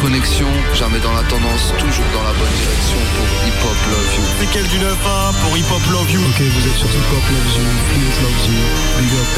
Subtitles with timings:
[0.00, 4.22] connexion, jamais dans la tendance, toujours dans la bonne direction pour Hip Hop Love You.
[4.40, 4.96] C'est quel du 9
[5.42, 8.40] pour Hip Hop Love You Ok, vous êtes sur Hip Hop Love You, Fleet Love
[8.46, 8.58] You,
[8.98, 9.30] Big Up.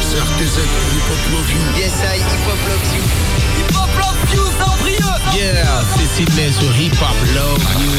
[0.00, 1.62] c'est RTZ pour Hip Hop Love You.
[1.76, 3.02] Yes, I Hip Hop Love You.
[3.58, 3.77] Hip Hop
[5.38, 7.92] Yeah, c'est Sydney sur Hip Hop Love You.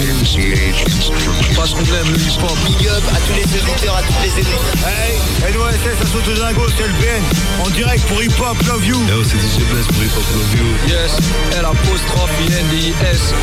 [1.56, 2.58] Parce qu'on aime le hip hop.
[2.66, 4.60] Big up à tous les auditeurs, à toutes les éditeurs.
[4.84, 7.24] Hey, NOSS, ça saute aux ingos, c'est le BN.
[7.64, 8.98] En direct pour Hip Hop Love You.
[9.08, 10.68] Yo, c'est DJ Bless pour Hip Hop Love You.
[10.88, 11.16] Yes,
[11.58, 13.34] L apostrophe I N D S.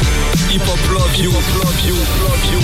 [0.50, 2.60] Hip hop love you, love you, love you.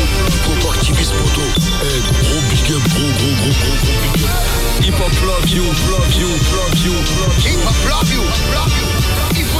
[0.70, 1.40] Activiste poto.
[1.80, 4.84] Hey, gros big up, gros, gros, gros, gros, gros big up.
[4.84, 7.52] Hip hop love you, love you, love you, love you.
[7.52, 9.51] Hip Hop Love You, Love You.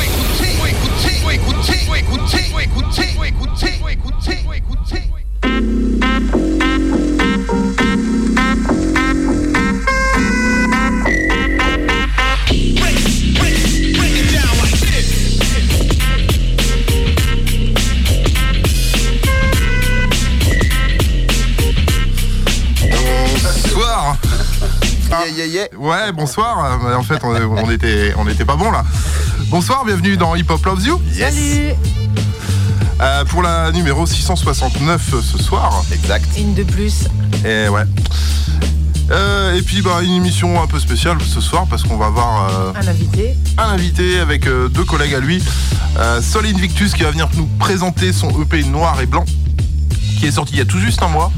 [25.83, 26.81] Ouais, bonsoir.
[26.87, 28.85] Euh, En fait, on, on était, on était pas bon là.
[29.53, 30.99] Bonsoir, bienvenue dans Hip Hop Loves You.
[31.15, 31.35] Yes.
[33.03, 35.85] Euh, pour la numéro 669 ce soir.
[35.93, 36.27] Exact.
[36.39, 37.05] Une de plus.
[37.45, 37.83] Et ouais.
[39.11, 42.49] Euh, et puis bah, une émission un peu spéciale ce soir parce qu'on va avoir
[42.49, 43.37] euh, Un invité.
[43.59, 45.43] un invité avec euh, deux collègues à lui.
[45.99, 49.27] Euh, Sol Invictus qui va venir nous présenter son EP noir et blanc
[50.19, 51.31] qui est sorti il y a tout juste un mois.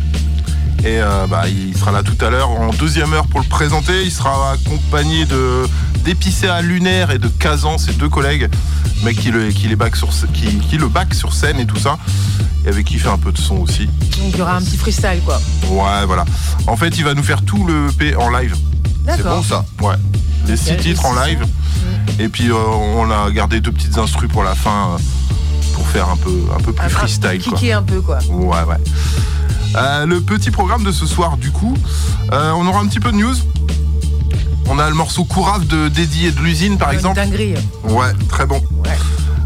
[0.85, 4.05] Et euh, bah, il sera là tout à l'heure en deuxième heure pour le présenter.
[4.05, 5.67] Il sera accompagné de
[6.05, 8.51] d'Épicéa Lunaire et de Kazan, ses deux collègues,
[9.03, 11.79] mec qui le, qui les back sur, qui, qui le back sur scène et tout
[11.79, 11.97] ça.
[12.67, 13.87] Et avec qui il fait un peu de son aussi.
[13.87, 15.41] Donc il y aura un petit freestyle quoi.
[15.71, 16.27] Ouais, voilà.
[16.67, 18.55] En fait, il va nous faire tout le EP en live.
[19.09, 19.65] C'est bon ça.
[19.81, 19.95] Ouais.
[20.47, 21.43] Les six titres en live.
[22.19, 24.99] Et puis euh, on a gardé deux petites instrus pour la fin euh,
[25.75, 27.39] pour faire un peu, un peu plus Un- freestyle.
[27.39, 28.19] Kicker un peu quoi.
[28.31, 28.77] Ouais, ouais.
[29.77, 31.75] Euh, le petit programme de ce soir, du coup,
[32.33, 33.35] euh, on aura un petit peu de news.
[34.69, 37.17] On a le morceau Courave de Dédi et de l'usine, par Une exemple.
[37.17, 37.55] dinguerie.
[37.89, 38.63] Ouais, très bon.
[38.85, 38.97] Ouais.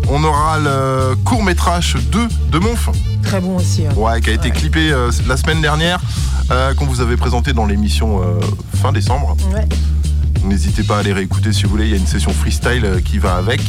[0.09, 2.89] On aura le court métrage 2 de Monf,
[3.23, 3.85] Très bon aussi.
[3.87, 3.93] hein.
[3.97, 4.55] ouais, qui a été Ouais.
[4.55, 6.01] clippé euh, la semaine dernière,
[6.79, 8.23] qu'on vous avait présenté dans l'émission
[8.81, 9.37] fin décembre.
[9.53, 9.69] Ouais.
[10.45, 13.19] N'hésitez pas à aller réécouter si vous voulez, il y a une session freestyle qui
[13.19, 13.61] va avec.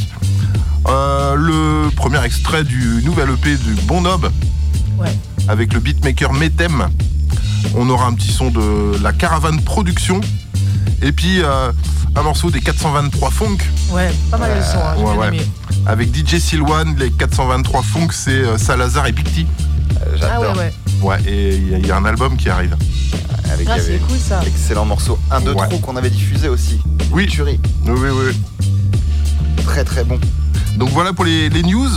[0.88, 4.30] Euh, le premier extrait du nouvel EP du Bon Nob,
[4.98, 5.14] Ouais.
[5.48, 6.88] Avec le beatmaker Metem.
[7.76, 10.20] On aura un petit son de la Caravane Production.
[11.02, 11.72] Et puis euh,
[12.16, 13.58] un morceau des 423 Funk
[13.90, 14.78] Ouais, pas mal de son.
[14.78, 15.28] Hein, j'ai ouais, bien ouais.
[15.28, 15.40] aimé.
[15.86, 16.94] avec DJ Silwan.
[16.98, 19.22] Les 423 Funk, c'est euh, Salazar et T.
[19.40, 19.44] Euh,
[20.00, 20.56] Ah J'adore.
[20.56, 20.72] ouais, ouais.
[21.02, 22.76] Ouais, et il y a- il y, a un album qui arrive.
[23.52, 24.40] Avec Ah, y c'est cool ça.
[24.46, 25.18] Excellent morceau.
[25.30, 25.66] Un de Ouais.
[25.68, 26.80] trop qu'on avait diffusé aussi.
[27.10, 27.26] Oui.
[27.26, 27.58] Tuerie.
[27.86, 28.66] Oui, oui, oui.
[29.64, 30.18] Très très bon.
[30.80, 31.90] Donc voilà pour les, les news.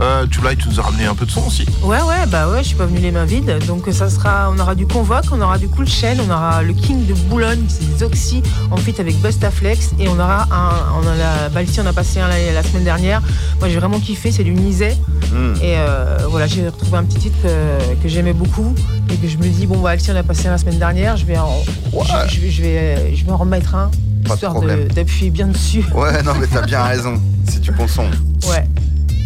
[0.00, 1.66] Euh, tu, là, tu nous as ramené un peu de son aussi.
[1.82, 3.58] Ouais, ouais, bah ouais, je suis pas venue les mains vides.
[3.66, 6.72] Donc ça sera, on aura du Convoque, on aura du Cool Chain, on aura le
[6.72, 8.40] King de Boulogne, c'est des Oxy,
[8.70, 9.90] en fit avec Bustaflex.
[9.98, 10.70] Et on aura un,
[11.02, 13.20] on a la Balti, on a passé un la, la semaine dernière.
[13.58, 14.96] Moi j'ai vraiment kiffé, c'est du Nizet.
[15.32, 15.54] Hmm.
[15.60, 18.72] Et euh, voilà, j'ai retrouvé un petit titre que, que j'aimais beaucoup
[19.10, 21.16] et que je me dis bon bah Alexis on a passé un la semaine dernière,
[21.16, 21.48] je vais en,
[21.92, 22.04] Ouais.
[22.28, 23.90] je, je vais, je vais, je vais en remettre un
[24.22, 24.88] Pas de histoire problème.
[24.88, 25.84] de- d'appuyer bien dessus.
[25.94, 27.20] Ouais, non mais t'as bien raison.
[27.48, 28.04] C'est du bon son.
[28.48, 28.66] Ouais.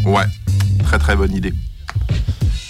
[0.04, 0.24] Ouais,
[0.84, 1.52] très très bonne idée.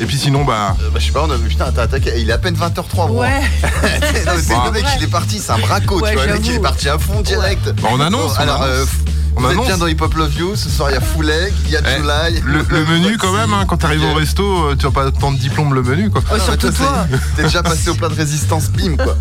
[0.00, 2.12] Et puis sinon, bah, Euh, bah, je sais pas, on a vu, putain, t'as attaqué.
[2.19, 3.21] Il est à peine 20h03, bro.
[3.21, 3.41] Ouais.
[3.62, 4.62] non, mais c'est Bah.
[4.66, 6.27] le mec, il est parti, c'est un braco, Ouais, tu vois.
[6.27, 7.69] Le mec, il est parti à fond direct.
[7.81, 8.33] bah, on annonce.
[8.33, 8.89] Bon, on alors, annonce.
[9.37, 10.56] On vous êtes bien dans Hip Hop Love You.
[10.56, 12.43] Ce soir, il y a Full Egg, il y a Eh, July.
[12.44, 15.32] le, le menu quand même, hein, quand t'arrives au resto, euh, tu vas pas tant
[15.32, 16.20] de diplôme le menu quoi.
[16.20, 17.06] Non, mais surtout toi,
[17.37, 19.16] T'es déjà passé au plat de résistance, bim quoi.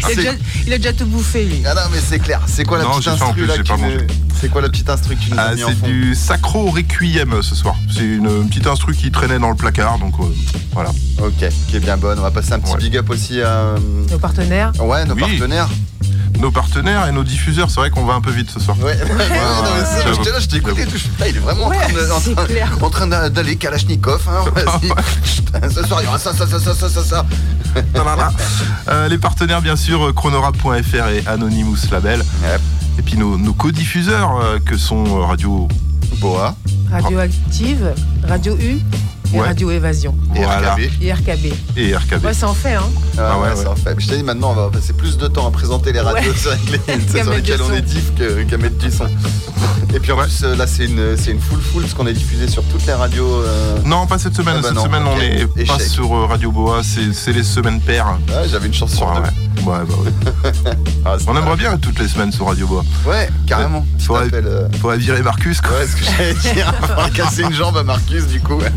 [0.00, 0.30] Il a, déjà,
[0.66, 1.62] il a déjà tout bouffé lui.
[1.66, 2.40] Ah non mais c'est clair.
[2.46, 3.46] C'est quoi la Non, petite instru.
[4.40, 6.70] C'est quoi la petite instru que tu nous Ah, as mis en c'est du Sacro
[6.70, 7.74] Requiem euh, ce soir.
[7.92, 10.24] C'est une, petite instru qui traînait dans le placard, donc euh,
[10.72, 10.90] voilà.
[11.22, 12.18] Ok, qui est bien bonne.
[12.18, 12.78] On va passer un petit Ouais.
[12.78, 13.78] big up aussi à euh,
[14.10, 14.72] Nos partenaires.
[14.78, 15.20] ouais nos Oui.
[15.20, 15.68] partenaires.
[16.40, 18.76] Nos partenaires et nos diffuseurs, c'est vrai qu'on va un peu vite ce soir.
[18.78, 18.84] Ouais.
[18.84, 20.16] ouais, non, mais c'est- j'avoue.
[20.16, 20.84] J'étais là, je t'ai écouté.
[20.86, 21.76] tout, il est vraiment Ouais,
[22.82, 24.22] en train d'aller Kalachnikov.
[24.28, 24.88] Hein, vas-y.
[25.36, 27.26] Putain, ce soir il y aura ça, ça, ça, ça, ça, ça, ça.
[28.88, 32.20] Euh, les partenaires, bien sûr, euh, chronorap.fr et Anonymous Label.
[32.42, 32.60] Yep.
[32.98, 35.68] Et puis nos, nos co-diffuseurs euh, que sont Radio.
[36.20, 36.54] Boa
[36.90, 37.92] Radioactive,
[38.26, 38.78] Radio U
[39.34, 39.46] et Ouais.
[39.46, 40.14] Radio Évasion.
[40.34, 40.74] et Voilà.
[40.74, 40.80] RKB.
[41.02, 41.46] Et RKB.
[41.76, 42.24] Et RKB.
[42.24, 42.82] Ouais, ça en fait, hein.
[43.18, 43.62] Ah, Ah ouais, ouais, ouais.
[43.64, 43.94] ça en fait.
[43.98, 46.36] Je t'ai dit maintenant, on va passer plus de temps à présenter les radios Ouais.
[46.38, 49.06] sur, les- lesquelles on est diff que- qu'à mettre du son.
[49.94, 52.12] Et puis en plus, euh, là, c'est une, c'est une full full parce qu'on est
[52.12, 53.42] diffusé sur toutes les radios.
[53.42, 54.56] euh, Non, pas cette semaine.
[54.58, 55.50] Ah bah cette non, semaine, on ok.
[55.56, 56.82] est pas sur euh, Radio Boa.
[56.82, 58.18] C'est les semaines paires.
[58.34, 59.20] ah, J'avais une chance sur Ouais, deux.
[59.22, 59.28] ouais.
[59.66, 60.52] Ouais, bah ouais.
[61.04, 62.84] Ah, On aimerait bien être toutes les semaines sur Radio Bois.
[63.06, 63.86] Ouais, carrément.
[63.98, 65.70] Faudrait- euh, Faudrait virer Marcus, quoi.
[65.78, 66.72] Ouais, ce que j'allais dire.
[66.82, 68.54] On va casser une jambe à Marcus, du coup.
[68.58, 68.70] Ouais.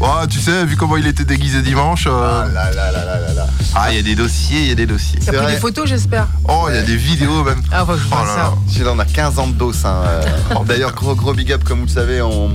[0.00, 2.06] Ouais, tu sais, vu comment il était déguisé dimanche.
[2.06, 3.46] euh, Ah là là là là là là.
[3.74, 5.18] Ah, il y a des dossiers, il y a des dossiers.
[5.24, 5.52] T'as pris vrai.
[5.54, 6.26] des photos, j'espère.
[6.48, 7.60] Oh, il y a des vidéos même.
[7.72, 8.54] Ah, faut que je Oh vois ça.
[8.84, 8.92] là.
[8.94, 9.72] On a 15 ans de dos.
[9.84, 10.02] Hein.
[10.06, 10.54] euh.
[10.66, 12.50] D'ailleurs, gros, gros big up, comme vous le savez, on,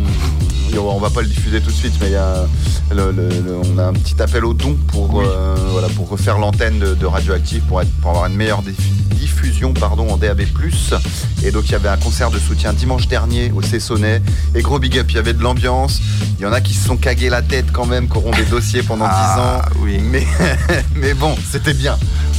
[0.78, 2.46] on va pas le diffuser tout de suite, mais il y a
[2.92, 6.38] le- le- le- on a un petit appel au don pour, euh, voilà, pour refaire
[6.38, 10.42] l'antenne de, de Radioactive pour, être, pour avoir une meilleure diffu- diffusion pardon, en DAB+.
[11.44, 14.22] Et donc, il y avait un concert de soutien dimanche dernier au Cessonnet.
[14.56, 16.00] Et gros big up, il y avait de l'ambiance.
[16.40, 18.44] Il y en a qui se sont cagués la tête quand même, qui auront des
[18.46, 19.70] dossiers pendant 10 Ah, ans.
[19.82, 20.00] oui.
[20.02, 20.26] Mais,
[20.96, 21.98] mais bon, c'était bien.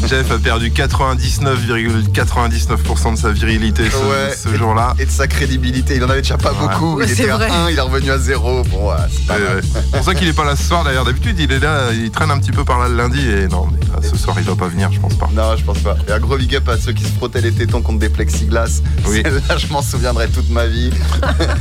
[0.09, 4.35] Jeff a perdu 99,99% de sa virilité ce, Ouais.
[4.37, 4.95] ce jour-là.
[4.99, 5.97] Et de sa crédibilité.
[5.97, 6.59] Il en avait déjà pas Ouais.
[6.61, 7.01] beaucoup.
[7.03, 7.49] Il était à vrai.
[7.51, 8.63] 1, il est revenu à 0.
[8.65, 11.05] Bon, ouais, c'est pour ça qu'il est pas là ce soir d'ailleurs.
[11.05, 13.21] D'habitude, il est là, il traîne un petit peu par là le lundi.
[13.29, 15.29] Et non, mais là, ce soir, il va pas venir, je pense pas.
[15.35, 15.97] Non, je pense pas.
[16.09, 18.81] Et un gros big up à ceux qui se frottaient les tétons contre des plexiglas.
[19.07, 19.21] Oui.
[19.25, 20.91] Celle-là, je m'en souviendrai toute ma vie.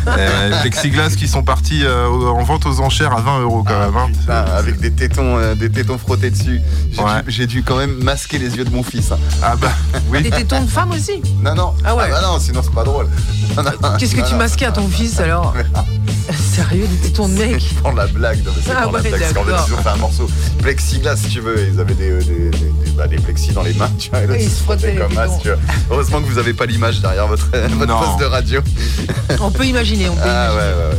[0.07, 3.77] Euh, les plexiglas qui sont partis euh, en vente aux enchères à 20 euros quand
[3.80, 3.95] même.
[3.95, 4.07] hein.
[4.19, 6.59] Putain, avec des tétons, euh, des tétons frottés dessus.
[6.91, 7.21] J'ai Ouais.
[7.24, 9.12] dû, j'ai dû quand même masquer les yeux de mon fils.
[9.12, 9.19] hein.
[9.44, 9.69] Ah bah
[10.12, 10.24] oui.
[10.24, 11.74] Des tétons de femme aussi Non, non.
[11.86, 12.09] Ah ouais.
[12.09, 13.07] bah non, sinon c'est pas drôle.
[14.00, 14.38] Qu'est-ce que non, tu non.
[14.39, 15.53] masquais à ton fils alors?
[16.63, 19.19] Sérieux, de mec C'est pour la blague, non, mais c'est Ah pour la blague.
[19.19, 19.65] Parce qu'en fait, d'accord.
[19.69, 20.29] ils ont fait un morceau
[20.61, 21.67] plexiglas, si tu veux.
[21.73, 24.21] Ils avaient des, des, des, des- bah, des plexis dans les mains, tu vois.
[24.21, 25.57] et là, Et ils se frottaient comme as, tu vois.
[25.91, 27.47] Heureusement que vous avez pas l'image derrière votre,
[27.77, 28.61] votre poste de radio.
[29.41, 30.73] On peut imaginer, on peut Ah ouais, imaginer.
[30.75, 30.89] ouais,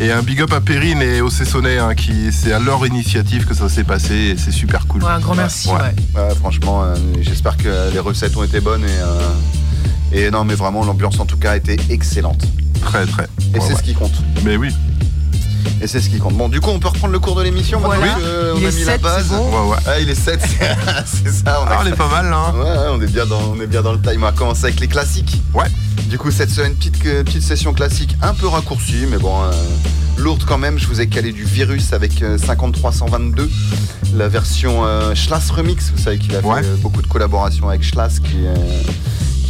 [0.00, 0.06] ouais.
[0.06, 3.44] Et un big up à Perrine et au Cessonnet, hein, qui c'est à leur initiative
[3.46, 5.02] que ça s'est passé et c'est super cool.
[5.04, 5.74] Ouais, un grand merci, Ouais.
[5.74, 6.22] ouais.
[6.22, 10.54] Ouais, franchement, euh, j'espère que les recettes ont été bonnes et, euh, et non, mais
[10.54, 12.42] vraiment, l'ambiance en tout cas a été excellente.
[12.80, 13.24] Très très.
[13.24, 13.78] Et Ouais, c'est ouais.
[13.78, 14.14] ce qui compte.
[14.44, 14.70] Mais oui.
[15.82, 16.34] Et c'est ce qui compte.
[16.36, 18.04] Bon, du coup, on peut reprendre le cours de l'émission Voilà.
[18.04, 18.22] maintenant
[18.54, 19.26] on a est mis la base.
[19.30, 19.64] c'est bon.
[19.64, 19.76] Ouais, ouais.
[19.86, 20.40] Ah, il est 7,
[21.06, 21.60] c'est ça.
[21.62, 22.36] On Ah, on est pas mal là.
[22.48, 22.54] hein.
[22.58, 24.18] Ouais, on est bien dans, on est bien dans le time.
[24.18, 25.40] On va commencer avec les classiques.
[25.54, 25.66] Ouais.
[26.08, 29.50] Du coup, cette semaine, petite, petite session classique un peu raccourcie, mais bon, euh,
[30.18, 30.78] lourde quand même.
[30.78, 33.48] Je vous ai calé du virus avec euh, 5322,
[34.16, 35.92] la version euh, Schlass Remix.
[35.94, 36.62] Vous savez qu'il a fait Ouais.
[36.64, 38.38] euh, beaucoup de collaborations avec Schlass qui,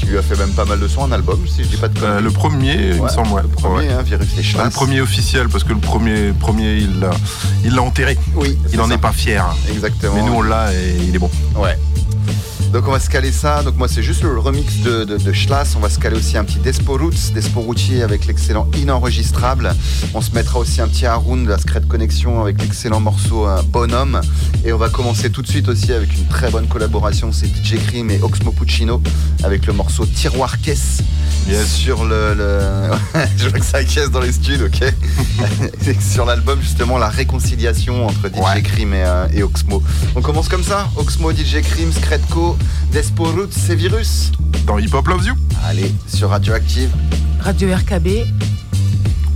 [0.01, 1.89] qui lui a fait même pas mal de sons, un album, si je dis pas
[1.89, 3.43] de Euh, le premier, il me semble, ouais.
[3.43, 3.93] Le premier, Ouais.
[3.93, 4.65] hein, Virus et Schlass.
[4.65, 7.11] le premier officiel, parce que le premier, premier il l'a
[7.65, 8.17] il l'a enterré.
[8.35, 9.45] Oui, Il n'en est pas fier.
[9.71, 10.15] Exactement.
[10.15, 11.31] Mais nous, on l'a et il est bon.
[11.57, 11.77] Ouais.
[12.73, 13.63] Donc on va se caler ça.
[13.65, 15.75] Donc moi c'est juste le remix de, de, de Schlass.
[15.77, 19.75] On va se caler aussi un petit Despo Roots, Despo Routier avec l'excellent Inenregistrable.
[20.15, 23.61] On se mettra aussi un petit Haroun de la Secret Connexion avec l'excellent morceau euh,
[23.67, 24.21] Bonhomme.
[24.65, 27.33] Et on va commencer tout de suite aussi avec une très bonne collaboration.
[27.33, 29.03] C'est DJ Cream et Oxmo Puccino
[29.43, 30.99] avec le morceau Tiroir Caisse.
[31.49, 31.73] Yes.
[31.73, 32.91] Sur le, le-
[33.37, 34.93] je vois que ça caisse dans les studs, ok?
[36.01, 38.63] sur l'album justement la réconciliation entre DJ Ouais.
[38.63, 39.83] Cream et, euh, et Oxmo.
[40.15, 42.57] On commence comme ça Oxmo, DJ Cream, Scredco,
[42.93, 44.33] Despo Roots et Virus.
[44.67, 45.35] Dans Hip Hop Loves You
[45.67, 46.91] Allez, sur Radioactive.
[47.41, 48.09] Radio RKB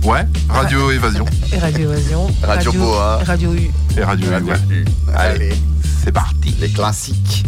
[0.03, 0.25] Ouais.
[0.49, 2.27] Radio Évasion et Radio Évasion.
[2.43, 3.19] Radio Boa.
[3.25, 3.71] Radio U.
[3.97, 4.53] et Radio, Radio.
[4.69, 4.85] U.
[5.15, 5.55] Allez, Allez,
[6.03, 6.55] c'est parti.
[6.61, 7.43] les classiques.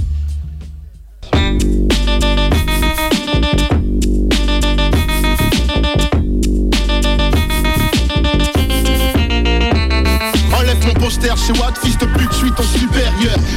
[10.58, 12.64] Enlève ton poster chez Watt, fils de pute, suis ton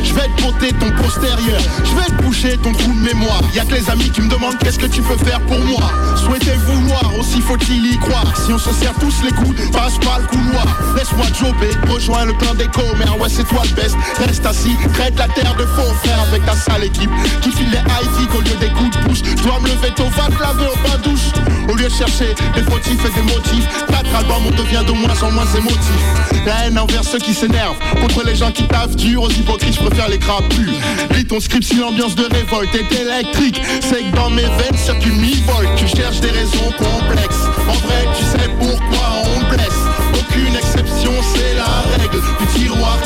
[0.02, 1.60] Je vais te porter ton postérieur.
[1.84, 3.40] Je vais te boucher ton trou de mémoire.
[3.54, 5.90] Y'a que les amis qui me demandent qu'est-ce que tu peux faire pour moi.
[6.16, 8.32] Souhaitez vouloir, aussi faut-il y croire?
[8.36, 10.66] Si on se serre tous les coudes, passe pas le couloir.
[10.96, 13.18] Laisse-moi jobber, rejoins le clan des commères.
[13.20, 13.96] Ouais, c'est toi le best.
[14.18, 17.10] Reste assis, traite la terre de faux frères avec ta sale équipe.
[17.42, 19.22] Qui file les high au lieu des coups de pouce.
[19.42, 21.30] Dois me lever tôt, va te laver au bain douche.
[21.68, 23.68] Au lieu de chercher des fautifs et des motifs.
[23.88, 26.00] Quatre albums, on devient de moins en moins émotif.
[26.46, 27.78] La haine envers ceux qui s'énervent.
[28.00, 30.72] Contre les gens qui taffent dur, aux hypocrites, je préfère les crapules.
[31.14, 33.60] Lis ton script si l'ambiance de révolte est électrique.
[33.80, 35.68] C'est que dans mes veines circule mi-volt.
[35.76, 37.44] Tu cherches des raisons complexes.
[37.68, 39.80] En vrai, tu sais pourquoi on blesse.
[40.18, 42.60] Aucune exception, c'est la règle du.
[42.60, 42.98] Tiroir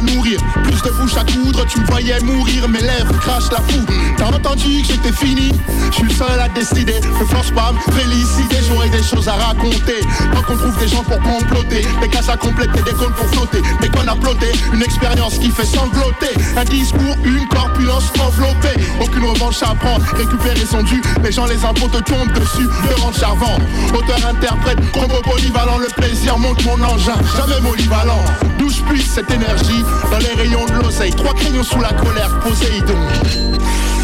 [0.00, 3.92] nourrir, plus de bouche à coudre, tu me voyais mourir, mes lèvres crachent la foudre.
[4.16, 5.52] T'as entendu que j'étais fini?
[5.90, 10.00] Je suis seul à décider, ne force pas me féliciter, j'aurais des choses à raconter.
[10.34, 13.62] Tant qu'on trouve des gens pour comploter, des cases à compléter, des cônes pour flotter,
[13.80, 16.34] des connes à plotter, une expérience qui fait sangloter.
[16.56, 18.80] Un discours, une corpulence enveloppée.
[19.00, 22.94] Aucune revanche à prendre, récupérer son dû, les gens les impôts te tombent dessus, le
[23.02, 23.58] rend charvant.
[23.94, 28.24] Auteur, interprète, combo polyvalent, le plaisir monte mon engin, jamais polyvalent.
[28.58, 32.30] D'où je puisse cette énergie dans les rayons de l'oseille, trois crayons sous la colère,
[32.40, 32.98] Poséidon.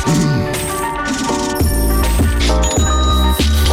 [0.07, 0.47] Hmm.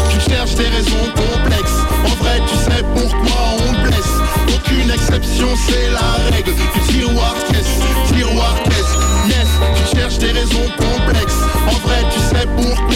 [0.09, 1.79] Tu cherches des raisons complexes.
[2.05, 4.13] En vrai, tu sais pourquoi on blesse.
[4.55, 6.53] Aucune exception, c'est la règle.
[6.53, 8.95] Du tiroir caisse, tiroir caisse,
[9.27, 9.49] yes.
[9.75, 11.41] Tu cherches des raisons complexes.
[11.67, 12.92] En vrai, tu sais pourquoi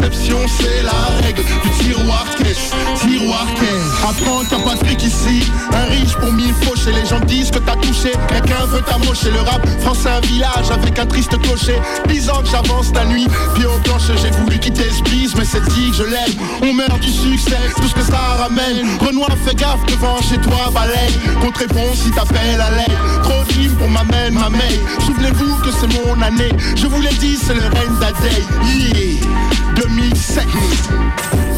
[0.00, 3.90] l'exception, c'est la règle du tiroir caisse, tiroir caisse.
[4.08, 5.42] Apprends ta Patrick ici,
[5.72, 9.30] un riche pour mille faux les gens disent que t'as touché, quelqu'un veut t'amocher.
[9.30, 11.78] Le rap français, un village avec un triste clocher.
[12.08, 15.62] Dix que j'avance la nuit, pied aux planches, j'ai voulu quitter ce bise, mais c'est
[15.74, 16.34] dit que je l'aime.
[16.62, 18.86] On meurt du succès, tout ce que ça ramène.
[19.00, 21.12] Renoir, fais gaffe devant chez toi, baleine.
[21.40, 22.96] Qu'on te réponde si t'appelles à l'aide.
[23.22, 24.80] Trop de pour ma mère, ma mère.
[25.06, 26.52] Souvenez-vous que c'est mon année.
[26.76, 28.44] Je vous l'ai dit, c'est le règne d'Adèle.
[28.64, 29.89] Yeah.
[29.96, 30.46] 2007.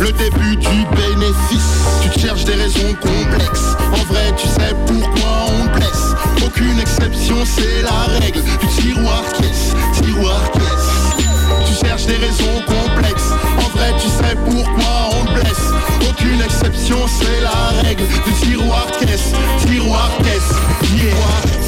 [0.01, 1.73] Le début du bénéfice.
[2.03, 3.77] Tu te cherches des raisons complexes.
[3.93, 6.15] En vrai, tu sais pourquoi on te blesse.
[6.45, 9.75] Aucune exception, c'est la règle du tiroir caisse.
[9.95, 11.25] Tiroir caisse.
[11.67, 13.33] Tu cherches des raisons complexes.
[13.59, 16.09] En vrai, tu sais pourquoi on te blesse.
[16.09, 19.33] Aucune exception, c'est la règle du tiroir caisse.
[19.67, 20.57] Tiroir caisse.
[20.95, 21.13] Yeah.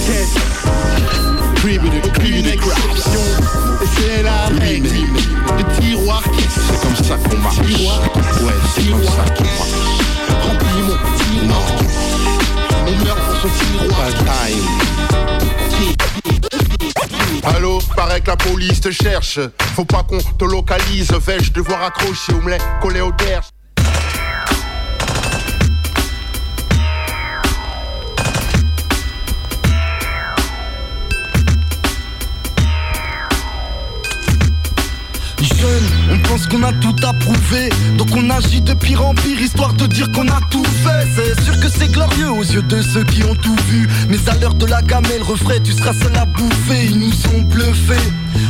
[0.06, 0.34] Caisse.
[2.04, 3.20] Aucune exception.
[3.96, 4.88] C'est la règle
[7.06, 7.58] comme ça qu'on marche.
[7.58, 9.74] Ouais, c'est comme ça qu'on marche.
[10.42, 11.98] Remplis mon tiroir caisse.
[12.86, 14.08] On meurt pour son tiroir
[17.56, 19.38] Allô, paraît que la police te cherche.
[19.74, 21.12] Faut pas qu'on te localise.
[21.26, 23.48] Vais-je devoir accrocher ou me les coller au derche?
[35.42, 37.68] Jeune, on pense qu'on a tout approuvé.
[37.98, 41.06] Donc on agit de pire en pire Histoire de dire qu'on a tout fait.
[41.14, 43.88] C'est sûr que c'est glorieux aux yeux de ceux qui ont tout vu.
[44.08, 46.86] Mais à l'heure de la gamelle refrais Tu seras seul à bouffer.
[46.90, 47.96] Ils nous ont bluffé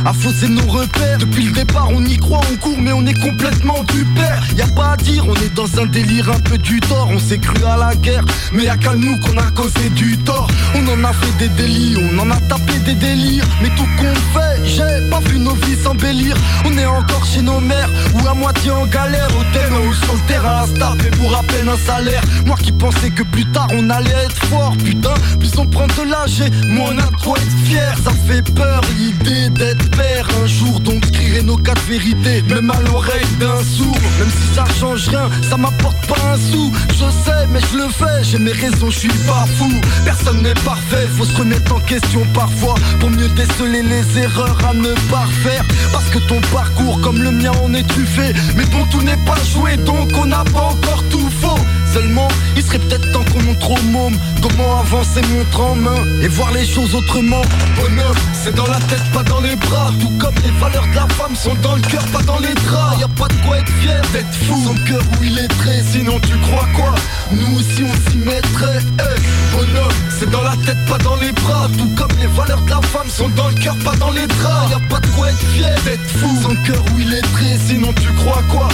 [0.05, 3.19] à fausser nos repères Depuis le départ on y croit, on court mais on est
[3.19, 4.43] complètement du père.
[4.55, 7.09] Y a pas à dire, on est dans un délire un peu du tort.
[7.11, 8.23] On s'est cru à la guerre,
[8.53, 10.47] mais y'a qu'à nous qu'on a causé du tort.
[10.75, 13.45] On en a fait des délits, on en a tapé des délires.
[13.61, 16.35] Mais tout qu'on fait, j'ai pas vu nos vies s'embellir.
[16.65, 19.29] On est encore chez nos mères, ou à moitié en galère.
[19.39, 22.21] Au terrain ou sur le terrain à se pour à peine un salaire.
[22.45, 24.75] Moi qui pensais que plus tard on allait être fort.
[24.83, 27.95] Putain, plus on prend de l'âge et moins on a quoi être fier.
[28.03, 32.71] Ça fait peur l'idée d'être père un jour Donc je crierai nos quatre vérités Même
[32.71, 33.97] à l'oreille d'un sourd.
[34.19, 36.71] Même si ça change rien, ça m'apporte pas un sou.
[36.89, 39.71] Je sais mais je le fais, j'ai mes raisons, je suis pas fou.
[40.03, 42.75] Personne n'est parfait, faut se remettre en question parfois.
[42.99, 47.31] Pour mieux déceler les erreurs à ne pas refaire Parce que ton parcours comme le
[47.31, 51.03] mien on est truffé Mais bon tout n'est pas joué donc on n'a pas encore
[51.09, 51.59] tout faux
[51.95, 56.27] Seulement, il serait peut-être temps qu'on montre au môme Comment avancer montre en main Et
[56.27, 57.41] voir les choses autrement.
[57.79, 59.93] Bonheur, c'est dans la tête, pas dans les bras.
[60.01, 62.99] Tout comme les valeurs de la femme sont dans le cœur, pas dans les draps.
[62.99, 64.61] Y a pas de quoi être fier d'être fou.
[64.65, 66.93] Son cœur où il est très, sinon tu crois quoi?
[67.31, 68.81] Nous aussi on s'y mettrait.
[68.99, 71.69] Eh, Bonheur, c'est dans la tête, pas dans les bras.
[71.77, 74.69] Tout comme les valeurs de la femme sont dans le cœur, pas dans les draps.
[74.69, 76.27] Y a pas de quoi être fier d'être fou.
[76.43, 78.67] Son cœur où il est très, sinon tu crois quoi?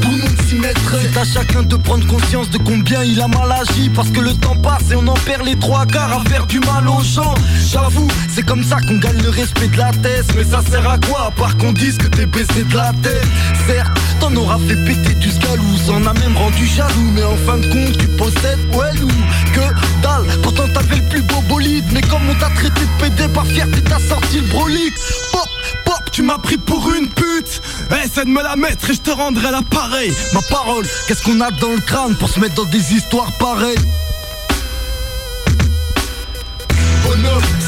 [0.00, 1.08] Tout le monde s'y mettrait.
[1.12, 3.90] C'est à chacun de prendre conscience de combien il a mal agi.
[3.94, 6.60] Parce que le temps passe et on en perd les trois quarts à faire du
[6.60, 7.34] mal aux gens.
[7.70, 10.26] J'avoue, c'est comme ça qu'on gagne le respect de la thèse.
[10.36, 11.26] Mais ça sert à quoi?
[11.26, 13.26] À part qu'on dise que t'es baissé de la tête.
[13.66, 17.10] Certes, t'en auras fait péter du scalou Ça en a même rendu jaloux.
[17.14, 19.08] Mais en fin de compte, tu possèdes ouais ou
[19.54, 20.40] que dalle.
[20.42, 21.84] Pourtant t'avais le plus beau bolide.
[21.92, 24.94] Mais comme on t'a traité de pédé par fierté t'as sorti le brolic
[25.32, 25.48] Pop,
[25.84, 27.60] pop, tu m'as pris pour une pute.
[28.04, 31.70] Essaie de me la mettre et je te rendrai Ma parole, qu'est-ce qu'on a dans
[31.70, 33.78] le crâne pour se mettre dans des histoires pareilles?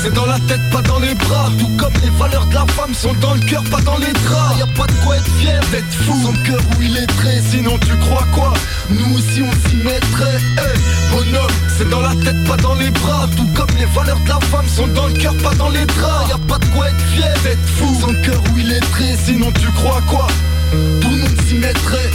[0.02, 1.48] C'est dans la tête, pas dans les bras.
[1.60, 4.58] Tout comme les valeurs de la femme sont dans le cœur, pas dans les draps.
[4.58, 6.14] Y a pas de quoi être fier d'être fou.
[6.24, 8.52] Son cœur où il est très, sinon tu crois quoi?
[8.90, 10.40] Nous aussi on s'y mettrait.
[10.58, 13.28] Eh, Bonhomme, c'est dans la tête, pas dans les bras.
[13.36, 16.30] Tout comme les valeurs de la femme sont dans le cœur, pas dans les draps.
[16.30, 17.96] Y a pas de quoi être fier d'être fou.
[18.00, 20.26] Son cœur où il est très, sinon tu crois quoi?
[20.72, 22.10] Tout le monde s'y mettrait.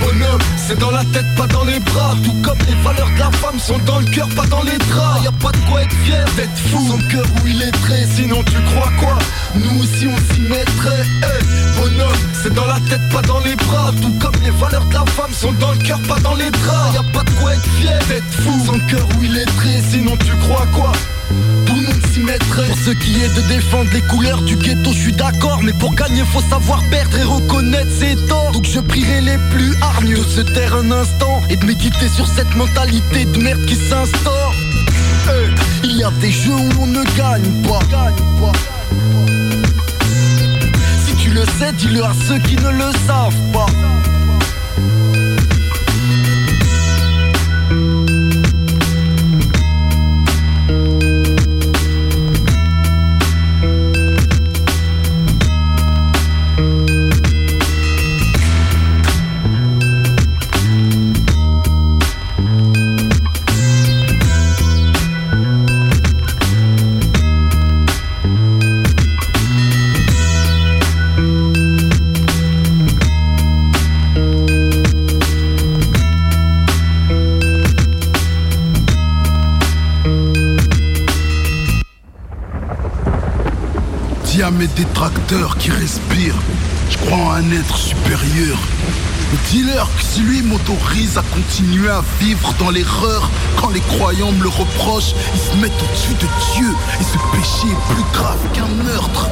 [0.00, 2.14] Bonhomme, c'est dans la tête, pas dans les bras.
[2.24, 5.24] Tout comme les valeurs de la femme sont dans le cœur, pas dans les draps.
[5.24, 6.78] Y a pas de quoi être fier d'être fou.
[6.90, 9.18] Son cœur où il est très, sinon tu crois quoi?
[9.54, 11.04] Nous aussi on s'y mettrait.
[11.22, 12.12] Eh, Bonhomme,
[12.42, 13.92] c'est dans la tête, pas dans les bras.
[14.02, 16.94] Tout comme les valeurs de la femme sont dans le cœur, pas dans les draps.
[16.94, 18.52] Y a pas de quoi être fier d'être fou.
[18.66, 20.92] Son cœur où il est très, sinon tu crois quoi?
[21.74, 24.92] Tout le monde s'y mettrait Pour ce qui est de défendre les couleurs du ghetto
[24.92, 25.60] je suis d'accord.
[25.62, 29.74] Mais pour gagner faut savoir perdre et reconnaître ses torts Donc je prierai les plus
[29.80, 33.76] hargneux de se taire un instant Et de méditer sur cette mentalité de merde qui
[33.76, 34.54] s'instaure.
[35.82, 37.80] Il y a des jeux où on ne gagne pas.
[41.06, 43.66] Si tu le sais dis-le à ceux qui ne le savent pas
[84.76, 86.38] détracteurs qui respirent,
[86.90, 88.58] je crois en un être supérieur.
[89.32, 94.32] Le dealer que si lui m'autorise à continuer à vivre dans l'erreur, quand les croyants
[94.32, 96.70] me le reprochent, ils se mettent au-dessus de Dieu.
[97.00, 99.28] Et ce péché est plus grave qu'un meurtre.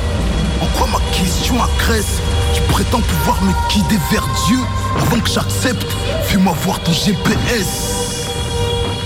[0.61, 2.21] En quoi ma question agresse?
[2.55, 4.59] Tu prétends pouvoir me guider vers Dieu
[5.01, 5.87] avant que j'accepte?
[6.25, 8.02] Fais-moi voir ton GPS.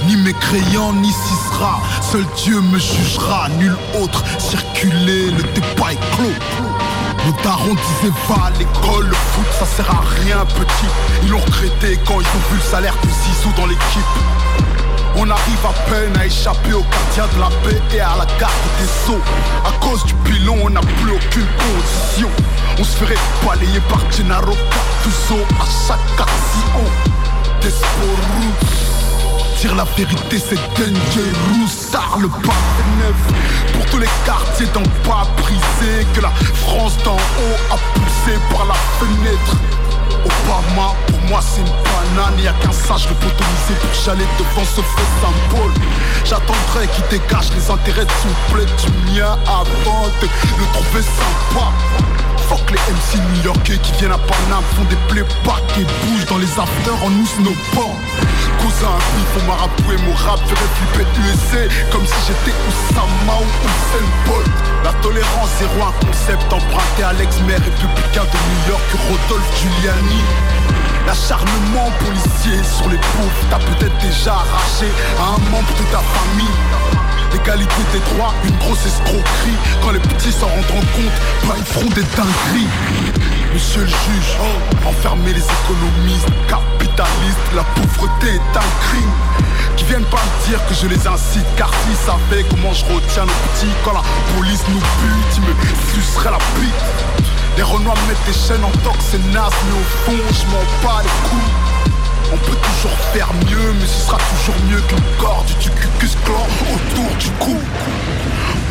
[0.07, 4.23] Ni mes crayons, ni Cisra, seul Dieu me jugera, nul autre.
[4.39, 6.33] Circuler, le débat est clos.
[7.27, 10.87] Le daron disait va à l'école, le foot ça sert à rien petit
[11.25, 14.05] Ils l'ont regretté quand ils ont vu le salaire de Zizou dans l'équipe
[15.19, 18.53] on arrive à peine à échapper au gardien de la paix et à la garde
[18.79, 19.23] des sceaux.
[19.65, 22.29] À cause du pilon, on n'a plus aucune condition.
[22.79, 23.15] On se ferait
[23.47, 26.85] balayer par Gennaro Gattuso à chaque action.
[27.63, 29.06] Desporus.
[29.61, 31.91] Dire la vérité, c'est dangerous.
[31.91, 32.61] Tard le pas
[32.99, 33.73] neuf.
[33.73, 38.67] Pour tous les quartiers d'en bas brisés, que la France d'en haut a poussé par
[38.67, 39.57] la fenêtre.
[40.25, 44.81] Obama, pour moi c'est une banane, y a qu'un sage lobotomisé pour j'allais devant ce
[44.81, 45.73] faux symbole.
[46.25, 51.73] J'attendrai qu'il dégage les intérêts de bled du mien avant de le trouver sympa.
[52.49, 56.51] Fuck les MC new-yorkais qui viennent à Paname, font des playbacks et bougent dans les
[56.59, 57.99] afters en nous snowboard.
[58.61, 63.51] Cousin, bif, on m'a rappoué mon rap, ferait flipper USA comme si j'étais Oussama ou
[63.67, 64.51] Usain Bolt.
[64.85, 70.23] La tolérance zéro un concept emprunté à l'ex-maire républicain de New York, Rodolphe Giuliani.
[71.07, 74.87] L'acharnement policier sur les pauvres T'as peut-être déjà arraché
[75.19, 79.59] à un membre de ta famille L'égalité des droits, une grosse escroquerie.
[79.83, 82.71] Quand les petits s'en rendront compte, bah ils feront des dingueries.
[83.53, 89.15] Monsieur le juge, oh, enfermer les économistes capitalistes La pauvreté est un crime.
[89.77, 93.25] Qui viennent pas me dire que je les incite Car s'ils savaient comment je retiens
[93.25, 94.03] nos petits Quand la
[94.37, 98.71] police nous bute, ils me suceraient la bite les renois me mettent des chaînes en
[98.71, 101.96] que c'est naze Mais au fond je m'en bats les couilles
[102.33, 106.47] On peut toujours faire mieux Mais ce sera toujours mieux qu'une corde du cucus clan
[106.75, 107.57] autour du cou.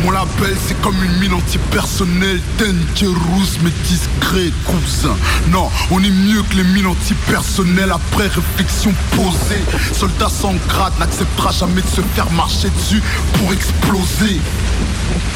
[0.04, 2.42] Mon label c'est comme une mine antipersonnelle.
[2.60, 5.16] Dangerous mais discret cousin
[5.50, 9.64] Non on est mieux que les mines antipersonnelles Après réflexion posée.
[9.94, 13.02] Soldat sans grade n'acceptera jamais de se faire marcher dessus
[13.34, 14.40] Pour exploser.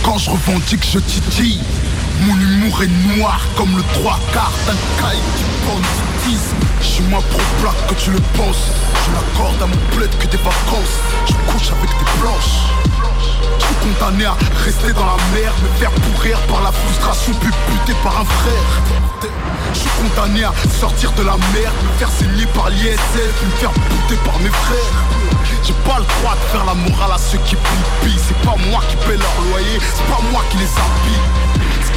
[0.03, 1.61] Quand je revendique je titille
[2.27, 7.21] mon humour est noir comme le trois quarts d'un caille du banditisme Je suis moins
[7.21, 8.71] pro-plat que tu le penses
[9.05, 10.95] Je m'accorde à mon bled que des vacances.
[11.27, 12.69] Je couche avec des blanches
[13.59, 17.51] Je suis condamné à rester dans la mer Me faire pourrir par la frustration Puis
[17.69, 19.29] buter par un frère.
[19.73, 23.71] Je suis condamné à sortir de la merde Me faire saigner par l'ISF Me faire
[23.71, 24.95] buter par mes frères.
[25.63, 28.81] J'ai pas le droit de faire la morale à ceux qui pipent C'est pas moi
[28.89, 31.48] qui paie leur loyer, c'est pas moi qui les habille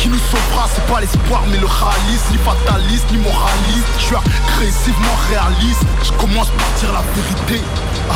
[0.02, 2.26] qui nous sauvera, c'est pas l'espoir mais le réalisme.
[2.32, 3.86] Ni fataliste, ni moraliste.
[3.98, 5.86] Je suis agressivement réaliste.
[6.02, 7.62] Je commence par dire la vérité.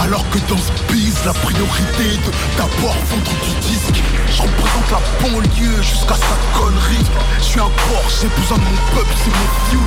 [0.02, 4.02] Alors que dans ce bise, la priorité de d'abord vendre du disque.
[4.34, 7.06] Je représente la banlieue jusqu'à sa connerie.
[7.38, 9.86] Je suis un porc, j'ai besoin de mon peuple, c'est mon vieux.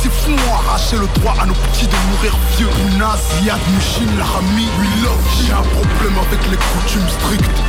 [0.00, 2.70] C'est fou, on arraché le droit à nos petits de mourir vieux.
[2.86, 5.26] Ounas, Yad, Mushin, Larami, we love.
[5.42, 7.60] J'ai un problème avec les coutumes strictes.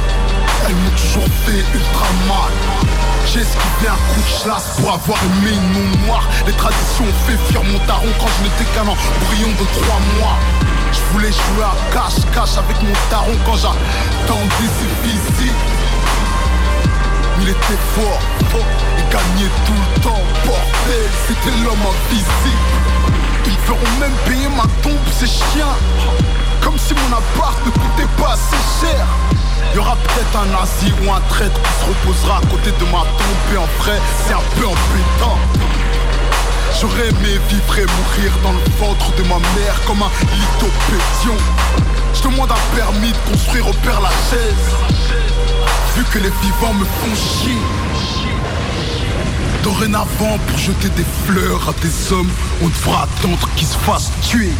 [0.67, 2.94] Elles m'ont toujours fait ultra mal
[3.25, 6.27] J'ai esquivé un coup de chasse pour avoir une nom noire.
[6.45, 10.37] Les traditions ont fait fuir mon daron quand je n'étais qu'un embryon de trois mois.
[10.93, 15.53] Je voulais jouer à cache-cache avec mon daron quand j'attendais ses visites.
[17.41, 18.65] Il était fort, fort,
[18.97, 22.75] il gagnait tout le temps, bordel, c'était l'homme invisible.
[23.45, 25.75] Ils feront même payer ma tombe, ces chiens.
[26.61, 29.05] Comme si mon appart ne coûtait pas assez cher
[29.75, 33.01] y aura peut-être un nazi ou un traître qui se reposera à côté de ma
[33.01, 33.53] tombe.
[33.53, 35.37] Et en vrai c'est un peu embêtant.
[36.79, 41.37] J'aurais aimé vivre et mourir dans le ventre de ma mère comme un lithopédion
[42.13, 44.75] Je demande un permis de construire au père la chaise
[45.95, 47.57] Vu que les vivants me font chier.
[49.63, 54.51] Dorénavant pour jeter des fleurs à des hommes On devra attendre qu'ils se fassent tuer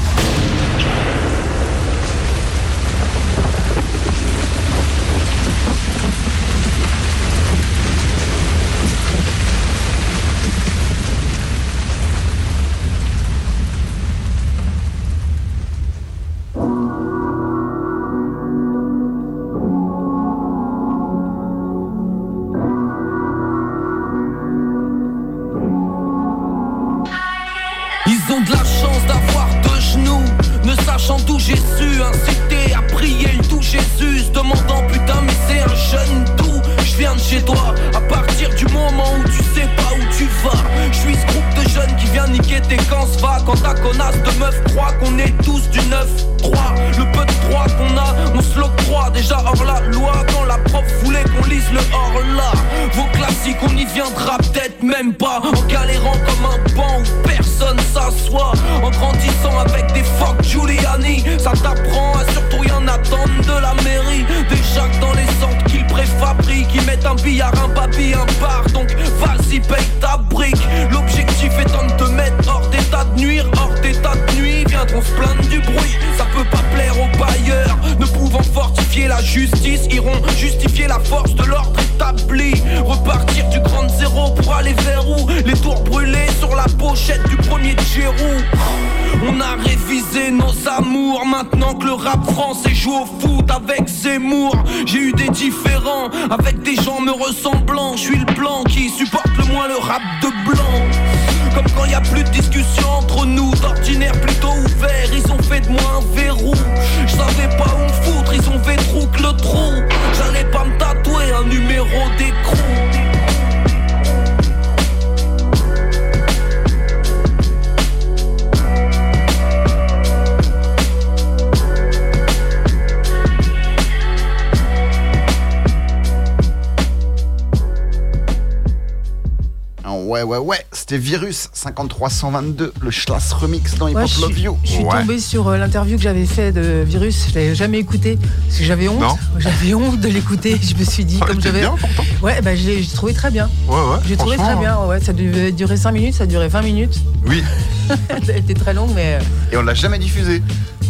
[132.09, 134.57] 53122, le Schlass Remix dans Hip Ouais, Hop Love You.
[134.63, 137.27] je suis tombée sur euh, l'interview que j'avais fait de Virus.
[137.29, 139.03] Je l'avais jamais écouté parce que j'avais honte.
[139.39, 140.57] J'avais honte de l'écouter.
[140.61, 141.59] Je me suis dit Ah, comme j'avais.
[141.61, 142.03] bien, pourtant.
[142.21, 143.49] Ouais, bah je l'ai trouvé très bien.
[143.67, 143.97] Ouais, ouais.
[144.07, 144.77] J'ai trouvé très bien.
[144.85, 146.99] Ouais, ça devait durer 5 minutes, ça duré 20 minutes.
[147.27, 147.43] Oui.
[148.09, 149.19] Elle était très longue, mais
[149.51, 150.41] Et on l'a jamais diffusé.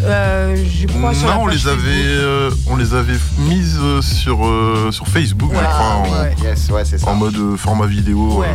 [0.03, 4.01] euh, je crois sur la Non, on les avait, euh, on les avait mises euh,
[4.01, 6.35] sur euh, sur Facebook, je Ouais, en, ouais.
[6.43, 6.97] Yes, ouais, ça.
[7.09, 8.39] en mode euh, format vidéo.
[8.39, 8.47] Ouais.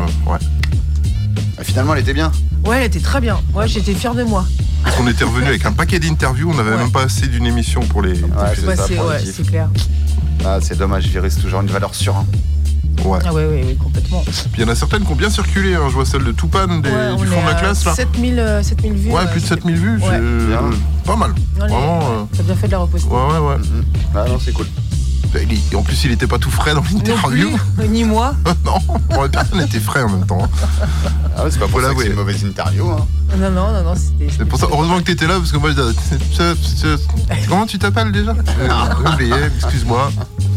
[1.60, 1.62] Euh.
[1.62, 2.32] Ah, Finalement, elle était bien.
[2.66, 3.38] Ouais, elle était très bien.
[3.54, 4.44] Ouais, j'étais fière de moi.
[4.82, 6.76] Parce qu'on était revenu avec un paquet d'interviews, on n'avait Ouais.
[6.78, 8.12] même pas assez d'une émission pour les.
[8.22, 8.66] Ouais, c'est
[9.00, 9.68] Ouais, clair.
[10.44, 12.16] Ah, c'est dommage, Virus, toujours une valeur sûre.
[12.16, 12.26] hein.
[13.04, 13.18] Ouais.
[13.24, 14.22] Ah ouais, ouais, ouais, complètement.
[14.26, 15.74] Puis il y en a certaines qui ont bien circulé.
[15.74, 15.84] hein.
[15.88, 17.94] Je vois celle de Toupan des- Ouais, du on fond de la classe là.
[17.94, 19.10] 7000 euh, 7000 vues.
[19.10, 19.96] Ouais, plus de 7000 vues.
[19.96, 20.02] Ouais.
[20.10, 20.60] c'est Bien.
[21.06, 21.32] pas mal.
[21.56, 22.00] Vraiment.
[22.02, 23.08] euh, T'as bien fait de la reposter.
[23.10, 23.56] Ouais, ouais, ouais.
[24.14, 24.66] Ah non, c'est cool.
[25.34, 27.50] Il est- En plus, il était pas tout frais dans l'interview.
[27.88, 28.34] ni moi.
[28.64, 28.78] non,
[29.20, 30.42] ouais, personne n'était frais en même temps.
[30.42, 30.48] hein.
[31.36, 32.90] Ah ouais, c'est pas pour Faut ça que c'est une mauvaise interview.
[32.90, 33.06] Hein.
[33.38, 34.32] Non, non, non, non, c'était.
[34.36, 36.96] C'est pour ça, heureusement que t'étais là, parce que moi, je disais,
[37.48, 38.32] Comment tu t'appelles déjà?
[38.60, 38.68] Euh,
[39.06, 40.10] J'ai oublié, excuse-moi.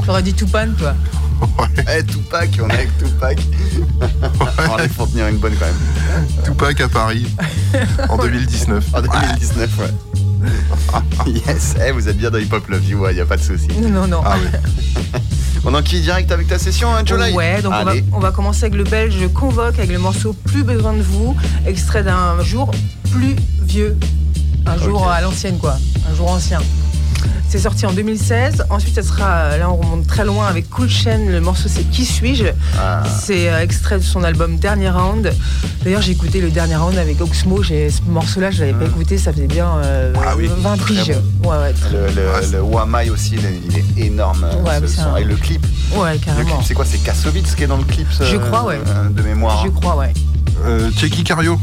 [0.06, 0.94] T'aurais dit Tupan, toi.
[1.60, 3.38] Ouais, Eh, Tupac, on est avec Tupac.
[4.72, 6.26] on les faut tenir une bonne quand même.
[6.44, 7.28] Tupac à Paris,
[8.10, 8.86] en 2019.
[8.94, 9.86] En 2019, ouais.
[11.28, 13.42] yes, eh, vous êtes bien dans Hip Hop Love You, ouais, y a pas de
[13.42, 13.68] souci.
[13.82, 14.22] Non, non.
[14.26, 15.20] Ah ouais.
[15.66, 18.04] On enquille direct avec ta session, hein, Jolai Ouais, donc on va, Allez.
[18.12, 22.04] on va commencer avec le belge Convoque avec le morceau Plus besoin de vous, extrait
[22.04, 22.70] d'un jour
[23.12, 23.98] plus vieux.
[24.66, 25.78] Un jour à l'ancienne, quoi.
[26.10, 26.60] Un jour ancien.
[27.50, 28.66] C'est sorti en 2016.
[28.70, 31.20] Ensuite, ça sera, là, on remonte très loin avec Cool Chain.
[31.30, 32.46] Le morceau, c'est Qui suis-je
[32.80, 33.04] Ah.
[33.22, 35.32] C'est euh, extrait de son album Dernier Round.
[35.84, 37.62] D'ailleurs, j'ai écouté le Dernier Round avec Oxmo.
[37.62, 39.18] J'ai- Ce morceau-là, je l'avais pas écouté.
[39.18, 41.10] Ça faisait bien euh, Ah oui, 20 piges.
[41.44, 44.44] Ouais, ouais, très- Le, le, le Wamai aussi, il est, il est énorme.
[44.46, 45.14] euh, Ouais, ce mais c'est son.
[45.14, 46.50] un- Et le clip, ouais, le carrément.
[46.56, 46.86] clip c'est quoi?
[46.86, 48.80] C'est Kassovitz qui est dans le clip ce- Je crois, ouais.
[48.88, 49.64] euh, De mémoire.
[49.66, 50.14] Je crois, ouais.
[50.66, 51.60] Euh, Checky Cario.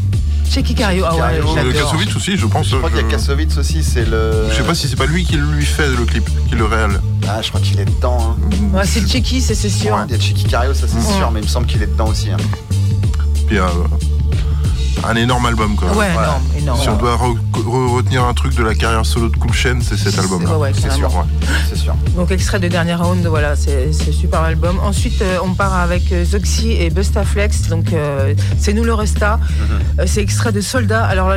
[0.50, 1.72] Checky Cario, ah ouais, Euh.
[1.72, 2.68] Kassovitz aussi, je pense.
[2.68, 4.46] Je crois je- qu'il y a Kassovitz aussi, c'est le.
[4.50, 7.00] Je sais pas si c'est pas lui qui lui fait le clip, qui le réel.
[7.28, 8.36] Ah, je crois qu'il est dedans.
[8.72, 8.76] Hein.
[8.76, 9.96] Ouais, c'est Checky, c'est c'est sûr.
[10.08, 12.08] Il y a Chicky Cario, ça c'est sûr, mais il me semble qu'il est dedans
[12.08, 12.30] aussi.
[12.30, 12.36] hein.
[13.46, 13.66] Puis euh,
[15.08, 15.88] un énorme album quoi.
[15.88, 16.28] Ouais, Voilà.
[16.28, 16.80] énorme, énorme.
[16.80, 19.78] Si on doit re- re- retenir un truc de la carrière solo de Cool Chain,
[19.82, 20.50] c'est cet album là.
[20.58, 21.10] ouais, ouais, C'est sûr,
[21.68, 21.94] c'est sûr.
[22.16, 24.78] Donc extrait de dernier round, voilà, c'est super album.
[24.82, 29.38] Ensuite, euh, on part avec euh, Zoxy et Bustaflex, donc euh, c'est nous le resta.
[29.98, 30.06] Mhm.
[30.06, 31.04] C'est extrait de Soldat.
[31.04, 31.32] Alors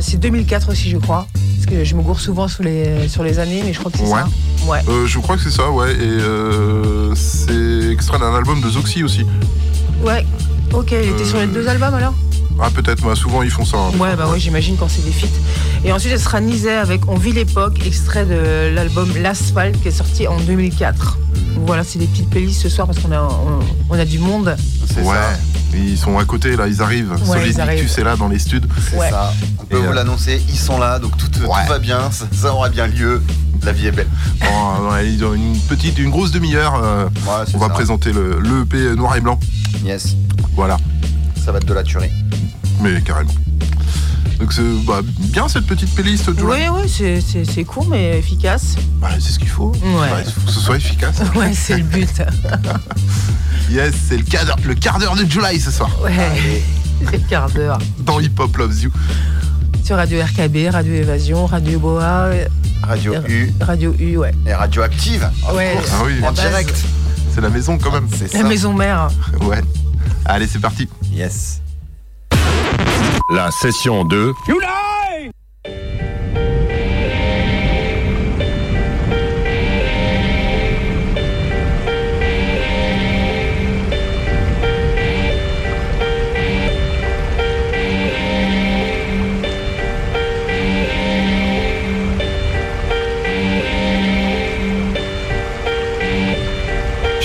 [0.00, 3.38] c'est 2004 aussi, je crois, parce que je me gourre souvent sous les, sur les
[3.38, 4.20] années, mais je crois que c'est Ouais.
[4.20, 4.66] ça.
[4.66, 4.80] Ouais.
[4.88, 5.92] Euh, je crois que c'est ça, ouais.
[5.92, 9.24] Et euh, c'est extrait d'un album de Zoxy aussi.
[10.04, 10.26] Ouais.
[10.72, 12.14] Ok, il était sur les deux albums alors?
[12.62, 13.76] Ah peut-être, moi souvent ils font ça.
[13.78, 13.98] hein.
[13.98, 15.26] Ouais, bah ouais, j'imagine quand c'est des feats.
[15.84, 19.92] Et ensuite, elle sera Nizet avec On vit l'époque, extrait de l'album L'Asphalte qui est
[19.92, 21.18] sorti en 2004.
[21.66, 23.60] Voilà, c'est des petites playlists ce soir parce qu'on a, on,
[23.94, 24.56] on a du monde.
[24.86, 25.14] C'est Ouais.
[25.14, 25.38] ça.
[25.72, 27.12] Ils sont à côté là, ils arrivent.
[27.12, 27.98] Ouais, Solid ils arrivent.
[27.98, 28.60] Est là dans les studs.
[28.90, 29.08] C'est Ouais.
[29.10, 29.32] ça.
[29.60, 31.28] On peut Et, vous euh, l'annoncer, ils sont là, donc tout,
[31.68, 33.22] va bien, ça, ça aura bien lieu.
[33.62, 34.08] La vie est belle.
[34.40, 34.90] Bon,
[35.26, 36.80] ont une petite, une grosse demi-heure.
[36.82, 37.72] euh, Ouais, c'est on va ça.
[37.74, 39.38] présenter le, le EP noir et blanc.
[39.84, 40.16] Yes,
[40.56, 40.76] Voilà,
[41.44, 42.10] ça va être de la tuerie.
[42.80, 43.30] mais carrément.
[44.38, 46.44] Donc c'est bah, bien cette petite playlist, Jules.
[46.48, 48.76] Oui, oui, c'est- c'est c'est court mais efficace.
[49.00, 49.72] Bah, c'est ce qu'il faut.
[49.82, 50.08] Ouais.
[50.26, 51.16] il faut que ce soit efficace.
[51.36, 52.22] Ouais, c'est le but.
[53.70, 55.90] Yes, c'est le quart d'heure, le quart d'heure de July ce soir.
[56.02, 56.62] Ouais,
[57.12, 57.78] le quart d'heure.
[58.00, 58.90] Dans Hip Hop Loves You.
[59.84, 62.46] Sur Radio RKB, Radio Évasion, Radio Boa, euh,
[62.82, 64.32] Radio U Radio U, ouais.
[64.46, 65.28] et Radioactive.
[65.48, 65.76] of Ouais.
[65.92, 66.14] Ah oui.
[66.24, 66.74] En direct.
[67.32, 68.08] C'est la maison quand même.
[68.10, 68.48] C'est La ça.
[68.48, 69.08] maison mère.
[69.42, 69.60] Ouais.
[70.26, 70.88] Allez, c'est parti.
[71.12, 71.60] Yes.
[73.30, 74.34] La session 2.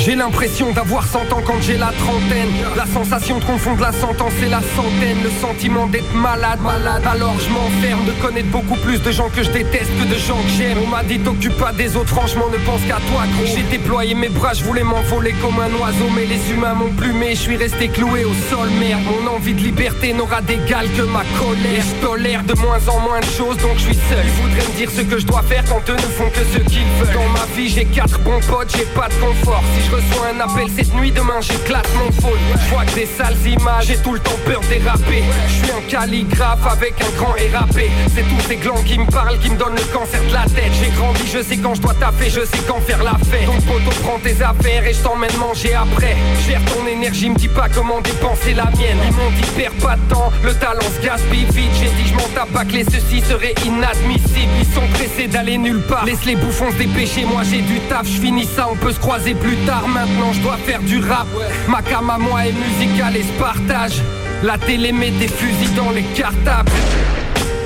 [0.05, 2.51] J'ai l'impression d'avoir 100 ans quand j'ai la trentaine.
[2.77, 5.17] La sensation de confondre la sentence et la centaine.
[5.23, 7.01] Le sentiment d'être malade, malade.
[7.11, 10.37] Alors je m'enferme de connaître beaucoup plus de gens que je déteste que de gens
[10.43, 10.77] que j'aime.
[10.85, 13.47] On m'a dit t'occupe pas des autres, franchement ne pense qu'à toi gros.
[13.47, 16.09] J'ai déployé mes bras, je voulais m'envoler comme un oiseau.
[16.15, 18.69] Mais les humains m'ont plumé, je suis resté cloué au sol.
[18.79, 21.81] Merde, mon envie de liberté n'aura d'égal que ma colère.
[21.81, 24.23] Je tolère de moins en moins de choses donc je suis seul.
[24.23, 26.59] Ils voudraient me dire ce que je dois faire quand eux ne font que ce
[26.59, 27.15] qu'ils veulent.
[27.15, 29.63] Dans ma vie j'ai quatre bons potes, j'ai pas de confort.
[29.75, 32.39] Si je reçois un appel cette nuit, demain j'éclate mon phone.
[32.53, 36.65] Je vois des sales images, j'ai tout le temps peur déraper Je suis un calligraphe
[36.71, 37.79] avec un grand RAP
[38.13, 40.71] C'est tous ces glands qui me parlent, qui me donnent le cancer de la tête.
[40.79, 43.45] J'ai grandi, je sais quand je dois taffer, je sais quand faire la fête.
[43.45, 46.15] Donc poteau prends tes affaires et je t'emmène manger après.
[46.47, 48.99] Gère ton énergie, me dis pas comment dépenser la mienne.
[49.07, 51.71] Ils m'ont dit perds pas de temps, le talent se gaspille vite.
[51.79, 55.57] J'ai dit je m'en tape pas que les ceci serait inadmissible Ils sont pressés d'aller
[55.57, 56.05] nulle part.
[56.05, 58.99] Laisse les bouffons se dépêcher Moi j'ai du taf, je finis ça On peut se
[58.99, 61.27] croiser plus tard Maintenant je dois faire du rap.
[61.67, 64.01] Ma cam à moi est musicale et se partage.
[64.43, 66.71] La télé met des fusils dans les cartables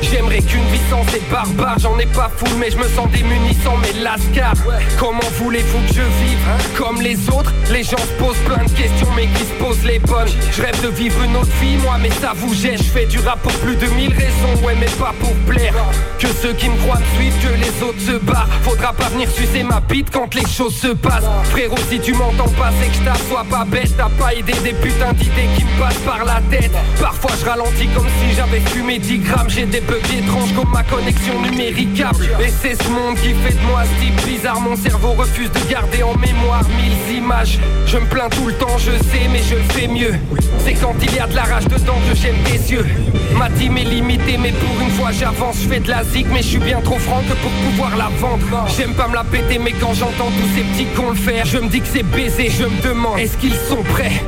[0.02, 3.56] J'aimerais qu'une vie sans ces barbares J'en ai pas fou mais je me sens démuni
[3.64, 4.54] sans mes lascars.
[4.98, 7.54] Comment voulez-vous que je vive Comme les autres?
[7.72, 10.28] Les gens se posent plein de questions mais qui se posent les bonnes?
[10.52, 12.78] Je rêve de vivre une autre vie moi mais ça vous gêne.
[12.78, 15.74] Je fais du rap pour plus de mille raisons Ouais mais pas pour plaire.
[16.18, 18.50] Que ceux qui me croient me suivent que les autres se barrent.
[18.64, 21.26] Faudra pas venir sucer ma bite quand les choses se passent.
[21.52, 23.96] Frérot si tu m'entends pas c'est que je t'assois pas bête.
[23.98, 26.72] T'as pas idée des putains d'idées qui me passent par la tête.
[27.00, 29.50] Parfois je ralentis comme si j'avais fumé 10 grammes.
[29.50, 32.26] J'ai des bugs étranges comme ma connexion numéricable.
[32.40, 34.62] Et c'est ce monde qui fait de moi ce type bizarre.
[34.62, 37.60] Mon cerveau refuse de garder en mémoire mille images.
[37.88, 40.14] Je me plains tout le temps je sais mais je fais mieux.
[40.60, 42.86] C'est quand il y a de la rage dedans que j'aime tes yeux.
[43.36, 45.58] Ma team est limitée mais pour une fois j'avance.
[45.64, 48.10] Je fais de la zig mais je suis bien trop franc que pour pouvoir la
[48.20, 48.68] vendre.
[48.78, 51.58] J'aime pas me la péter mais quand j'entends tous ces petits cons le faire Je
[51.58, 52.50] me dis que c'est baisé.
[52.50, 54.22] Je me demande est-ce qu'ils sont prêts?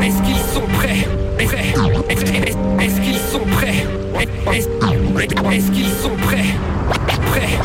[0.00, 1.06] Est-ce qu'ils sont prêts?
[1.38, 3.84] Est-ce qu'ils sont prêts?
[5.52, 6.44] Est-ce qu'ils sont prêts?
[7.30, 7.58] Prêts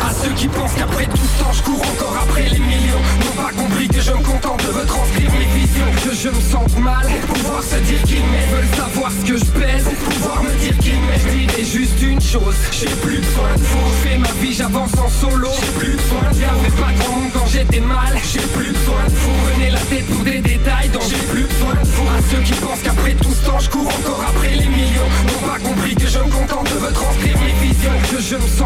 [0.00, 3.02] À ceux qui pensent qu'après tout ce temps je cours encore après les millions.
[3.20, 5.90] N'ont pas compris que je me contente de retranscrire mes visions.
[6.04, 7.06] Que je me sens mal.
[7.26, 8.50] Pouvoir se dire qu'ils m'aiment.
[8.52, 9.84] Veulent savoir ce que je pèse.
[10.04, 11.46] Pouvoir me dire qu'ils m'aiment.
[11.46, 12.56] Dirais juste une chose.
[12.70, 13.88] J'ai plus besoin de vous.
[13.90, 15.48] Je fais ma vie j'avance en solo.
[15.60, 16.82] J'ai plus besoin de vous.
[16.82, 18.12] Pas grand monde quand j'étais mal.
[18.32, 19.36] J'ai plus besoin de vous.
[19.50, 22.08] Prenez la tête pour des détails Donc j'ai plus besoin de vous.
[22.08, 25.10] À ceux qui pensent qu'après tout ce temps je cours encore après les millions.
[25.26, 27.98] N'ont pas compris que je me contente de retranscrire mes visions.
[28.10, 28.61] Que je me sens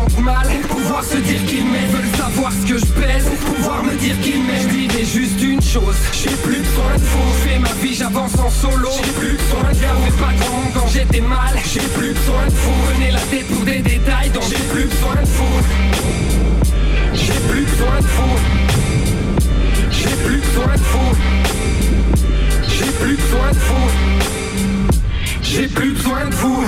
[0.69, 3.27] Pouvoir se dire qu'ils m'aiment Veulent savoir ce que je pèse.
[3.47, 5.97] Pouvoir me dire qu'ils m'aiment Je dirais juste une chose.
[6.13, 8.91] J'ai plus besoin de Je fais ma vie j'avance en solo.
[9.03, 11.57] J'ai plus besoin de Y'avait pas grand quand j'étais mal.
[11.65, 14.31] J'ai plus besoin de vous Prenez la tête pour des détails.
[14.31, 15.61] Donc j'ai plus besoin de vous
[17.15, 18.37] J'ai plus besoin de vous
[19.91, 21.13] J'ai plus besoin de vous
[22.69, 23.59] J'ai plus besoin de
[25.43, 26.67] J'ai plus besoin de vous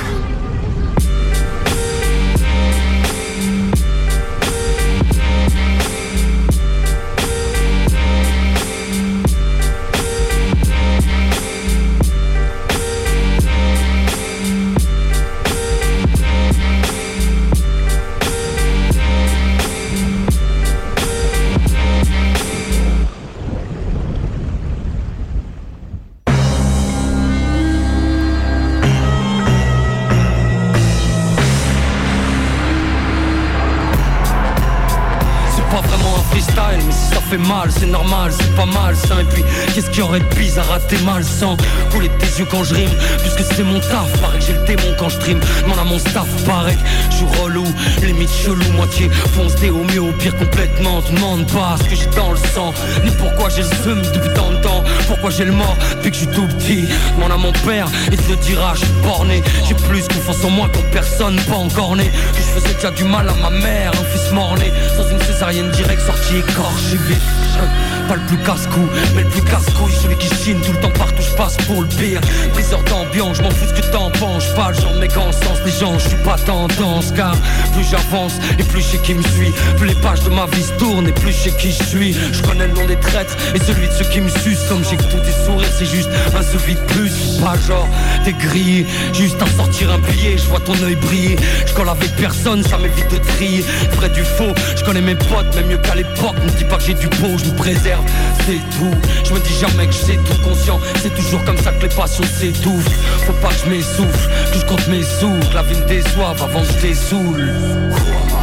[35.70, 39.20] pas vraiment un freestyle, mais si ça fait mal, c'est normal, c'est pas mal ça.
[39.20, 41.56] Et puis, qu'est-ce qu'il y aurait de bizarre à tes mal sans
[41.90, 42.90] couler tes yeux quand je rime?
[43.22, 45.40] Puisque c'est mon taf, paraît que j'ai le démon quand je trime.
[45.62, 47.64] Demande à mon staff, pareil, que je suis relou,
[48.02, 51.02] limite chelou, moitié foncé au mieux, au pire complètement.
[51.02, 51.14] Tu
[51.54, 52.72] pas ce que j'ai dans le sang,
[53.04, 56.16] ni pourquoi j'ai le seum depuis tant de temps, pourquoi j'ai le mort depuis que
[56.16, 56.88] je tout petit?
[57.16, 59.42] Demande à mon père, il te dira, je suis borné.
[59.66, 62.04] J'ai plus confiance en moi qu'en personne, pas encore né.
[62.04, 65.57] Que je faisais déjà du mal à ma mère, un fils mort-né, sans une césarienne
[65.66, 67.97] directe sortie écorché vite.
[68.08, 71.20] Pas le plus casse-cou, mais le plus casse-couille, celui qui chine tout le temps partout,
[71.20, 72.20] je passe pour le pire.
[72.54, 75.72] Briseur d'ambiance, je m'en fous ce que t'en penses, pas le genre de sens, les
[75.72, 77.36] gens, je suis pas tendance, car
[77.74, 80.62] plus j'avance et plus je sais qui me suit, plus les pages de ma vie
[80.62, 82.16] se tournent et plus je sais qui je suis.
[82.32, 84.96] Je connais le nom des traîtres et celui de ceux qui me sucent, comme j'ai
[84.96, 87.88] que tous tes sourires, c'est juste un souffle de plus, pas genre
[88.24, 92.14] t'es grillé, juste à sortir un billet, je vois ton œil briller, je colle avec
[92.16, 93.64] personne, ça m'évite de trier,
[93.96, 96.84] vrai du faux, je connais mes potes, même mieux qu'à l'époque, me dis pas que
[96.84, 97.97] j'ai du beau, je me préserve,
[98.46, 101.72] c'est tout, je me dis jamais que je sais tout conscient, c'est toujours comme ça
[101.72, 102.88] que les passions s'étouffent,
[103.26, 106.62] faut pas que je m'essouffle, que je compte mes sous, la vie me déçoive avant
[106.64, 108.37] je les.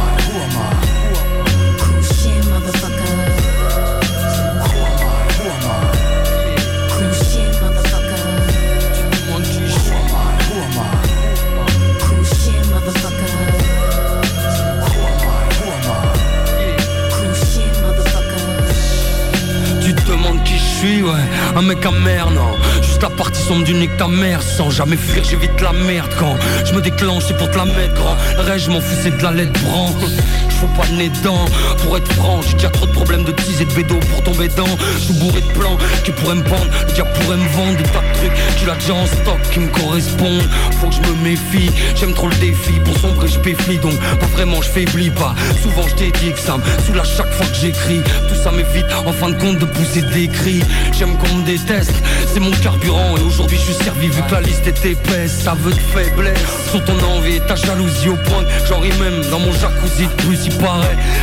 [21.06, 22.56] Ouais, un mec amer, non.
[22.82, 26.12] Juste la partie sombre du nez que ta mère sans jamais fuir, j'évite la merde
[26.18, 28.16] quand je me déclenche, c'est pour te la mettre grand.
[28.38, 29.90] Reste, je m'en fous, c'est de la lettre bran.
[30.60, 31.44] Faut pas nez dedans,
[31.82, 34.48] pour être franc, j'ai déjà trop de problèmes de tease et de bédo pour tomber
[34.48, 34.64] dans.
[35.06, 38.00] Tout bourré de plans qui pourraient me vendre, le diable pourrait me vendre des tas
[38.00, 40.48] de trucs qu'il a déjà en stock qui me correspondent.
[40.80, 44.26] Faut que je me méfie, j'aime trop le défi, pour sombrer je péflie donc pas
[44.26, 45.34] vraiment je faiblis pas.
[45.62, 48.00] Souvent je t'ai dit que ça me soulage chaque fois que j'écris.
[48.28, 50.62] Tout ça m'évite en fin de compte de pousser des cris.
[50.98, 51.92] J'aime qu'on me déteste,
[52.32, 55.32] c'est mon carburant et aujourd'hui je suis servi vu que la liste est épaisse.
[55.44, 56.38] Ça veut de faiblesse
[56.70, 58.44] sur ton envie et ta jalousie au point
[58.80, 60.45] ris même dans mon jacuzzi de plus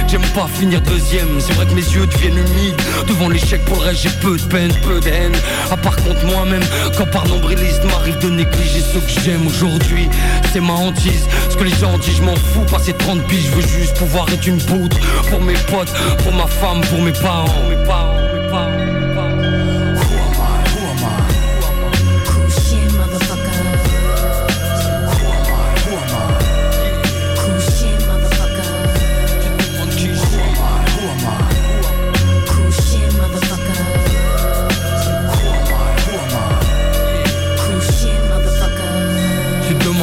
[0.08, 3.84] J'aime pas finir deuxième, c'est vrai que mes yeux deviennent humides devant l'échec pour le
[3.84, 5.34] reste j'ai peu de peine, peu de haine.
[5.72, 6.64] À part contre moi-même,
[6.98, 10.10] quand par nombriliste m'arrive de négliger ce que j'aime aujourd'hui,
[10.52, 11.28] c'est ma hantise.
[11.50, 14.28] Ce que les gens disent, je m'en fous, passer 30 piges, je veux juste pouvoir
[14.32, 14.98] être une poutre
[15.30, 18.43] pour mes potes, pour ma femme, pour mes parents, mes parents.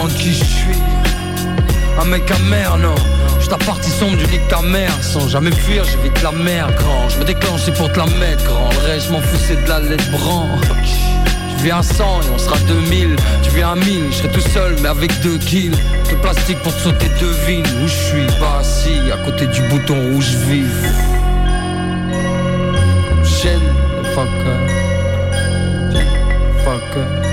[0.08, 0.78] Qui je suis.
[2.00, 2.94] Un mec amer, non.
[3.38, 4.92] Juste la partie sombre du lit de ta mère.
[5.02, 7.08] Sans jamais fuir, j'évite la mer, grand.
[7.10, 8.70] Je me déclenche, c'est pour te la mettre, grand.
[8.70, 10.46] Le reste, je m'en fous, c'est de la lettre bran
[11.58, 14.40] Tu viens à 100 et on sera 2000 Tu viens à 1000, je serai tout
[14.40, 15.76] seul mais avec deux kills.
[16.10, 20.12] De plastique pour te sauter devine Où je suis, pas assis, à côté du bouton
[20.12, 20.64] rouge vif.
[23.22, 23.60] Chaîne,
[24.14, 24.60] fucker
[26.64, 27.29] Fucker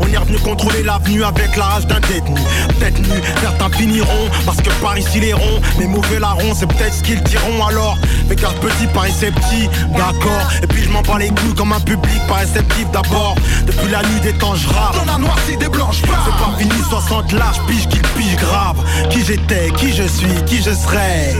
[0.00, 2.40] On est revenu contrôler l'avenue avec la rage d'un détenu.
[2.78, 6.94] Peut-être nu, certains finiront Parce que par ici les ronds, les mauvais larrons C'est peut-être
[6.94, 7.98] ce qu'ils diront alors.
[8.28, 10.48] Mais car petit petit, d'accord.
[10.62, 13.34] Et puis je m'en bats les couilles comme un public pas réceptif d'abord.
[13.66, 16.58] Depuis la nuit des temps je rappe On a noirci des blanches pas C'est pas
[16.58, 18.76] fini 60 large, pige qu'il pige grave.
[19.10, 21.34] Qui j'étais, qui je suis, qui je serai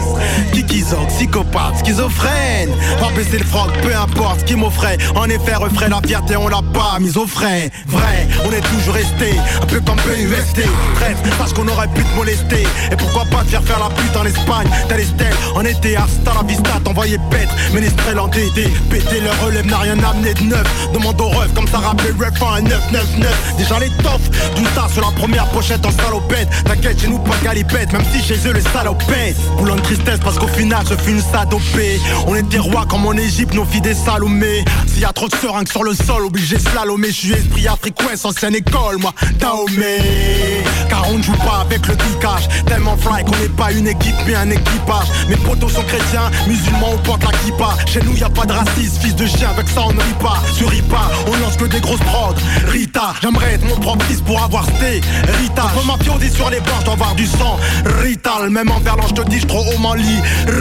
[0.52, 2.70] Qui kizoc, psychopathe, schizophrène?
[3.00, 4.98] Pas baisser le froc, peu importe ce qui m'offrait.
[5.14, 7.70] En effet refrait la fierté on l'a pas mise au frais.
[7.86, 10.66] Vrai, on est toujours resté Un peu comme PUST
[10.96, 12.66] Bref, parce qu'on aurait pu te molester.
[12.90, 14.68] Et pourquoi pas te faire faire la pute en Espagne?
[14.88, 19.66] Tel Estelle, en été hasta la vista T'envoyais pète, ménestrel en DD Péter le relève
[19.66, 20.92] n'a rien amené de neuf.
[20.92, 25.02] Demande au ref comme ça rappelait ref en 999 Déjà les toffes d'une tasse sur
[25.02, 26.48] la première pochette en salopette.
[26.64, 29.36] T'inquiète chez nous pas galipette Même si chez eux les salopettes.
[29.56, 32.00] Boulot de tristesse parce qu'au final je fus une sadopée.
[32.26, 35.34] On était rois comme en Égypte nos filles des salomés S'il y a trop de
[35.36, 37.08] seringues sur le sol obligé slalomer.
[37.08, 40.64] Je suis esprit africain ancienne école moi Dahomey.
[40.88, 44.14] Car on ne joue pas avec le piquage Tellement fly qu'on n'est pas une équipe
[44.26, 45.08] mais un équipage.
[45.28, 48.52] Mes potos sont chrétiens, musulmans on porte la kippa Chez nous y a pas de
[48.52, 50.42] racisme, fils de chien avec ça on ne rit pas.
[50.54, 52.34] Sur Ripa, on lance que des grosses prods
[52.68, 55.00] Rita, j'aimerais être mon propre fils pour avoir sté
[55.40, 57.58] Rita, je veux m'appiauder sur les bords, je dois avoir du sang.
[58.02, 60.20] Rital, même en verlan je te dis je trop haut m'en lit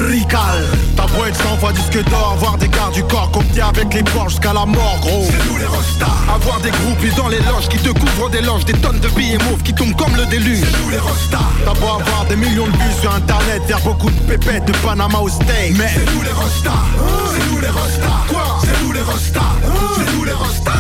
[0.10, 0.66] Rical,
[0.96, 4.04] ta beau être 100 fois disque d'or Avoir des gardes du corps copiés avec les
[4.04, 5.26] porcs jusqu'à la mort gros.
[5.30, 8.66] C'est nous les restas Avoir des groupies dans les loges qui te couvrent des loges
[8.66, 10.60] Des tonnes de billets mauves qui tombent comme le déluge.
[10.60, 14.10] C'est nous les restas T'as beau avoir des millions de vues sur internet Faire beaucoup
[14.10, 16.84] de pépettes de Panama au steak Mais C'est nous les restas
[17.32, 19.40] C'est nous les restas Quoi C'est nous les restas
[19.96, 20.72] C'est nous les restas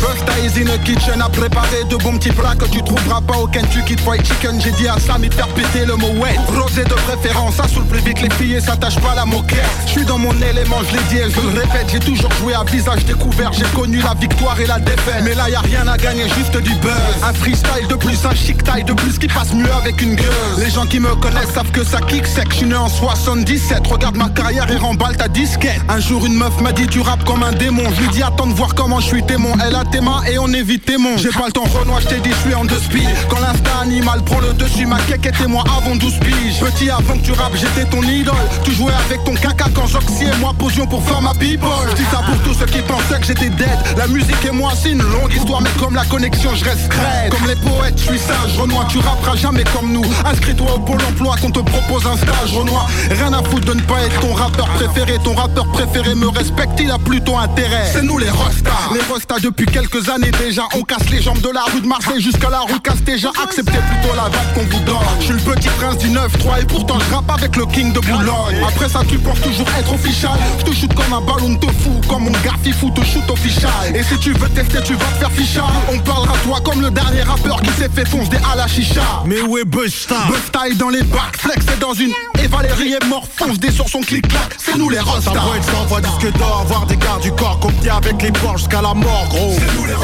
[0.00, 2.66] où est Frex First days in a kitchen à préparer de bons petits plats que
[2.66, 4.60] tu trouveras pas au Kentucky Fried Chicken.
[4.60, 6.36] J'ai dit à Samy de faire péter le mot wet.
[6.48, 9.64] Rosé de préférence, ça saoule plus vite les filles et s'attache pas à la moquette.
[9.86, 12.54] Je suis dans mon élément, je l'ai dit et je le répète J'ai toujours joué
[12.54, 15.22] à visage découvert, j'ai connu la victoire et la défaite.
[15.24, 16.92] Mais là y a rien à gagner, juste du buzz.
[17.22, 20.26] Un freestyle de plus, un chic taille de plus qui passe mieux avec une gueule
[20.58, 22.48] Les gens qui me connaissent savent que ça kick sec.
[22.58, 25.80] Je né en 77, regarde ma carrière et remballe ta disquette.
[25.88, 27.84] Un jour une meuf m'a dit tu rappes comme un démon.
[27.94, 29.56] Je lui dis attends de voir comment je suis témoin.
[29.66, 29.84] Elle a
[30.26, 31.16] et on évite tes monts.
[31.16, 33.80] J'ai pas le temps Renoir, je t'ai dit je suis en deux speed Quand l'instinct
[33.82, 36.60] animal prend le dessus Ma quéque était moi avant 12 piges.
[36.60, 38.34] Petit avant que tu rappes j'étais ton idole.
[38.64, 41.68] Tu jouais avec ton caca quand Joxy et moi posions pour faire ma people.
[41.96, 43.78] Dis ça pour tous ceux qui pensaient que j'étais dead.
[43.96, 47.30] La musique et moi c'est une longue histoire Mais comme la connexion je reste crête
[47.30, 50.04] Comme les poètes je suis sage Renoir tu rapperas jamais comme nous.
[50.24, 52.88] Inscris-toi au pôle emploi qu'on te propose un stage Renoir.
[53.10, 55.18] Rien à foutre de ne pas être ton rappeur préféré.
[55.24, 57.90] Ton rappeur préféré me respecte il a plutôt intérêt.
[57.92, 60.62] C'est nous les rostas Les rostas depuis quelques quelques années déjà.
[60.74, 63.30] On casse les jambes de la rue de Marseille jusqu'à la rue Castéja.
[63.42, 64.96] Acceptez plutôt la vague qu'on vous donne.
[65.20, 68.00] Je suis le petit prince du 9-3 et pourtant je rappe avec le king de
[68.00, 68.62] Boulogne.
[68.66, 70.32] Après ça, tu penses toujours être official.
[70.58, 73.94] Je te shoot comme un ballon de fou, comme mon gars fou te shoot official.
[73.94, 75.64] Et si tu veux tester, tu vas te faire ficha.
[75.92, 79.22] On parlera toi comme le dernier rappeur qui s'est fait foncer à la chicha.
[79.24, 80.16] Mais où est Busta?
[80.28, 82.12] Busta est dans les bacs, flex est dans une.
[82.42, 84.56] Et Valérie est mort, fonce des sur son clic-clac.
[84.58, 85.32] C'est nous les Ça rostas.
[85.32, 88.82] être sans voix disque d'or, avoir des gardes du corps comptés avec les porches jusqu'à
[88.82, 89.54] la mort, gros.
[89.76, 89.94] Nous les.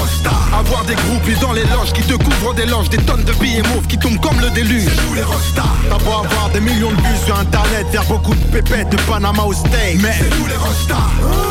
[0.58, 3.62] Avoir des groupies dans les loges qui te couvrent des loges, des tonnes de billets
[3.62, 4.84] mauves qui tombent comme le déluge.
[4.84, 5.62] C'est nous les rostas.
[5.90, 9.42] T'as beau avoir des millions de vues sur internet, faire beaucoup de pépettes de Panama
[9.42, 10.00] au steak.
[10.00, 10.94] Mais C'est nous les rostas.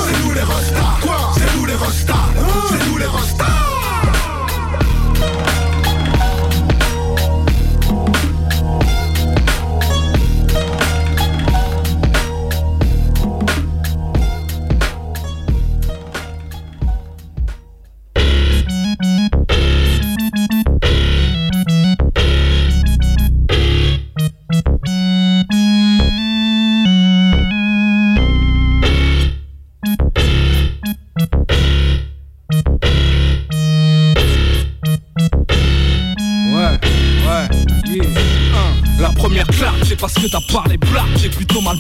[0.08, 0.98] C'est nous les rostas.
[1.02, 1.34] Quoi?
[1.36, 2.14] C'est nous les rostas.
[2.70, 3.75] C'est nous les rostas.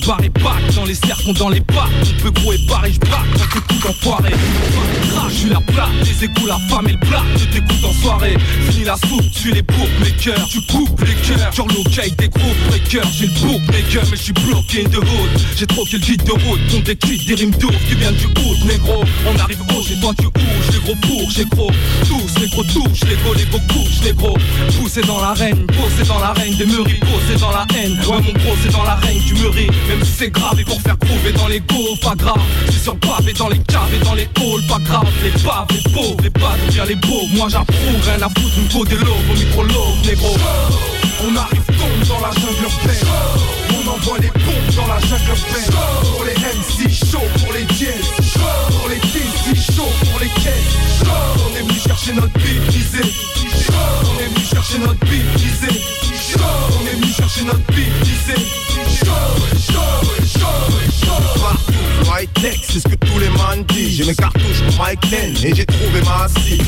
[0.07, 0.95] Mal barré bac dans les
[1.33, 1.77] dans les bacs.
[2.03, 4.31] On peut gros et barré, je braque quand t'écoutes enfoiré.
[5.11, 7.23] Crash, je suis la plaque, les égouts, la femme et le plat.
[7.37, 8.37] Je t'écoute en soirée.
[8.69, 10.47] Fini la soupe, tu les bourres, mes cœurs.
[10.49, 11.53] Tu coupes les cœurs.
[11.53, 11.85] Sur l'ok,
[12.17, 13.07] des gros breakers.
[13.17, 15.45] J'ai le bourg, mes gueules, mais je suis bloqué de route.
[15.57, 16.59] J'ai troqué le guide de route.
[16.69, 19.03] Ton des des rimes d'ouf qui viennent du hood, négro.
[19.25, 20.73] On arrive haut, chez toi tu ouges.
[20.73, 21.71] Les gros pour, j'ai gros.
[22.07, 24.37] Tous, les gros touches, les gros, les gros couches, les gros.
[24.79, 27.97] Poussé dans l'arène, posé dans l'arène des meuries, posé dans la haine.
[28.05, 29.67] Ouais, mon gros, c'est dans l'arène du mûri.
[29.89, 32.41] Même si c'est grave, et pour faire couver dans les go, pas grave.
[32.67, 35.07] C'est sur pavé, dans les caves et dans les halls, pas grave.
[35.23, 37.27] Les paves, les pauvres, les bas, bien les beaux.
[37.33, 40.35] Moi j'approuve, rien à foutre, une go des lobes, au micro lobe, négro.
[41.27, 43.07] On arrive tombe dans la jungle urbaine.
[43.71, 45.71] On envoie les bombes dans la jungle urbaine.
[46.11, 48.11] Pour les MC chaud, pour les dièses.
[48.69, 51.03] Pour les TC chaud, pour les caisses.
[51.05, 53.13] On est venu chercher notre bille brisée.
[54.03, 55.81] On est venu chercher notre bille brisée.
[56.37, 59.74] On est venu chercher notre bille brisée.
[62.75, 63.97] C'est ce que tous les man disent.
[63.97, 66.63] J'ai mes cartouches pour Mike Ten et j'ai trouvé ma cible.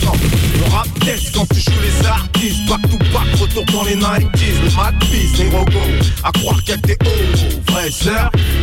[0.58, 2.66] Le rap test quand tu joues les artistes.
[2.68, 4.64] Back to back, retour dans les 90s.
[4.64, 6.06] Le Mad Beast, les robots.
[6.24, 6.98] À croire qu'il y a que des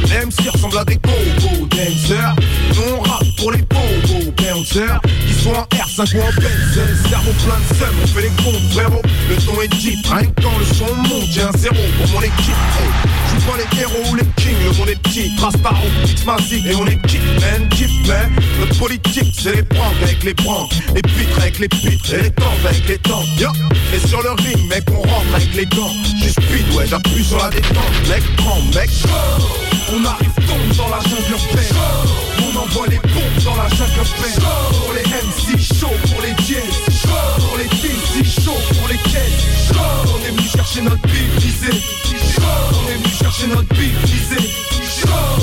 [0.09, 1.67] même si ressemble à des gobos.
[1.71, 2.35] Dancers,
[2.75, 4.33] nous on rappe pour les bobos.
[4.37, 7.09] Bouncers, qui sont en R5 ou en Benz.
[7.09, 9.03] Cerveau plein de seum, on fait les comptes, frérot.
[9.29, 12.21] Le ton est deep, rien que quand le son monte, j'ai un zéro pour mon
[12.23, 12.55] équipe.
[12.81, 12.91] Hey,
[13.29, 15.33] je pas les héros ou les le monde est petit.
[15.41, 18.31] Rastaro, X Mazik, et on est kick, man, kick, man.
[18.61, 22.31] Notre politique, c'est les pranks avec les pranks, les pitres avec les pitres, et les
[22.31, 23.27] tentes avec les tentes.
[23.39, 23.49] Yo,
[23.95, 25.93] et sur le ring, mec, on rentre avec les gants.
[26.19, 28.09] J'suis speed, ouais, j'appuie sur la détente.
[28.09, 28.91] Mec, prends, mec,
[29.93, 31.77] On arrive tombe dans la jungle urbaine.
[32.43, 34.43] On envoie les bombes dans la jungle urbaine.
[34.81, 36.63] Pour les MC chauds, pour les dièses.
[37.39, 39.73] Pour les TC chauds, pour les caisses.
[39.73, 42.04] On est venu chercher notre bille
[43.45, 44.51] chercher notre bille brisée.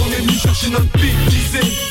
[0.04, 1.91] On est venu chercher notre bille brisée.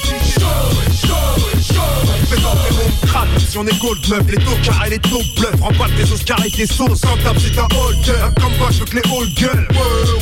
[2.36, 5.60] Mon crâne, si on est gold meuf, les tocards et les taux bluff.
[5.60, 8.84] Remballe tes Oscars et tes sauces, sans table c'est un holder Un combat, je veux
[8.84, 9.56] que les ouais,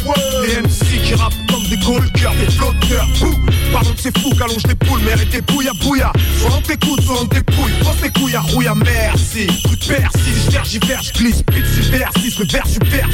[0.06, 0.46] ouais.
[0.46, 3.08] Les MC qui rappent comme des gold girls, des flotteurs.
[3.20, 3.36] Bouh,
[3.72, 7.20] pardon que c'est fou, qu'allonge les poules, mais arrêtez bouilla bouilla Soit on t'écoute, soit
[7.20, 9.46] on t'épouille, pose tes couilles à rouille à merci.
[9.66, 11.42] Coup de persil, je tergivers, je glisse,
[11.74, 13.08] super, 6 le verre super,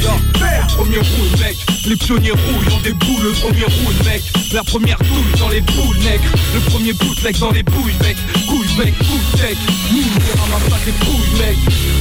[0.69, 4.23] Premier roule mec, les pionniers rouillent dans des boules Le premier roule mec,
[4.53, 6.21] la première douille dans les boules mec
[6.55, 8.17] Le premier bootleg dans les bouilles mec.
[8.47, 10.03] Couille mec, Nous
[10.41, 11.57] on couilles mec.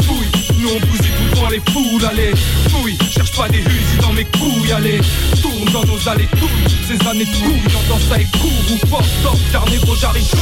[0.05, 2.33] Fouille, nous on bousille tout devant les foules Allez,
[2.69, 4.99] fouille, cherche pas des husils dans mes couilles Allez,
[5.41, 9.05] tourne dans nos allées touilles Ces années de couilles, j'entends ça et court Ou fuck
[9.23, 10.37] top, car négro j'arrive chaud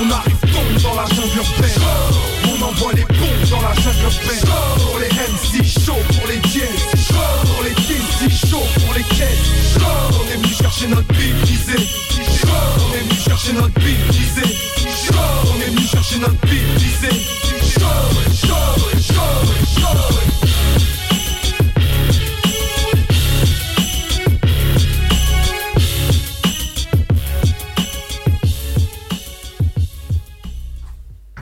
[0.00, 1.82] On arrive tombe dans la jungle urbaine.
[2.48, 4.50] On envoie les bombes dans la jungle urbaine.
[4.78, 7.12] Pour les MC chauds, pour les dièses
[7.44, 9.76] Pour les TC chauds, pour les caisses
[10.12, 11.86] On est venu chercher notre bille brisée
[12.46, 14.69] On est venu chercher notre bille
[16.02, 16.40] chercher notre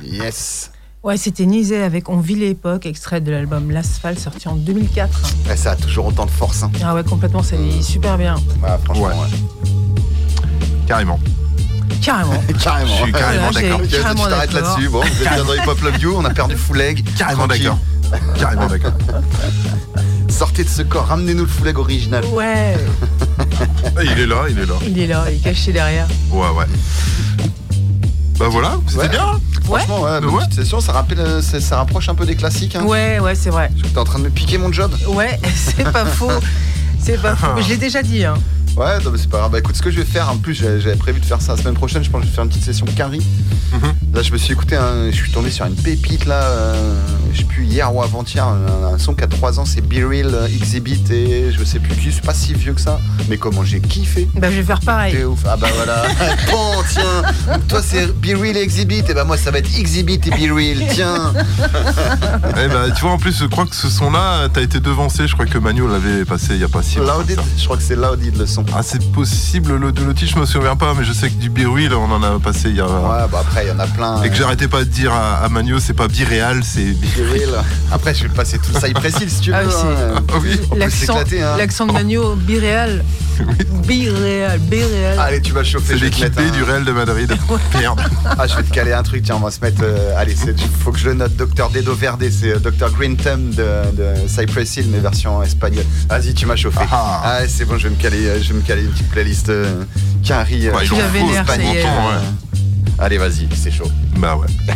[0.03, 0.73] Yes.
[1.03, 5.23] Ouais, c'était Nizé avec On vit l'époque, extrait de l'album L'Asphalte sorti en 2004.
[5.49, 6.63] Ouais, ça a toujours autant de force.
[6.63, 6.71] Hein.
[6.85, 8.35] Ah ouais, complètement, c'est super bien.
[8.63, 9.15] Ouais, franchement, Ouais.
[9.15, 9.71] ouais.
[10.87, 11.21] Carrément.
[12.03, 12.43] Carrément.
[12.63, 12.97] carrément.
[12.97, 13.81] Je suis carrément Voilà, d'accord.
[13.91, 14.89] Carrément tu t'arrêtes là-dessus.
[14.89, 17.05] Bon, vous êtes bien dans Hip Hop Love You, on a perdu full leg.
[17.17, 17.79] Carrément d'accord.
[18.39, 18.93] Carrément d'accord.
[20.29, 22.25] Sortez de ce corps, ramenez-nous le full leg original.
[22.27, 22.77] Ouais,
[24.03, 24.75] Il est là, il est là.
[24.87, 26.07] il est là, il est caché derrière.
[26.31, 26.67] Ouais, ouais.
[28.39, 29.09] Bah voilà, c'était Ouais.
[29.09, 29.25] bien.
[29.35, 30.45] hein Franchement, ouais, Ouais.
[30.47, 32.77] petite session, ça, rappelle, euh, ça, ça rapproche un peu des classiques.
[32.77, 32.85] Hein.
[32.85, 33.71] Ouais, ouais, c'est vrai.
[33.93, 36.31] T'es en train de me piquer mon job Ouais, c'est pas faux.
[37.03, 37.49] C'est pas faux.
[37.57, 38.25] Mais je l'ai déjà dit.
[38.25, 38.35] Hein.
[38.79, 39.51] Ouais, non, mais c'est pas grave.
[39.51, 41.59] Bah écoute, ce que je vais faire, en plus, j'avais prévu de faire ça la
[41.61, 42.05] semaine prochaine.
[42.05, 43.21] Je pense que je vais faire une petite session carry.
[43.73, 43.93] Mhm.
[44.15, 44.79] Là, je me suis écouté,
[45.11, 46.95] je suis tombé sur une pépite là, euh,
[47.33, 50.09] je sais plus hier ou avant-hier, un, un son qui a 3 ans, c'est Be
[50.09, 53.37] Real euh, Exhibit et je sais plus qui, c'est pas si vieux que ça, mais
[53.37, 54.29] comment j'ai kiffé.
[54.37, 55.13] Bah, je vais faire pareil.
[55.15, 55.41] T'es ouf.
[55.45, 56.05] Ah bah voilà.
[56.51, 57.23] bon, tiens.
[57.53, 59.05] Donc, toi, c'est Be Real et Exhibit.
[59.09, 60.79] Et bah moi, ça va être Exhibit et Be Real.
[60.93, 61.35] Tiens.
[62.65, 65.27] Eh bah, tu vois, en plus, je crois que ce son-là, t'as été devancé.
[65.27, 67.43] Je crois que Manu l'avait passé il y a pas si longtemps.
[67.57, 68.65] Je crois que c'est Louded le son.
[68.75, 71.93] Ah, c'est possible, le, titre, je me souviens pas, mais je sais que du Biruil,
[71.95, 72.87] on en a passé il y a.
[72.87, 74.23] Ouais, bah après, il y en a plein.
[74.23, 77.65] Et que j'arrêtais pas de dire à, à Manu, c'est pas biréal, c'est Be Real.
[77.91, 78.87] Après, je vais passer tout ça.
[78.87, 79.57] Il précise si tu veux.
[79.57, 80.23] Ah oui, hein.
[80.29, 80.61] Ah oui.
[80.77, 81.57] L'accent s'éclater, hein.
[81.57, 83.05] l'accent de Magno, biréal.
[83.87, 85.19] Biréal, biréal.
[85.19, 85.95] Allez, tu vas chauffer.
[85.97, 87.33] C'est l'équipe B du Real de Madrid.
[87.79, 88.01] Merde.
[88.25, 89.81] Ah, je vais te caler un truc, tiens, on va se mettre.
[89.83, 90.35] euh, allez,
[90.81, 91.37] faut que je le note.
[91.37, 91.71] Dr.
[91.71, 92.91] Dedo Verde, c'est euh, Dr.
[92.93, 93.63] Green Thumb de,
[93.97, 95.85] de Cypress Hill, mais version espagnole.
[96.09, 96.81] Vas-y, tu m'as chauffé.
[96.91, 97.23] Ah.
[97.25, 99.49] Ah, c'est bon, je vais me caler, euh, je vais me caler une petite playlist
[99.51, 99.85] euh,
[100.25, 100.69] Carrie.
[100.69, 100.97] euh, Ouais, ils ont
[101.31, 101.83] l'air, pas ça y est.
[101.83, 102.59] longtemps, ouais.
[102.99, 103.91] Allez, vas-y, c'est chaud.
[104.17, 104.47] Bah ouais.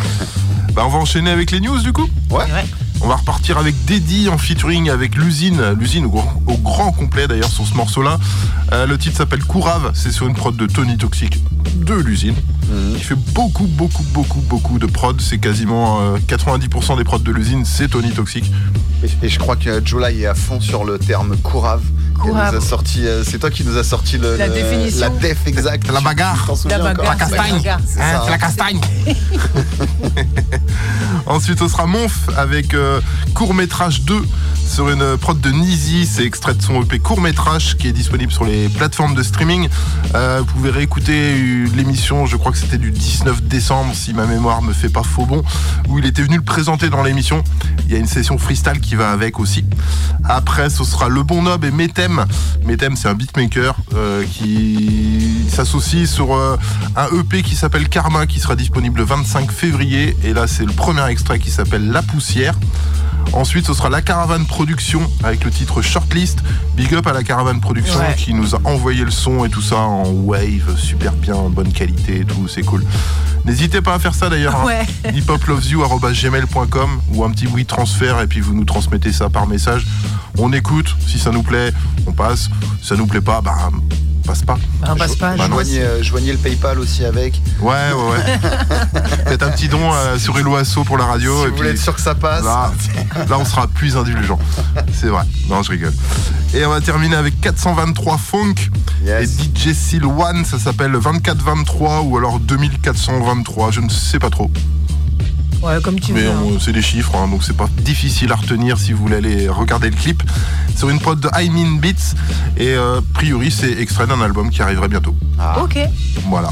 [0.75, 2.45] bah on va enchaîner avec les news du coup Ouais.
[2.45, 2.65] Ouais.
[3.01, 7.27] On va repartir avec Deddy en featuring avec l'usine, l'usine au, grand- au grand complet
[7.27, 8.19] d'ailleurs sur ce morceau-là.
[8.73, 11.41] Euh, le titre s'appelle Courave, c'est sur une prod de Tony Toxic
[11.85, 12.35] de l'usine.
[12.71, 12.93] Mhm.
[12.95, 15.21] Il fait beaucoup, beaucoup, beaucoup, beaucoup de prod.
[15.21, 18.45] C'est quasiment euh, 90% des prods de l'usine, c'est Tony Toxic.
[19.03, 21.83] Et, et je crois que July est à fond sur le terme courave.
[22.25, 25.01] Nous a sorti, euh, c'est toi qui nous a sorti le, La le- définition.
[25.01, 25.91] La def exacte.
[25.91, 26.47] La bagarre.
[26.47, 27.53] La encore bagarre, La castagne.
[27.53, 27.81] la bagarre.
[27.87, 28.81] C'est Hein, ça, c'est la castagne.
[31.27, 33.01] Ensuite, ce sera Monf avec euh,
[33.35, 34.23] Court Métrage 2
[34.67, 36.07] sur une prod de Nizi.
[36.07, 39.69] C'est extrait de son EP Court Métrage qui est disponible sur les plateformes de streaming.
[40.15, 41.35] Euh, vous pouvez réécouter
[41.75, 45.27] l'émission, je crois que c'était du 19 décembre, si ma mémoire me fait pas faux
[45.27, 45.43] bon,
[45.89, 47.43] où il était venu le présenter dans l'émission.
[47.87, 49.65] Il y a une session freestyle qui va avec aussi.
[50.25, 51.71] Après, ce sera Le Bon Nob et
[52.09, 52.97] Metem.
[52.97, 56.57] C'est un beatmaker euh, qui s'associe sur euh,
[56.97, 60.17] un EP qui s'appelle Karma, qui sera disponible le 25 février.
[60.25, 62.55] Et là, c'est le premier extrait qui s'appelle La Poussière.
[63.33, 66.41] Ensuite, ce sera La Caravane Production avec le titre Shortlist.
[66.77, 68.15] Big up à La Caravane Production Ouais.
[68.17, 71.73] qui nous a envoyé le son et tout ça en wave, super bien, en bonne
[71.73, 72.85] qualité et tout, c'est cool.
[73.45, 74.57] N'hésitez pas à faire ça d'ailleurs.
[74.57, 74.65] hein.
[74.67, 74.87] Ouais.
[75.15, 79.87] hiphoplovesyou@gmail.com ou un petit bruit transfert et puis vous nous transmettez ça par message.
[80.39, 81.73] On écoute, si ça nous plaît,
[82.07, 82.49] on passe.
[82.81, 83.71] Si ça nous plaît pas, bah
[84.23, 84.57] passe pas.
[84.89, 85.37] On passe pas.
[85.37, 85.47] Non.
[85.47, 87.41] Joignez, euh, joignez le PayPal aussi avec.
[87.61, 89.01] Ouais, ouais, ouais.
[89.27, 91.37] Faites un petit don euh, sur Hello Asso pour la radio.
[91.41, 92.45] si et vous voulez être sûr que ça passe.
[92.45, 92.73] là,
[93.29, 94.39] là, on sera plus indulgent.
[94.93, 95.25] C'est vrai.
[95.49, 95.93] Non, je rigole.
[96.55, 98.55] Et on va terminer avec 423 Funk
[99.05, 99.31] Yes.
[99.39, 99.43] et
[99.73, 100.45] DJ Seal One.
[100.45, 103.71] Ça s'appelle 2423 ou alors 2423.
[103.71, 104.51] Je ne sais pas trop.
[105.63, 106.31] Ouais, comme tu Mais veux.
[106.31, 106.59] hein.
[106.61, 109.91] c'est des chiffres, hein, donc c'est pas difficile à retenir si vous voulez aller regarder
[109.91, 110.23] le clip.
[110.77, 112.15] Sur une prod de I Mean Beats.
[112.57, 115.15] Et euh, a priori, c'est extrait d'un album qui arriverait bientôt.
[115.39, 115.79] Ah, Ok,
[116.29, 116.51] Voilà.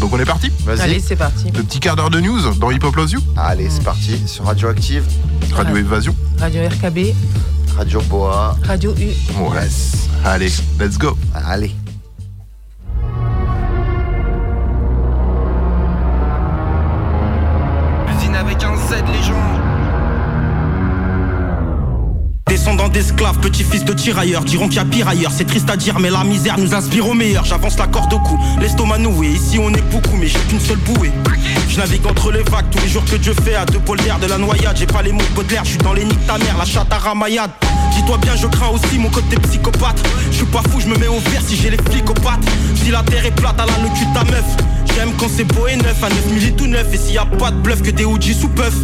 [0.00, 0.80] Donc on est parti Vas-y.
[0.80, 1.44] allez, c'est parti.
[1.54, 3.20] Le petit quart d'heure de news dans Hip Hop Loves You.
[3.36, 4.16] Allez, c'est parti.
[4.26, 5.04] Sur Radioactive,
[5.52, 5.76] Radio.
[5.76, 6.16] Évasion.
[6.40, 7.14] Radio RKB,
[7.76, 8.56] Radio Boa.
[8.64, 9.40] Radio U.
[9.40, 9.68] Ouais.
[10.24, 11.16] Allez, let's go.
[11.34, 11.72] Allez.
[23.02, 25.32] D'esclaves, petit-fils de tirailleurs, diront qu'il y a pire ailleurs.
[25.36, 27.44] C'est triste à dire, mais la misère nous inspire au meilleur.
[27.44, 29.30] J'avance la corde au cou, l'estomac noué.
[29.30, 31.10] Ici on est beaucoup, mais j'ai qu'une seule bouée.
[31.68, 34.26] Je navigue entre les vagues tous les jours que Dieu fait à deux d'air de
[34.26, 34.76] la noyade.
[34.76, 36.64] J'ai pas les mots de Baudelaire, je suis dans les nids de ta mère, la
[36.64, 37.50] chatte à ramayade.
[37.92, 40.00] Dis-toi bien, je crains aussi mon côté psychopathe.
[40.30, 42.04] Je suis pas fou, je me mets au vert si j'ai les flics.
[42.76, 44.44] Si la terre est plate, elle a le cul ta meuf.
[44.94, 46.92] J'aime quand c'est beau et neuf, à 9000 et tout neuf.
[46.92, 48.74] Et s'il y a pas de bluff, que des OG sous puff.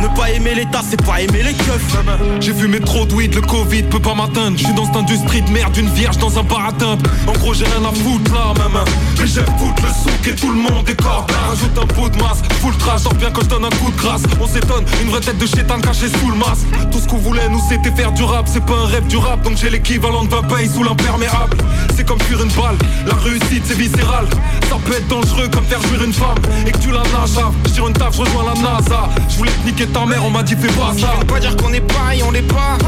[0.00, 1.96] Ne pas aimer l'état, c'est pas aimer les keufs.
[2.40, 4.56] J'ai fumé trop de weed, le Covid peut pas m'atteindre.
[4.56, 7.04] J'suis dans cette industrie de merde, une vierge dans un bar à timbre.
[7.26, 8.84] En gros, j'ai rien à foutre là, maman.
[9.18, 11.34] Mais j'aime foutre le souk et tout le monde est corda.
[11.48, 13.96] Rajoute un pot de masse, full trash, sors bien quand je donne un coup de
[13.96, 14.22] grâce.
[14.40, 16.66] On s'étonne, une vraie tête de chétan cachée sous le masque.
[16.90, 18.46] Tout ce qu'on voulait, nous, c'était faire du rap.
[18.50, 21.56] C'est pas un rêve du rap, donc j'ai l'équivalent de 20 pays sous l'imperméable.
[21.96, 22.76] C'est comme fuir une balle,
[23.06, 24.26] la réussite c'est viscéral.
[24.68, 27.38] Ça peut être dangereux comme faire jouir une femme et que tu la nages
[27.72, 29.08] Sur une table, je rejoins la NASA.
[29.28, 31.08] Je voulais te niquer ta mère, on m'a dit fais pas Qui ça.
[31.12, 32.78] viennent pas dire qu'on est pareil, on l'est pas.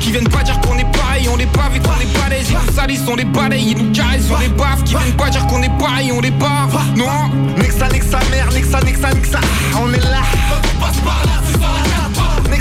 [0.00, 1.68] Qui viennent pas dire qu'on est pareil, on l'est pas.
[1.72, 4.48] Vu qu'on est balèze, ils nous salissent, on les balaye, ils nous caressent, on les
[4.48, 4.84] baffe.
[4.84, 6.68] Qui viennent pas dire qu'on est pareil, on l'est pas.
[6.96, 7.28] Non,
[7.58, 7.88] nique sa
[8.30, 9.40] mère, ça, nique ça,
[9.80, 10.22] on est là.
[10.52, 12.14] On passe par là, sors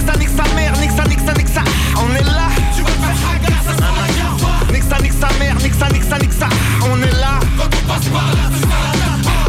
[0.08, 1.62] la nique sa mère, ça, nique ça,
[1.96, 2.48] on est là.
[2.76, 6.48] Tu vas faire ça sera la nique sa mère, ça, nique ça,
[6.90, 7.40] on est là.
[7.58, 8.97] Quand on passe par là, sors la carte.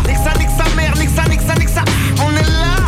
[0.08, 1.84] Nique ça, nique sa mère, nique ça, nique ça, nique ça,
[2.24, 2.78] on est là.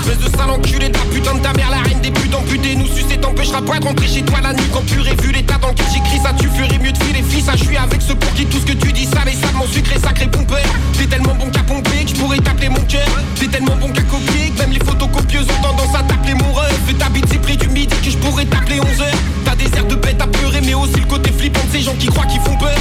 [0.00, 2.74] espèce de sale enculé de la putain de ta mère, la reine des putes amputées.
[2.74, 5.14] Nous sucer t'empêchera pas de rentrer chez toi la nuit quand purée.
[5.22, 7.44] Vu l'état dans lequel j'écris ça, tu ferais mieux de filer fils.
[7.44, 9.66] Ça, je suis avec ceux pour qui tout ce que tu dis sale et salement
[9.66, 10.64] sucré, sacré pompeur.
[10.98, 13.08] T'es tellement bon qu'à pomper que je pourrais t'appeler mon cœur.
[13.38, 16.72] T'es tellement bon qu'à copier que même les photocopieuses ont tendance à t'appeler mon rêve.
[16.88, 19.18] Et t'habites si près du midi que je pourrais t'appeler 11 heures.
[19.44, 21.94] T'as des airs de bête à pleurer, mais aussi le côté flippant de ces gens
[21.98, 22.78] qui croient qu'ils font peur.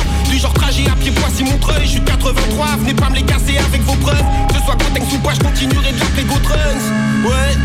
[0.83, 1.81] Trajet à pied, mon treuil.
[1.83, 4.23] Je suis 83, venez pas me les casser avec vos preuves.
[4.47, 7.25] Que ce soit Cotex ou pas, je continuerai de l'appeler Gotruns.
[7.25, 7.57] Ouais.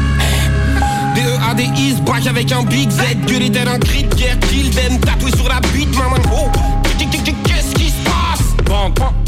[1.15, 5.49] D-E-A-D-I, braque avec un big Z Gueuler tel un cri guerre, kill them Tatoué sur
[5.49, 6.51] la bite, maman, oh
[6.99, 9.26] Qu'est-ce qui se passe?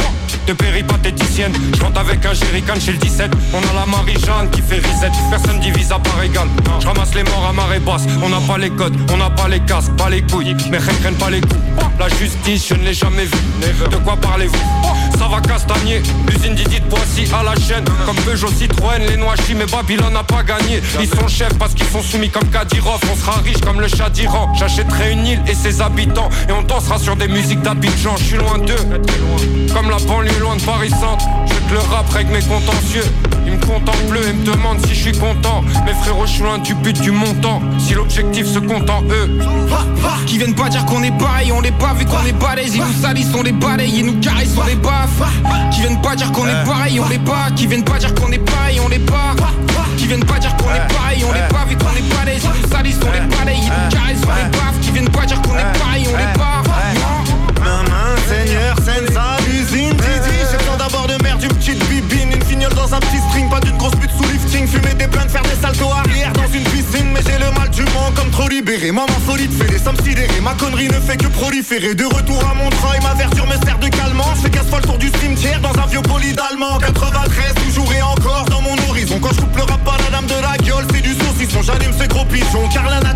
[0.49, 1.53] De péripatéticienne.
[1.77, 5.11] Je rentre avec un jerrycan chez le 17 On a la Marie-Jeanne qui fait reset
[5.31, 6.49] Personne divise à part égale.
[6.81, 8.07] Je ramasse les morts à marée basse.
[8.23, 11.13] On n'a pas les codes, on n'a pas les casques Pas les couilles, mais rien
[11.13, 11.57] pas les coups.
[11.99, 13.89] La justice, je ne l'ai jamais vue.
[13.91, 14.57] De quoi parlez-vous?
[15.19, 16.03] Ça va castagner.
[16.29, 17.85] L'usine Didi de Poissy à la chaîne.
[18.07, 20.81] Comme Peugeot, Citroën, les Noachis Mais Babylone n'a pas gagné.
[21.01, 24.11] Ils sont chefs parce qu'ils sont soumis comme Kadyrov On sera riche comme le chat
[24.11, 26.29] d'Iran J'achèterai une île et ses habitants.
[26.49, 28.17] Et on dansera sur des musiques d'Abidjan.
[28.19, 28.77] Je suis loin d'eux.
[29.75, 31.27] Comme la banlieue loin de Paris Centre.
[31.69, 33.05] Je le rap avec mes contentieux.
[33.47, 35.63] Ils me contemplent et me demandent si je suis content.
[35.85, 37.61] Mes frérots je suis loin du but du montant.
[37.79, 39.39] Si l'objectif se compte en eux.
[40.27, 42.83] Qui viennent pas dire qu'on est pareil, on l'est pas Vu qu'on est balèze, ils
[42.83, 45.08] nous salissent, on les balaye Ils nous caressent, on les baffe
[45.71, 48.31] Qui viennent pas dire qu'on est pareil, on l'est pas Qui viennent pas dire qu'on
[48.33, 49.35] est pareil, on l'est pas
[49.97, 52.63] Qui viennent pas dire qu'on est pareil, on l'est pas Vu qu'on est balèze, ils
[52.63, 55.41] nous salissent, on les balaye Ils nous caressent, on les baffe Qui viennent pas dire
[55.43, 56.63] qu'on est pareil, on l'est pas.
[57.61, 62.95] Maman, Seigneur, Senza, usine, Didi J'ai d'abord de merde, une petite bibine Une fignole dans
[62.95, 64.08] un petit string, pas d'une grosse pute
[64.71, 67.09] Fumer des blunts, faire des saltos arrière dans une piscine.
[67.13, 68.93] Mais j'ai le mal du monde comme trop libéré.
[68.93, 70.41] Maman solide fait des sommes sidérées.
[70.43, 71.95] Ma connerie ne fait que proliférer.
[71.95, 74.35] De retour à Montreuil, ma verdure me sert de calmant.
[74.37, 78.03] Je fais casse le tour du cimetière dans un vieux poli d'allemand 93, toujours et
[78.03, 79.19] encore dans mon horizon.
[79.21, 82.09] Quand je coupe le rap la dame de la gueule C'est du saucisson, j'allume ces
[82.09, 83.08] gros pigeons Car la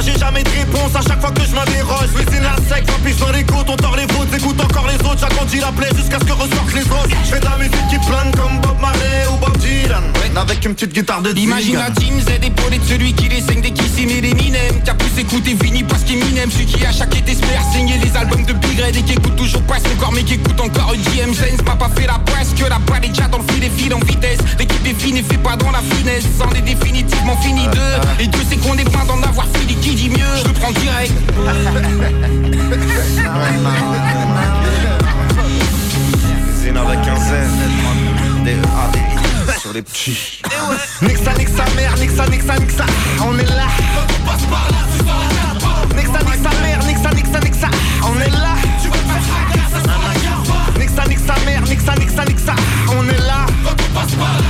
[0.00, 2.08] Pourquoi j'ai jamais de réponse à chaque fois que je m'interroge.
[2.14, 5.18] Cuisine la sec, puis sur les côtes On tord les vôtres, écoute encore les autres.
[5.20, 7.10] J'agrandis la plaie jusqu'à ce que ressortent les autres.
[7.24, 10.02] Je fais de la musique qui plane comme Bob Marley ou Bob Dylan.
[10.36, 13.60] Avec une petite guitare de Imagine la team Z épaulée de celui qui les saigne
[13.60, 14.80] dès qu'il s'est mis les minem.
[14.82, 17.98] Qui a plus écouté Vini parce qu'il m'inem Celui qui a chaque été espère saigner
[17.98, 20.58] les albums de Big Red Et qui écoute toujours pas son corps mais qui écoute
[20.60, 23.44] encore EDM James m'a pas fait la presse que la balle est déjà dans le
[23.52, 24.38] fil et file en vitesse.
[24.58, 26.24] L'équipe est fine et fait pas dans la finesse.
[26.40, 28.20] On est définitivement fini d'eux.
[28.20, 30.70] Et Dieu sait qu'on est loin d'en avoir fini qui dit mieux Je le prends
[30.70, 31.12] direct.
[36.56, 37.30] Zine avec un Z
[38.44, 40.42] D E A D I sur les petits.
[41.02, 41.32] Nique sa
[41.74, 42.54] mère, ça, nique ça
[43.20, 43.66] On est là.
[43.94, 45.20] Quand on passe par là, tu sors
[45.88, 46.82] la ça, nique sa mère,
[47.32, 47.68] ça, nique ça
[48.04, 48.54] On est là.
[48.80, 51.62] Tu vas te faire hagar, ça sera la nique sa mère,
[52.16, 52.54] ça, nique ça
[52.88, 53.46] On est là.
[53.64, 54.49] Quand on passe par là,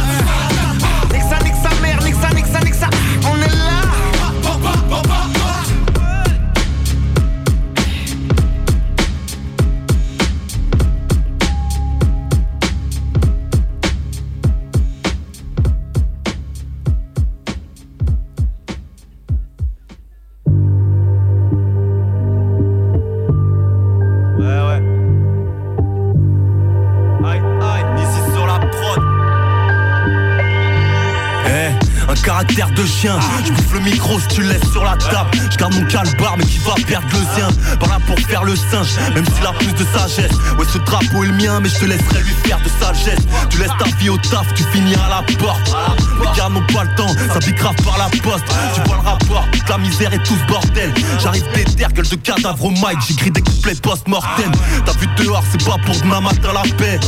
[33.00, 33.18] chien.
[33.44, 35.30] Je bouffe le micro si tu laisses sur la table.
[35.32, 37.48] Je mon calbar, mais qui va perdre le sien?
[37.78, 40.32] Pas là pour faire le singe, même s'il a plus de sagesse.
[40.58, 43.24] Ouais, ce drapeau est le mien, mais je te laisserai lui faire de sagesse.
[43.48, 45.74] Tu laisses ta vie au taf, tu finis à la porte.
[46.20, 48.44] Les gars n'ont pas le temps, ça grave par la poste.
[48.74, 50.92] Tu vois le rapport, la misère et tout ce bordel.
[51.18, 54.52] J'arrive déter, gueule de cadavre au mic, j'écris des couplets post-mortem.
[54.84, 56.98] T'as vu dehors, c'est pas pour demain matin la paix.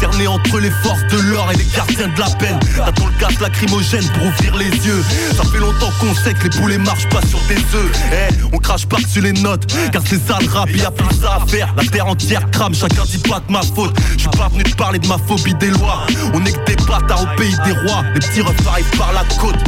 [0.00, 2.58] Cerné entre les forces de l'or et les gardiens de la peine.
[2.74, 5.04] T'attends le gaz lacrymogène pour ouvrir les yeux.
[5.36, 7.92] Ça fait longtemps qu'on sait que les poulets marchent pas sur des œufs.
[8.10, 11.36] Eh, on crache pas sur les notes, car c'est ça le rap, a plus ça
[11.36, 11.74] à faire.
[11.76, 13.94] La terre entière crame, chacun dit pas de ma faute.
[14.14, 16.06] Je suis pas venu te parler de ma phobie des lois.
[16.32, 18.02] On est que des bâtards au pays des rois.
[18.14, 19.58] Les petits refs arrivent par la côte.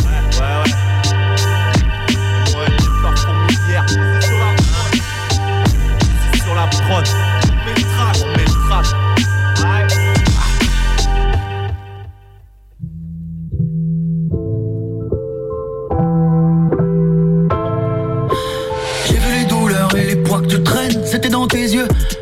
[6.42, 7.31] Sur la prod.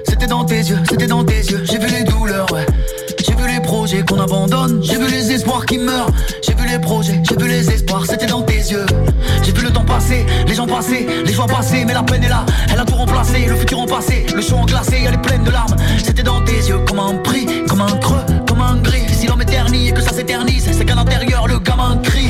[0.07, 1.63] c'était dans tes yeux, c'était dans tes yeux.
[1.65, 2.47] J'ai vu les douleurs.
[3.25, 6.11] J'ai vu les projets qu'on abandonne, j'ai vu les espoirs qui meurent,
[6.47, 8.85] j'ai vu les projets, j'ai vu les espoirs, c'était dans tes yeux.
[9.43, 12.29] J'ai vu le temps passer, les gens passer, les joies passer, mais la peine est
[12.29, 15.23] là, elle a tout remplacé, le futur en passé, le champ en glacé, elle est
[15.23, 15.77] pleine de larmes.
[16.05, 19.07] C'était dans tes yeux, comme un prix, comme un creux, comme un gris.
[19.09, 22.29] Si l'homme éternit et que ça s'éternise, c'est qu'à l'intérieur le gamin crie.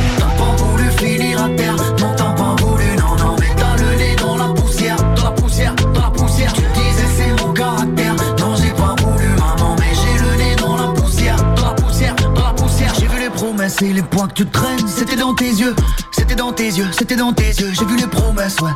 [13.89, 15.75] Les points que tu traînes, c'était dans tes yeux,
[16.13, 17.73] c'était dans tes yeux, c'était dans tes yeux.
[17.73, 18.71] J'ai vu les promesses, ouais.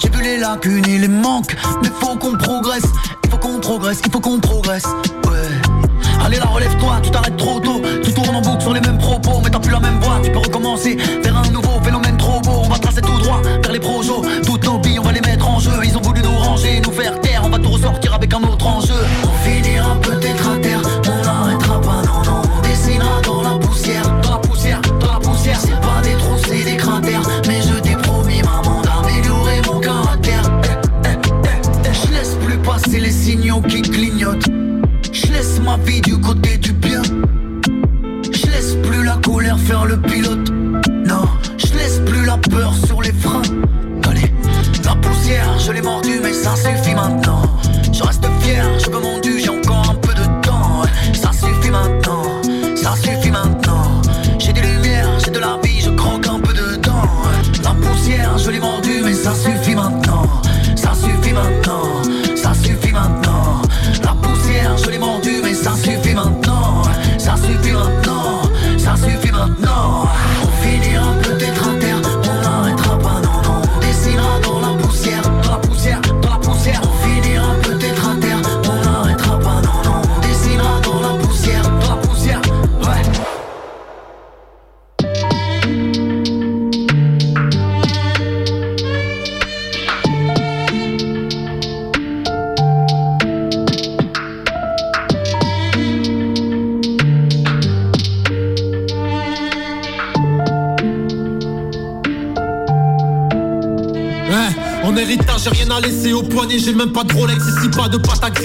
[0.00, 2.84] J'ai vu les lacunes et les manques, mais faut qu'on progresse,
[3.24, 6.24] il faut qu'on progresse, il faut qu'on progresse, ouais.
[6.24, 9.40] Allez là, relève-toi, tu t'arrêtes trop tôt, tu tournes en boucle sur les mêmes propos,
[9.42, 12.62] mais t'as plus la même voix, tu peux recommencer vers un nouveau phénomène trop beau.
[12.64, 15.48] On va tracer tout droit vers les projos, toutes nos billes, on va les mettre
[15.48, 15.72] en jeu.
[15.84, 18.66] Ils ont voulu nous ranger, nous faire taire, on va tout ressortir avec un autre
[18.66, 18.94] enjeu.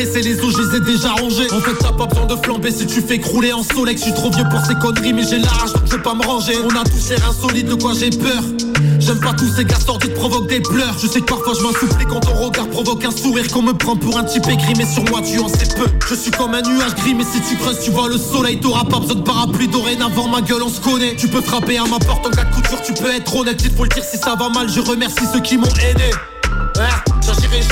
[0.02, 1.52] Graisser, les os, je les ai déjà rangés.
[1.52, 4.14] En fait, t'as pas besoin de flamber si tu fais crouler en soleil, je suis
[4.14, 5.50] trop vieux pour ces conneries, mais j'ai la
[5.86, 6.54] je vais pas me ranger.
[6.64, 8.42] On a l'air insolite, de quoi j'ai peur.
[9.00, 10.96] J'aime pas tous ces gars sordides provoquent des pleurs.
[11.00, 13.96] Je sais que parfois je m'insouplis quand ton regard provoque un sourire, qu'on me prend
[13.96, 15.86] pour un type écrit, mais sur moi tu en sais peu.
[16.10, 18.86] Je suis comme un nuage gris, mais si tu creuses, tu vois le soleil, t'auras
[18.86, 21.16] pas besoin de parapluie dorénavant, ma gueule, on se connaît.
[21.16, 23.72] Tu peux frapper à ma porte en cas de couture, tu peux être honnête, il
[23.72, 26.12] faut le dire si ça va mal, je remercie ceux qui m'ont aidé.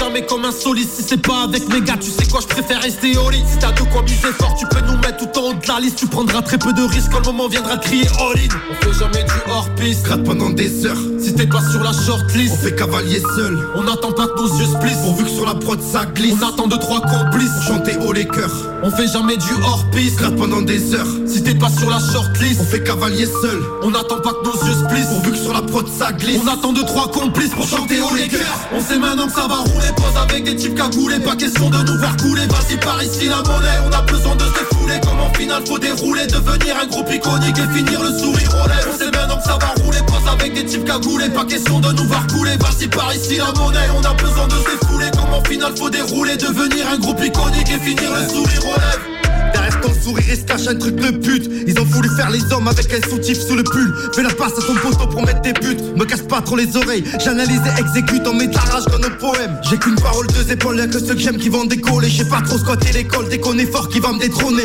[0.09, 2.81] Jamais comme un soliste si c'est pas avec mes gars Tu sais quoi je préfère
[2.81, 3.43] rester au lit.
[3.47, 5.79] Si t'as de quoi miser fort tu peux nous mettre tout en haut de la
[5.79, 5.99] liste.
[5.99, 8.47] Tu prendras très peu de risques quand le moment viendra crier all in.
[8.71, 10.97] On fait jamais du hors piste Gratte pendant des heures.
[11.21, 13.57] Si t'es pas sur la shortlist On fait cavalier seul.
[13.75, 15.01] On n'attend pas que nos yeux se plissent.
[15.03, 16.35] Pourvu que sur la prod ça glisse.
[16.41, 17.51] On attend deux trois complices.
[17.51, 18.55] Pour chanter haut les cœurs.
[18.83, 21.07] On fait jamais du hors piste Gratte pendant des heures.
[21.25, 23.61] Si t'es pas sur la shortlist On fait cavalier seul.
[23.83, 25.07] On n'attend pas que nos yeux se plissent.
[25.07, 26.39] Pourvu que sur la prod ça glisse.
[26.43, 27.51] On attend deux trois complices.
[27.51, 28.39] Pour chanter haut les cœurs.
[28.73, 29.91] On sait maintenant que ça va rouler.
[29.97, 31.19] Pose avec des types cagoulés.
[31.19, 32.47] Pas question de nous voir couler.
[32.47, 33.79] Vas-y par ici la monnaie.
[33.87, 36.27] On a besoin de se défouler Comme en finale faut dérouler.
[36.27, 40.27] Devenir un groupe iconique Et finir le sourire lèvres On que ça va rouler Pose
[40.31, 43.79] avec des types cagoulés Pas question de nous voir couler Vas-y par ici la monnaie
[43.95, 47.69] On a besoin de se défouler Comme en finale faut dérouler Devenir un groupe iconique
[47.69, 49.19] Et finir le sourire aux lèvres
[49.53, 51.49] Derrière ton sourire, il se cache un truc de pute.
[51.67, 53.93] Ils ont voulu faire les hommes avec un soutif sous le pull.
[54.13, 55.77] Fais la passe à ton poteau pour mettre des buts.
[55.95, 57.03] Me casse pas trop les oreilles.
[57.23, 59.59] J'analyse et exécute en mets de la rage dans nos poèmes.
[59.69, 62.09] J'ai qu'une parole, deux épaules, y'a que ceux que j'aime qui vont décoller.
[62.09, 64.63] J'ai pas trop squatter l'école dès qu'on est fort qui va me détrôner.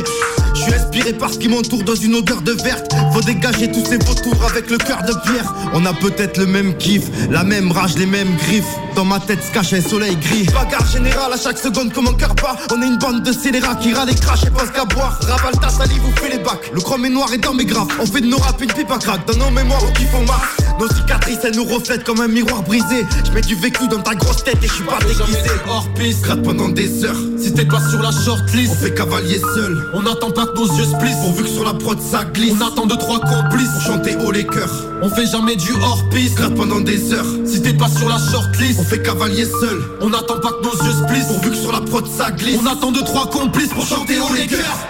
[0.55, 2.94] Je suis inspiré par ce qui m'entoure dans une odeur de verte.
[3.15, 5.55] Faut dégager tous ces vautours avec le cœur de pierre.
[5.73, 8.75] On a peut-être le même kiff, la même rage, les mêmes griffes.
[8.97, 10.47] Dans ma tête se cache un soleil gris.
[10.47, 12.57] Bagarre générale à chaque seconde comme un carpa.
[12.73, 15.17] On est une bande de scélérats qui râlent et crachent et pensent qu'à boire.
[15.29, 16.73] Ravale ta salive ou fait les bacs.
[16.73, 17.97] Le chrome est noir et dans mes graphes.
[18.01, 18.99] On fait de nos rap une pipe à.
[18.99, 20.64] Dans nos mémoires qui font marre.
[20.79, 23.07] Nos cicatrices elles nous reflètent comme un miroir brisé.
[23.25, 25.51] Je mets du vécu dans ta grosse tête et je suis pas déguisé.
[25.69, 27.17] hors piste Gratte pendant des heures.
[27.39, 29.91] Si t'es pas sur la shortlist On fait cavalier seul.
[29.95, 32.55] On n'attend pas que nos yeux se plissent Pourvu que sur la prod ça glisse.
[32.61, 34.73] On attend deux trois complices Pour chanter haut les cœurs.
[35.03, 37.27] On fait jamais du hors piste Gratte pendant des heures.
[37.47, 39.83] Si t'es pas sur la shortlist On fait cavalier seul.
[40.01, 42.59] On n'attend pas que nos yeux se plissent Pourvu que sur la prod ça glisse.
[42.63, 44.24] On attend deux trois complices pour chanter haut les cœurs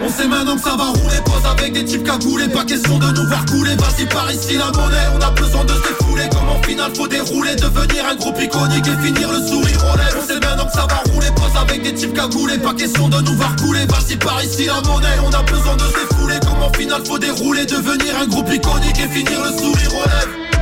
[0.05, 3.07] on sait maintenant que ça va rouler, pose avec des types cagoulés Pas question de
[3.07, 6.47] nous voir couler, vas-y par ici la monnaie On a besoin de se fouler, comme
[6.47, 10.27] en finale faut dérouler Devenir un groupe iconique et finir le sourire en lèvres On
[10.27, 13.35] sait maintenant que ça va rouler, pose avec des types cagoulés Pas question de nous
[13.35, 16.73] voir couler, vas-y par ici la monnaie On a besoin de se fouler, comme en
[16.75, 20.54] finale faut dérouler Devenir un groupe iconique et finir le sourire en lèvres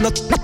[0.00, 0.39] no, no.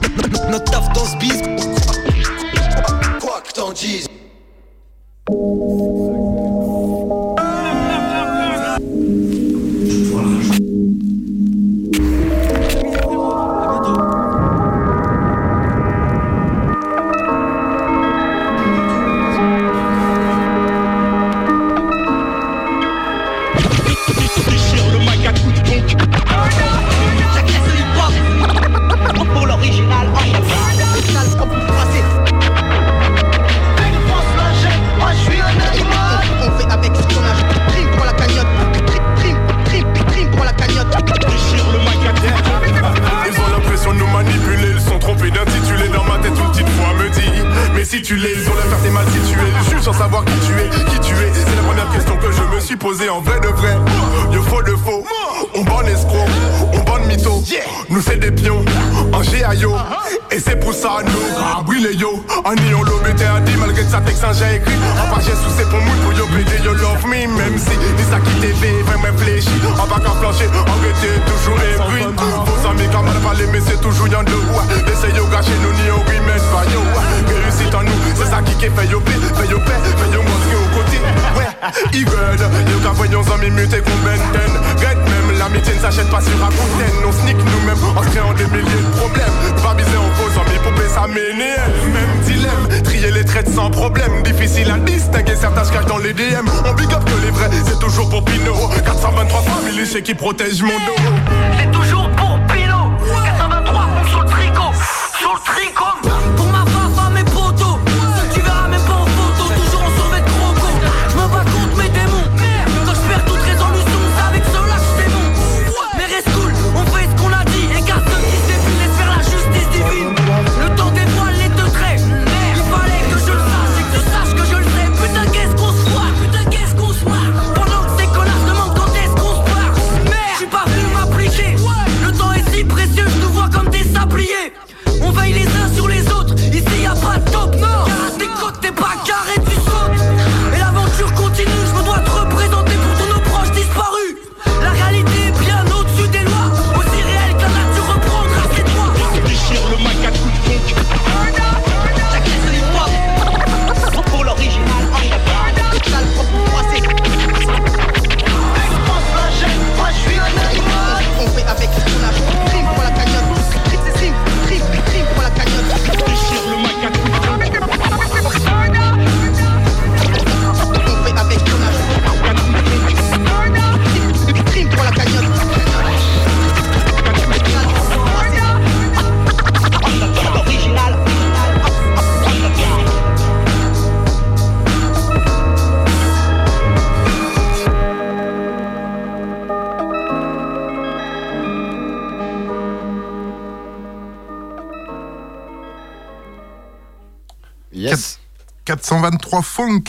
[198.87, 199.83] 723 Funk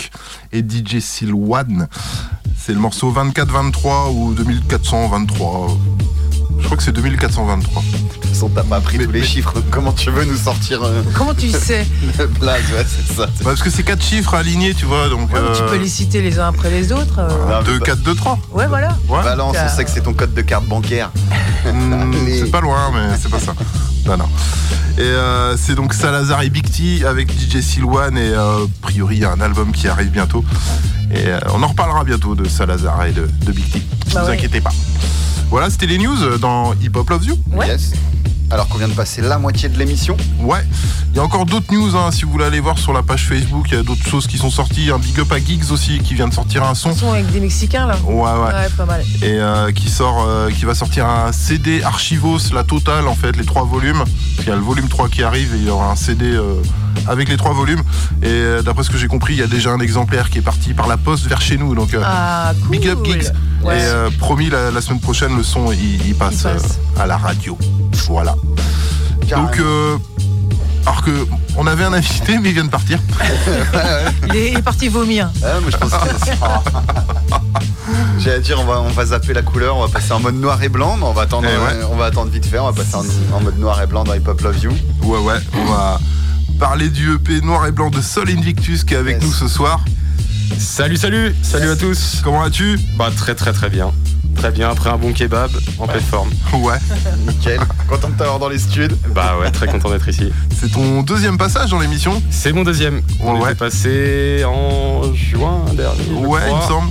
[0.51, 1.87] et DJ Silwan.
[2.57, 5.77] C'est le morceau 2423 ou 2423.
[6.57, 7.83] Je crois que c'est 2423.
[7.83, 9.53] De toute façon, t'as pas pris tous les chiffres.
[9.69, 10.81] Comment tu veux nous sortir.
[10.83, 11.85] Euh, Comment tu sais
[12.21, 13.27] ouais, c'est ça.
[13.27, 15.09] Bah, parce que c'est quatre chiffres alignés, tu vois.
[15.09, 15.29] Donc.
[15.29, 17.21] Tu euh, peux les citer les uns après les autres.
[17.65, 18.39] 2, 4, 2, 3.
[18.51, 18.97] Ouais, voilà.
[19.07, 19.21] Ouais.
[19.23, 21.11] Balance, on sait que c'est ton code de carte bancaire.
[21.71, 23.53] Hmm, c'est pas loin, mais c'est pas ça.
[24.97, 29.25] Et euh, c'est donc Salazar et Big T avec DJ Silwan et euh, a priori
[29.25, 30.45] un album qui arrive bientôt.
[31.11, 33.79] Et euh, on en reparlera bientôt de Salazar et de, Big T.
[33.79, 34.71] Ne bah vous inquiétez pas.
[35.49, 37.37] Voilà, c'était les news dans Hip Hop Loves You.
[37.65, 37.93] Yes
[38.49, 40.15] alors qu'on vient de passer la moitié de l'émission.
[40.39, 40.63] Ouais,
[41.11, 43.25] il y a encore d'autres news, hein, si vous voulez aller voir sur la page
[43.25, 44.89] Facebook, il y a d'autres choses qui sont sorties.
[44.91, 46.89] Un big up à Geeks aussi qui vient de sortir un son.
[46.89, 47.97] Un son avec des Mexicains là.
[48.05, 48.53] Ouais, ouais.
[48.53, 49.01] ouais pas mal.
[49.21, 53.35] Et euh, qui, sort, euh, qui va sortir un CD Archivos, la totale en fait,
[53.35, 54.03] les trois volumes.
[54.39, 56.53] Il y a le volume 3 qui arrive et il y aura un CD euh,
[57.07, 57.81] avec les trois volumes.
[58.21, 60.73] Et d'après ce que j'ai compris, il y a déjà un exemplaire qui est parti
[60.73, 61.75] par la poste vers chez nous.
[61.75, 63.31] Donc ah, big up Geeks.
[63.65, 66.45] Et promis, la, semaine prochaine, le son il passe.
[66.97, 67.57] à la radio.
[68.07, 68.35] Voilà.
[69.29, 69.97] Donc, euh,
[70.85, 71.27] alors que
[71.57, 72.99] on avait un invité, mais il vient de partir.
[74.29, 75.29] il, est, parti vomir.
[75.43, 75.97] Ah, moi, je pense que...
[78.19, 80.35] J'ai à dire, on va, on va zapper la couleur, on va passer en mode
[80.35, 82.69] noir et blanc, mais on va attendre, eh euh, on va attendre vite fait, on
[82.69, 84.71] va passer en, mode noir et blanc dans Hip Hop Love You.
[85.03, 85.99] Ouais, ouais, on va
[86.59, 89.83] parler du EP noir et blanc de Sol Invictus qui est avec nous ce soir.
[90.59, 92.21] Salut, salut, salut à tous.
[92.23, 92.79] Comment vas-tu?
[92.97, 93.91] Bah très très très bien.
[94.37, 96.29] Très bien, après un bon kebab, en pleine forme.
[96.53, 96.77] Ouais.
[97.27, 97.59] Nickel.
[97.87, 98.87] Content de t'avoir dans les studs.
[99.13, 100.31] Bah ouais, très content d'être ici.
[100.59, 103.01] C'est ton deuxième passage dans l'émission C'est mon deuxième.
[103.19, 106.25] On Ouais, était passé en juin dernier.
[106.25, 106.89] Ouais, il me semble.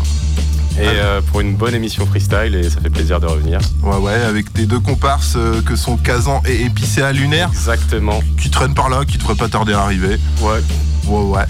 [0.78, 3.58] Et euh, pour une bonne émission freestyle, et ça fait plaisir de revenir.
[3.82, 7.48] Ouais, ouais, avec tes deux comparses euh, que sont Kazan et Épicéa Lunaire.
[7.50, 8.20] Exactement.
[8.40, 10.18] Qui traînent par là, qui devraient pas tarder à arriver.
[10.42, 10.60] Ouais.
[11.06, 11.44] Ouais, ouais.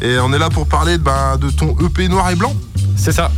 [0.00, 2.54] Et on est là pour parler ben, de ton EP noir et blanc.
[2.96, 3.30] C'est ça.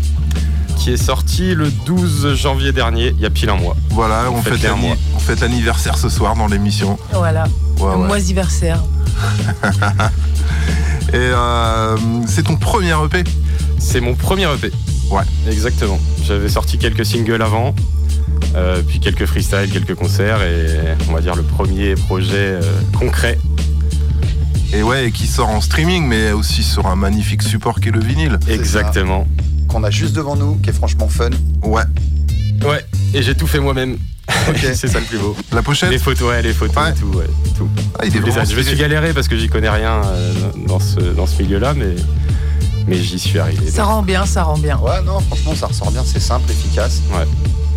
[0.76, 3.76] Qui est sorti le 12 janvier dernier, il y a pile un mois.
[3.90, 4.94] Voilà, on, fête fête mois.
[5.14, 6.98] on fête l'anniversaire ce soir dans l'émission.
[7.12, 7.44] Voilà.
[7.78, 8.06] Ouais, Le ouais.
[8.06, 8.82] moisiversaire.
[11.12, 11.96] Et euh,
[12.26, 13.24] c'est ton premier EP
[13.78, 14.70] C'est mon premier EP.
[15.10, 15.22] Ouais.
[15.48, 15.98] Exactement.
[16.24, 17.74] J'avais sorti quelques singles avant,
[18.56, 20.66] euh, puis quelques freestyles, quelques concerts, et
[21.08, 22.60] on va dire le premier projet euh,
[22.98, 23.38] concret.
[24.72, 27.92] Et ouais, et qui sort en streaming, mais aussi sur un magnifique support qui est
[27.92, 28.38] le vinyle.
[28.48, 29.26] Exactement.
[29.76, 31.28] Qu'on a juste devant nous, qui est franchement fun.
[31.62, 31.82] Ouais.
[32.66, 33.98] Ouais, et j'ai tout fait moi-même.
[34.56, 35.36] c'est ça le plus beau.
[35.52, 36.94] La pochette Les photos, ouais, les photos, Ouais.
[36.94, 37.26] tout, ouais,
[37.58, 37.68] tout.
[37.98, 40.32] Ah, il est les je me suis galéré parce que j'y connais rien euh,
[40.66, 41.94] dans ce, dans ce milieu-là, mais,
[42.86, 43.70] mais j'y suis arrivé.
[43.70, 44.78] Ça rend bien, ça rend bien.
[44.78, 47.02] Ouais, non, franchement, ça ressort bien, c'est simple, efficace.
[47.12, 47.26] Ouais.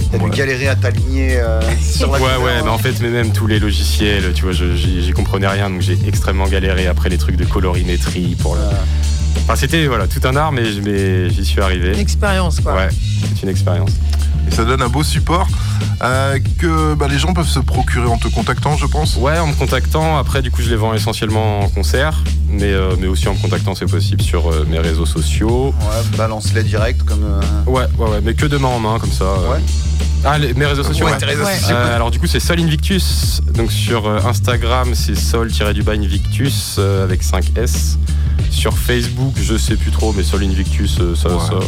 [0.10, 0.30] T'as dû Ouais.
[0.30, 2.62] galérer à t'aligner euh, sur la Ouais, ouais, hein.
[2.64, 6.00] mais en fait, mais même tous les logiciels, tu vois, j'y comprenais rien, donc j'ai
[6.08, 8.62] extrêmement galéré après les trucs de colorimétrie pour le.
[9.44, 11.94] Enfin, c'était voilà, tout un art, mais, j'y suis arrivé.
[11.94, 12.76] Une expérience, quoi.
[12.76, 12.90] Ouais,
[13.36, 13.90] c'est une expérience.
[14.48, 15.48] Et ça donne un beau support
[16.02, 19.16] euh, que bah, les gens peuvent se procurer en te contactant, je pense.
[19.18, 20.18] Ouais, en me contactant.
[20.18, 23.40] Après, du coup, je les vends essentiellement en concert, mais, euh, mais aussi en me
[23.40, 25.74] contactant, c'est possible sur euh, mes réseaux sociaux.
[25.82, 27.24] Ouais, balance-les direct comme.
[27.24, 29.26] euh, Ouais, ouais, ouais, mais que de main en main, comme ça.
[29.26, 29.52] euh.
[29.54, 29.60] Ouais.
[30.26, 31.18] Ah, les- mes réseaux sociaux Ouais, ouais.
[31.18, 31.76] tes réseaux sociaux.
[31.76, 33.42] Euh, alors, du coup, c'est Sol Invictus.
[33.56, 37.98] Donc, sur euh, Instagram, c'est sol-du-bas Invictus euh, avec 5 S.
[38.52, 41.60] Sur Facebook, je sais plus trop, mais Sol Invictus, euh, ça, ça-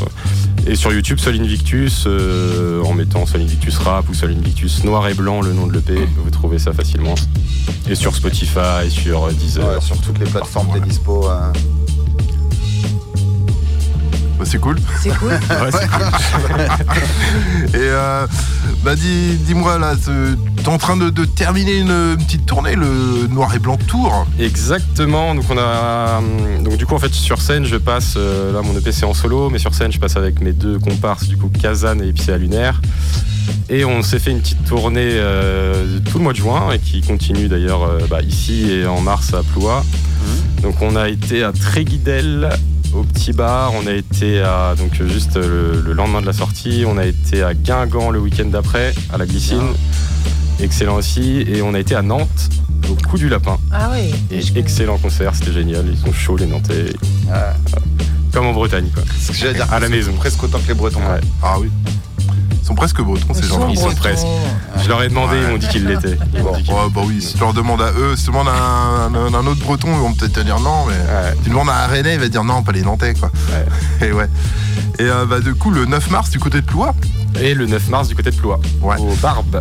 [0.67, 5.07] Et sur YouTube, Sol Invictus, euh, en mettant Sol Invictus Rap ou Sol Invictus Noir
[5.07, 7.15] et Blanc, le nom de l'EP, vous trouvez ça facilement.
[7.89, 9.65] Et sur Spotify, sur euh, Deezer.
[9.67, 11.27] ouais, sur toutes les plateformes, t'es dispo.
[11.29, 11.51] euh,
[14.41, 14.79] Bah, c'est cool.
[14.99, 15.29] C'est cool.
[15.29, 15.85] Ouais, c'est
[17.77, 18.25] Et euh,
[18.83, 20.33] bah dis, dis-moi là, te-
[20.63, 24.25] t'es en train de, de terminer une, une petite tournée, le Noir et Blanc Tour.
[24.39, 25.35] Exactement.
[25.35, 28.61] Donc on a hum, donc du coup en fait sur scène je passe euh, là
[28.63, 31.37] mon EP c'est en solo mais sur scène je passe avec mes deux comparses du
[31.37, 32.81] coup Kazan et Ipsia Lunaire
[33.69, 37.01] et on s'est fait une petite tournée euh, tout le mois de juin et qui
[37.01, 39.85] continue d'ailleurs euh, bah, ici et en mars à Ploie.
[40.61, 42.49] Donc on a été à Tréguidel
[42.93, 46.83] au petit bar, on a été à donc juste le, le lendemain de la sortie,
[46.87, 49.73] on a été à Guingamp le week-end d'après à la Glycine,
[50.59, 52.49] excellent aussi, et on a été à Nantes
[52.89, 53.57] au coup du lapin.
[53.71, 54.13] Ah oui.
[54.31, 55.85] Et excellent concert, c'était génial.
[55.89, 56.93] Ils sont chauds les Nantais.
[57.25, 57.55] Voilà.
[58.31, 59.03] Comme en Bretagne quoi.
[59.19, 60.13] Ce que j'allais dire, à la maison.
[60.13, 60.99] presque autant que les Bretons.
[60.99, 61.19] Ouais.
[61.43, 61.69] Ah oui.
[62.71, 63.65] Sont presque bretons ces Ils gens-là.
[63.65, 64.25] sont Ils sont presque.
[64.81, 66.17] Je leur ai demandé, ils m'ont dit qu'ils l'étaient.
[66.33, 68.29] Ils m'ont dit qu'ils Ouais, bah oui, si tu leur demandes à eux, si tu
[68.31, 70.95] demandes à un, un- un autre breton, ils vont peut-être te dire non, mais
[71.43, 73.29] tu demandes à un Rennais, il va te dire non, pas les Nantais quoi.
[74.01, 74.29] Et ouais.
[74.99, 76.95] Et euh, bah du coup, le 9 mars du côté de Ploie.
[77.41, 78.59] Et le 9 mars du côté de Ploie.
[78.81, 78.95] Ouais.
[78.99, 79.59] Au Barbe.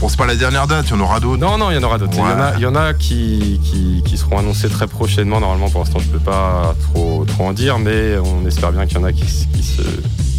[0.00, 1.38] Bon, c'est pas la dernière date, il y en aura d'autres.
[1.40, 2.12] Non, non, il y en aura d'autres.
[2.14, 5.38] Il y en a, il y en a qui, qui, qui seront annoncés très prochainement.
[5.38, 8.96] Normalement, pour l'instant, je peux pas trop, trop en dire, mais on espère bien qu'il
[8.96, 9.82] y en a qui se.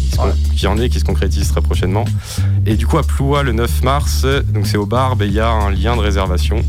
[0.04, 2.04] Qui se en ait qui se concrétisent très prochainement.
[2.66, 5.40] Et du coup, à Ploie, le 9 mars, donc c'est au Barbe, et il y
[5.40, 6.62] a un lien de réservation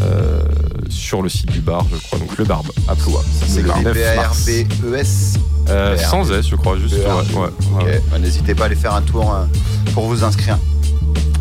[0.00, 0.42] euh,
[0.88, 2.18] sur le site du bar, je crois.
[2.18, 3.22] Donc le Barbe, à Ploie.
[3.46, 4.44] C'est Le des 9 mars.
[4.46, 5.38] B-A-R-B-E-S.
[5.68, 6.94] Euh, sans S, je crois, juste.
[6.94, 8.02] Ouais, ouais, ouais.
[8.10, 9.44] Bah, N'hésitez pas à aller faire un tour euh,
[9.92, 10.58] pour vous inscrire.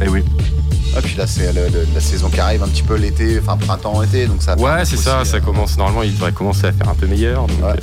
[0.04, 0.24] Et oui.
[0.98, 4.42] Et puis là, c'est la saison qui arrive un petit peu l'été, enfin printemps-été, donc
[4.42, 4.58] ça.
[4.58, 5.78] Ouais, c'est aussi, ça, euh, ça commence.
[5.78, 7.48] Normalement, il devrait commencer à faire un peu meilleur.
[7.48, 7.74] Donc, euh,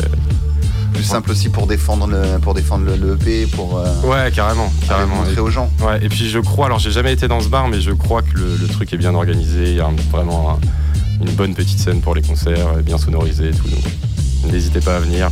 [0.93, 3.79] Plus simple aussi pour défendre le, pour défendre le, le EP, pour.
[3.79, 5.17] euh, Ouais, carrément, carrément.
[5.17, 5.71] montrer Et- aux gens.
[5.81, 8.23] Ouais, et puis je crois, alors j'ai jamais été dans ce bar, mais je crois
[8.23, 9.71] que le, le truc est bien organisé.
[9.71, 12.99] Il y a un- vraiment un- une bonne petite scène pour les concerts, euh, bien
[12.99, 13.69] sonorisé et tout.
[13.69, 15.31] Donc n'hésitez pas à venir.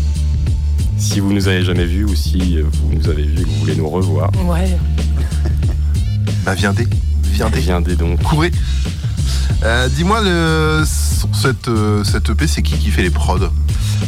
[0.97, 3.57] Si vous nous avez jamais vus ou si vous nous avez vus et que vous
[3.61, 4.77] voulez nous revoir, Ouais.
[6.45, 6.87] Bah viendez,
[7.25, 7.61] viendez.
[7.61, 8.23] viendez donc.
[8.23, 8.51] Courez.
[9.63, 10.23] Euh, Dis-moi,
[11.35, 11.71] cette,
[12.05, 13.51] cette EP, c'est qui qui fait les prods?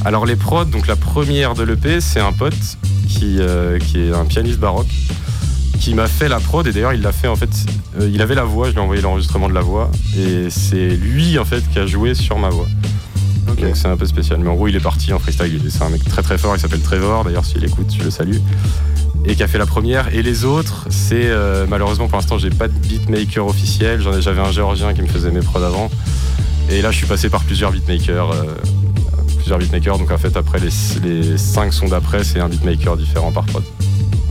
[0.05, 2.55] Alors les prods, donc la première de l'EP, c'est un pote
[3.09, 4.91] qui, euh, qui est un pianiste baroque
[5.81, 7.51] qui m'a fait la prod et d'ailleurs il l'a fait en fait.
[8.01, 10.91] euh, il avait la voix, je lui ai envoyé l'enregistrement de la voix et c'est
[10.91, 12.67] lui en fait qui a joué sur ma voix.
[13.47, 14.39] Donc c'est un peu spécial.
[14.41, 15.61] Mais en gros il est parti en freestyle.
[15.69, 16.55] C'est un mec très très fort.
[16.57, 17.25] Il s'appelle Trevor.
[17.25, 18.37] D'ailleurs s'il écoute, je le salue.
[19.25, 20.13] Et qui a fait la première.
[20.15, 24.01] Et les autres, c'est euh, malheureusement pour l'instant j'ai pas de beatmaker officiel.
[24.01, 25.91] J'en ai- J'avais un géorgien qui me faisait mes prods avant.
[26.71, 28.31] Et là je suis passé par plusieurs beatmakers.
[28.33, 28.45] euh,
[29.43, 29.99] plusieurs beatmakers.
[29.99, 30.71] Donc en fait après les,
[31.03, 33.63] les cinq sons d'après c'est un beatmaker différent par prod.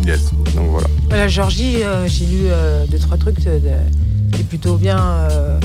[0.05, 0.32] Yes.
[0.55, 0.88] Donc voilà.
[1.12, 4.97] La Georgie, euh, j'ai lu euh, deux trois trucs de, de- qui est plutôt bien,
[4.99, 5.59] euh,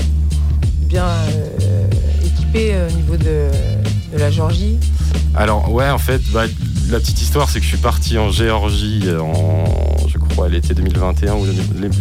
[0.81, 1.87] bien euh,
[2.25, 3.49] équipé euh, au niveau de,
[4.13, 4.77] de la Georgie.
[5.35, 6.43] Alors ouais en fait bah,
[6.89, 9.63] la petite histoire c'est que je suis parti en Géorgie en
[10.07, 11.45] je crois l'été 2021 ou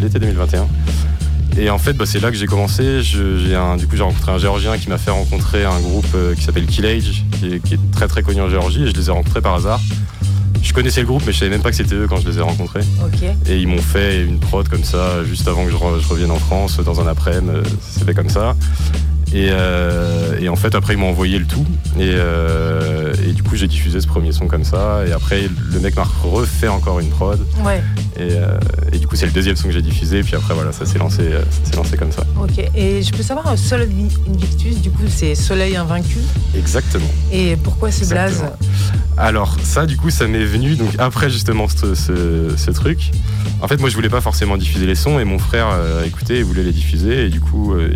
[0.01, 0.67] l'été 2021
[1.59, 3.01] et en fait bah, c'est là que j'ai commencé.
[3.03, 6.67] Du coup j'ai rencontré un Géorgien qui m'a fait rencontrer un groupe euh, qui s'appelle
[6.67, 9.55] Killage qui qui est très très connu en Géorgie et je les ai rencontrés par
[9.55, 9.81] hasard
[10.67, 12.39] je connaissais le groupe mais je savais même pas que c'était eux quand je les
[12.39, 12.81] ai rencontrés
[13.49, 16.31] et ils m'ont fait une prod comme ça juste avant que je, re- je revienne
[16.31, 17.47] en France dans un après-midi.
[17.55, 18.55] euh, C'est fait comme ça.
[19.33, 21.67] Et, euh, et en fait, après, ils m'ont envoyé le tout.
[21.99, 25.01] Et, euh, et du coup, j'ai diffusé ce premier son comme ça.
[25.07, 27.41] Et après, le mec m'a refait encore une prod.
[27.65, 27.83] Ouais.
[28.17, 28.57] Et, euh,
[28.93, 30.21] et du coup, c'est le deuxième son que j'ai diffusé.
[30.21, 32.23] Et puis après, voilà, ça s'est lancé, euh, ça lancé comme ça.
[32.41, 32.65] Ok.
[32.77, 36.19] Et je peux savoir un Sol Invictus, du coup c'est Soleil invaincu?
[36.57, 37.11] Exactement.
[37.33, 38.45] Et pourquoi ce blaze?
[39.19, 43.11] Alors ça du coup ça m'est venu donc après justement ce, truc.
[43.63, 46.37] En fait moi je voulais pas forcément diffuser les sons et mon frère euh, écoutait
[46.39, 47.95] et voulait les diffuser et du coup euh,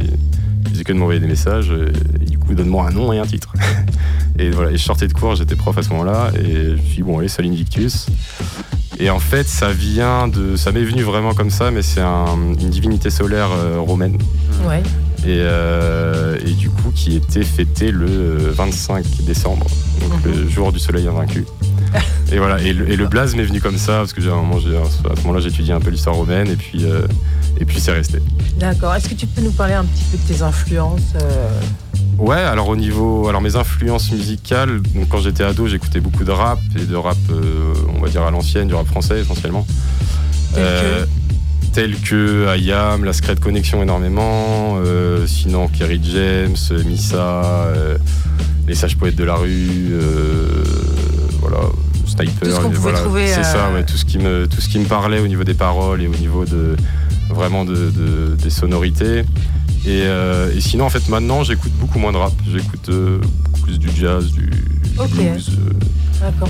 [0.65, 1.93] il faisait que de m'envoyer des messages euh,
[2.23, 3.53] et du coup donne-moi un nom et un titre.
[4.39, 6.77] et voilà et je sortais de cours j'étais prof à ce moment-là et je me
[6.79, 8.07] suis dit bon allez Sol Invictus.
[8.99, 12.37] Et en fait ça vient de ça m'est venu vraiment comme ça mais c'est un-
[12.59, 14.17] une divinité solaire euh, romaine
[14.67, 14.83] Ouais.
[15.25, 19.67] Et, euh, et du coup qui était fêté le euh, 25 décembre,
[20.01, 21.45] donc le jour du soleil invaincu.
[22.33, 24.37] et voilà, et le, et le blaze m'est venu comme ça, parce que j'ai un
[24.37, 27.03] moment, j'ai- à ce moment-là j'étudiais un peu l'histoire romaine, et puis, euh,
[27.59, 28.21] et puis c'est resté.
[28.59, 28.95] D'accord.
[28.95, 31.61] Est-ce que tu peux nous parler un petit peu de tes influences euh,
[32.19, 36.31] Ouais, alors au niveau, alors mes influences musicales, donc quand j'étais ado, j'écoutais beaucoup de
[36.31, 39.67] rap et de rap, euh, on va dire à l'ancienne, du rap français essentiellement.
[40.57, 41.05] Euh,
[41.73, 47.97] Tel que IAM, la Secret Connection énormément, euh, sinon Kerry James, euh, Missa, euh,
[48.67, 49.93] les sages poètes de la rue,
[51.41, 51.59] voilà,
[52.07, 54.49] Sniper, Tout ce qu'on et pouvait voilà, trouver, c'est ça, ouais, tout ce qui me,
[54.49, 56.75] tout ce qui me parlait au niveau des paroles et au niveau de
[57.31, 59.21] vraiment de, de- des sonorités.
[59.87, 62.33] Et, euh, et sinon, en fait, maintenant, j'écoute beaucoup moins de rap.
[62.53, 65.11] J'écoute euh, beaucoup plus du jazz, du, du Ok.
[65.15, 65.51] blues.
[65.59, 65.73] euh,
[66.21, 66.49] D'accord.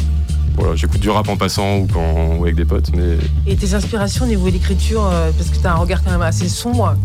[0.57, 3.17] Voilà, j'écoute du rap en passant ou, quand, ou avec des potes, mais
[3.47, 6.11] Et tes inspirations au niveau de l'écriture, euh, parce que tu as un regard quand
[6.11, 6.97] même assez sombre,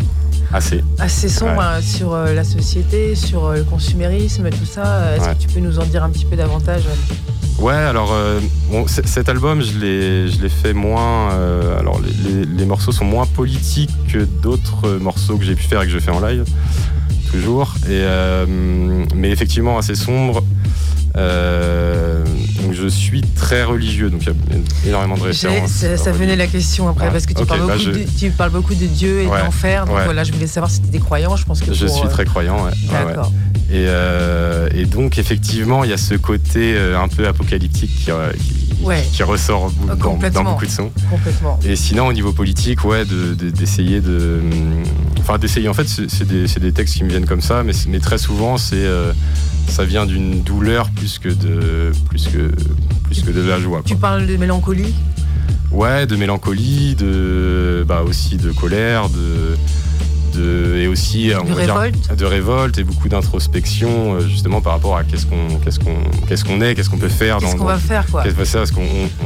[0.51, 0.83] assez.
[0.99, 1.63] assez sombre Ouais.
[1.77, 5.15] hein, sur euh, la société, sur euh, le consumérisme, tout ça.
[5.15, 5.35] Est-ce Ouais.
[5.35, 6.83] que tu peux nous en dire un petit peu davantage
[7.59, 8.13] Ouais, alors
[8.69, 11.29] bon, cet album, je l'ai, je l'ai fait moins.
[11.79, 15.81] alors les, les- les morceaux sont moins politiques que d'autres morceaux que j'ai pu faire
[15.81, 16.43] et que je fais en live,
[17.31, 17.73] toujours.
[17.89, 18.03] Et
[19.15, 20.43] mais effectivement assez sombre.
[21.17, 22.23] Euh,
[22.61, 25.71] donc je suis très religieux, donc il y a énormément de références.
[25.71, 27.11] Ça, ça venait la question après, Ouais.
[27.11, 29.27] parce que tu, Ok, parles bah, beaucoup je- de, tu parles beaucoup de Dieu et
[29.27, 29.39] Ouais.
[29.41, 29.85] d'enfer.
[29.85, 30.03] Donc Ouais.
[30.05, 31.35] voilà, je voulais savoir si tu étais croyant.
[31.35, 32.71] Je pense que Je pour, suis euh, très croyant, ouais.
[32.91, 33.31] D'accord.
[33.71, 38.83] Et, euh, et donc, effectivement, il y a ce côté un peu apocalyptique qui, qui-
[38.83, 39.03] Ouais.
[39.11, 40.91] qui ressort dans, beaucoup de sons.
[41.09, 41.59] Complètement.
[41.65, 44.83] Et sinon, au niveau politique, ouais, de- de- d'essayer de, hum,
[45.27, 45.67] Enfin, d'essayer.
[45.67, 48.75] En fait, c'est des, textes qui me viennent comme ça, mais, très souvent, c'est.
[48.75, 49.11] euh,
[49.67, 52.51] ça vient d'une douleur plus que de plus que
[53.03, 53.81] plus que de la joie.
[53.85, 54.93] Tu parles de mélancolie?
[55.71, 59.57] Ouais, de mélancolie, de bah aussi de colère, de,
[60.39, 62.15] de et aussi on De dire, révolte.
[62.15, 65.95] de révolte et beaucoup d'introspection euh, justement par rapport à qu'est-ce qu'on qu'est-ce qu'on
[66.27, 68.23] qu'est-ce qu'on est, qu'est-ce qu'on peut faire Qu'est-ce qu'on va faire, quoi.
[68.23, 68.81] qu'est-ce qu'on va faire, parce qu'on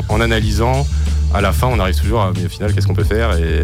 [0.09, 0.85] on- en analysant
[1.33, 3.43] à la fin on arrive toujours à mais au final qu'est-ce qu'on peut faire et
[3.43, 3.63] euh,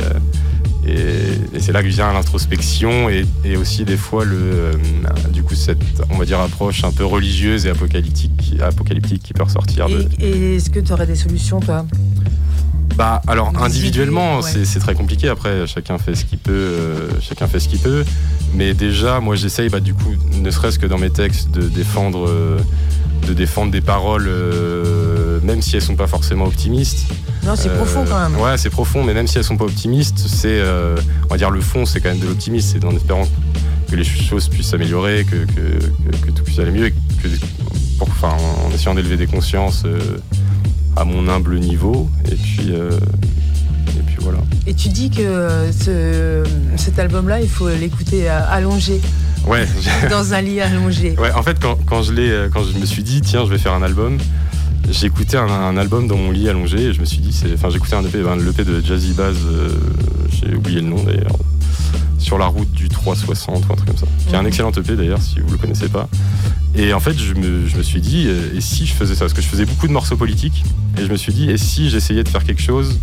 [0.87, 4.73] et, et c'est là que vient l'introspection et, et aussi des fois le euh,
[5.31, 5.79] du coup cette
[6.09, 10.25] on va dire approche un peu religieuse et apocalyptique apocalyptique qui peut ressortir de, Et,
[10.29, 11.85] et est-ce que tu aurais des solutions, toi?
[12.95, 14.41] Bah alors individuellement ouais.
[14.49, 15.27] c'est- c'est très compliqué.
[15.27, 18.05] Après chacun fait ce qu'il peut euh, chacun fait ce qu'il peut.
[18.53, 22.25] Mais déjà moi j'essaye bah, du coup ne serait-ce que dans mes textes de défendre
[22.29, 22.57] euh,
[23.27, 25.14] de défendre des paroles euh,
[25.45, 27.05] même si elles sont pas forcément optimistes.
[27.45, 28.39] Non, c'est Euh, profond quand même.
[28.41, 30.95] ouais c'est profond mais même si elles sont pas optimistes c'est euh,
[31.25, 33.27] on va dire le fond c'est quand même de l'optimisme c'est en espérant
[33.89, 36.91] que les choses puissent s'améliorer que, que, que- que tout puisse aller mieux et
[37.21, 37.27] que
[37.99, 38.35] pour- enfin,
[38.65, 39.99] en essayant d'élever des consciences euh,
[40.97, 42.09] à mon humble niveau.
[42.31, 42.89] Et puis euh,
[43.97, 44.39] et puis voilà.
[44.65, 46.43] Et tu dis que ce,
[46.77, 48.99] cet album-là, il faut l'écouter allongé,
[49.47, 49.67] ouais.
[50.09, 51.15] Dans un lit allongé.
[51.19, 53.57] Ouais, en fait, quand, quand je l'ai, quand je me suis dit, tiens, je vais
[53.59, 54.17] faire un album,
[54.89, 57.69] j'écoutais un, un album dans mon lit allongé et je me suis dit, c'est- enfin
[57.69, 59.69] j'écoutais un EP, ben, l'EP de Jazzy Baz, euh,
[60.31, 61.35] j'ai oublié le nom d'ailleurs,
[62.19, 64.47] sur la route du 360 ou un truc comme ça, qui est un Mhm.
[64.47, 66.07] excellent EP d'ailleurs si vous le connaissez pas.
[66.75, 69.21] Et en fait je me, je me suis dit, euh, et si je faisais ça,
[69.21, 70.63] parce que je faisais beaucoup de morceaux politiques,
[70.97, 72.99] et je me suis dit, et si j'essayais de faire quelque chose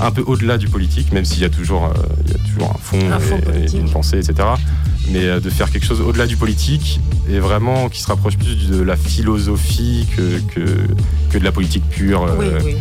[0.00, 1.92] un peu au-delà du politique, même s'il y a toujours, euh,
[2.26, 4.48] il y a toujours un fond, Un fond et- une pensée, etc.
[5.10, 7.00] Mais euh, de faire quelque chose au-delà du politique
[7.30, 10.86] et vraiment qui se rapproche plus de la philosophie que, que,
[11.30, 12.76] que de la politique pure, Oui, euh, oui.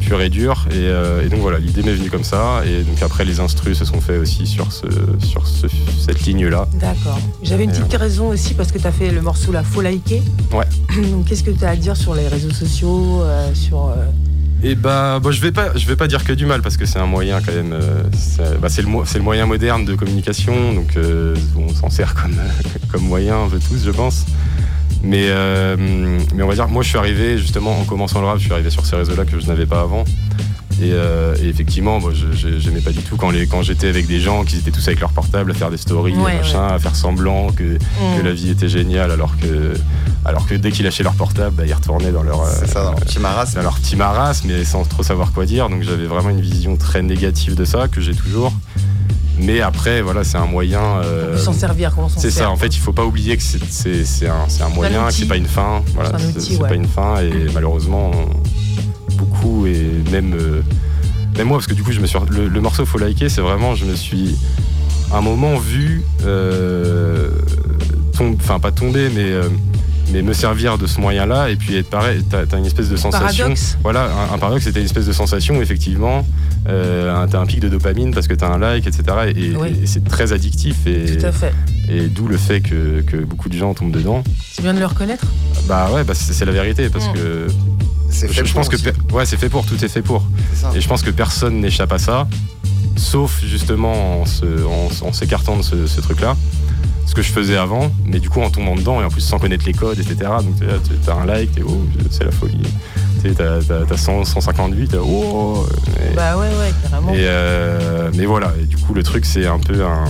[0.00, 0.66] pure et dure.
[0.70, 2.62] Et, euh, et donc voilà, l'idée m'est venue comme ça.
[2.66, 4.86] Et donc après, les instrus se sont faits aussi sur, ce,
[5.18, 5.66] sur ce-
[6.00, 6.66] cette ligne-là.
[6.80, 7.18] D'accord.
[7.42, 9.82] J'avais une Et, petite raison aussi parce que tu as fait le morceau La Faut
[9.82, 10.22] liker.
[10.52, 10.64] Ouais.
[11.10, 13.94] Donc, Qu'est-ce que tu as à dire sur les réseaux sociaux euh, sur, euh,
[14.64, 16.86] Et bah, bon, je vais pas, je vais pas dire que du mal parce que
[16.86, 17.72] c'est un moyen quand même.
[17.72, 22.14] euh, c'est bah, c'est le, le moyen moderne de communication, donc euh, on s'en sert
[22.14, 22.36] comme,
[22.92, 24.24] comme moyen un peu tous, je pense.
[25.02, 25.76] Mais, euh,
[26.32, 28.52] mais on va dire, moi je suis arrivé justement en commençant le rap, je suis
[28.52, 30.04] arrivé sur ces réseaux-là que je n'avais pas avant.
[30.82, 32.10] Et, euh, et effectivement, moi,
[32.58, 34.98] j'aimais pas du tout quand, les, quand j'étais avec des gens qui étaient tous avec
[34.98, 38.18] leur portable à faire des stories, Ouais, à faire semblant que, Mm.
[38.18, 39.74] que la vie était géniale, alors que,
[40.24, 42.90] alors que dès qu'ils lâchaient leur portable, bah, ils retournaient dans leur, C'est ça, dans
[42.90, 43.56] leur petit marasme.
[43.56, 45.68] Dans leur petit marasme, mais sans trop savoir quoi dire.
[45.68, 48.52] Donc j'avais vraiment une vision très négative de ça, que j'ai toujours.
[49.38, 50.80] Mais après, voilà, c'est un moyen.
[51.04, 54.26] euh, s'en servir, comment s'en c'est ça, en fait, il faut pas oublier que c'est-
[54.26, 55.82] un, moyen, que c'est pas une fin.
[55.94, 56.68] Voilà, C'est ouais.
[56.68, 58.42] pas une fin, et malheureusement, on-
[59.16, 60.62] beaucoup, et même, euh,
[61.36, 63.40] même moi, parce que du coup, je me suis, le, le morceau Faut liker, c'est
[63.40, 64.36] vraiment, je me suis
[65.14, 67.28] un moment vu, euh,
[68.18, 69.24] enfin pas tomber, mais.
[69.30, 69.48] euh,
[70.12, 72.96] mais me servir de ce moyen-là et puis être pareil, t'as as une espèce de
[72.96, 73.44] sensation.
[73.44, 73.78] Paradoxe.
[73.82, 76.26] Voilà, un, un paradoxe, c'était une espèce de sensation où effectivement,
[76.68, 79.04] euh, t'as un pic de dopamine parce que t'as un like, etc.
[79.34, 79.68] Et, Oui.
[79.82, 81.54] et c'est très addictif et, Tout à fait.
[81.88, 84.22] et d'où le fait que, que beaucoup de gens tombent dedans.
[84.52, 85.24] C'est bien de le reconnaître
[85.66, 87.12] Bah ouais, bah c'est c'est la vérité parce Mm.
[87.14, 87.46] que
[88.12, 88.88] C'est je, fait je pour pense que aussi.
[89.12, 90.22] ouais, c'est fait pour, tout est fait pour.
[90.52, 90.70] C'est ça.
[90.74, 92.28] Et je pense que personne n'échappe à ça,
[92.96, 96.36] sauf justement en se- en- en s'écartant de ce, ce truc-là.
[97.06, 99.38] Ce que je faisais avant, mais du coup en tombant dedans et en plus sans
[99.38, 100.30] connaître les codes, etc.
[100.42, 100.54] Donc
[101.04, 102.62] t'as un like, t'es oh, c'est la folie.
[103.22, 105.66] T'as t'as- t'as 100, 158, t'es oh.
[106.10, 107.12] Et- Bah ouais, ouais, carrément.
[107.12, 110.04] et euh, mais voilà, et du coup le truc c'est un peu un.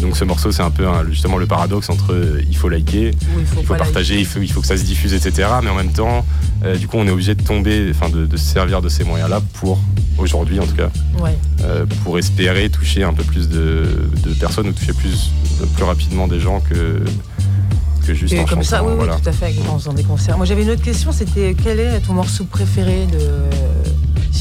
[0.00, 3.10] Donc ce morceau c'est un peu un- justement le paradoxe entre euh, il faut liker,
[3.38, 5.48] il faut partager, il faut, il faut que ça se diffuse, etc.
[5.62, 6.24] Mais en même temps,
[6.64, 9.40] euh, du coup on est obligé de tomber, enfin de, se servir de ces moyens-là
[9.54, 9.78] pour
[10.18, 10.90] aujourd'hui en tout cas,
[11.20, 11.36] Ouais.
[11.64, 15.30] euh, pour espérer toucher un peu plus de, de personnes ou toucher plus,
[15.74, 17.02] plus rapidement des gens que,
[18.06, 20.36] que juste Et comme ça, oui, oui, tout à fait, en faisant des concerts.
[20.36, 23.18] Moi, j'avais une autre question, c'était quel est ton morceau préféré de...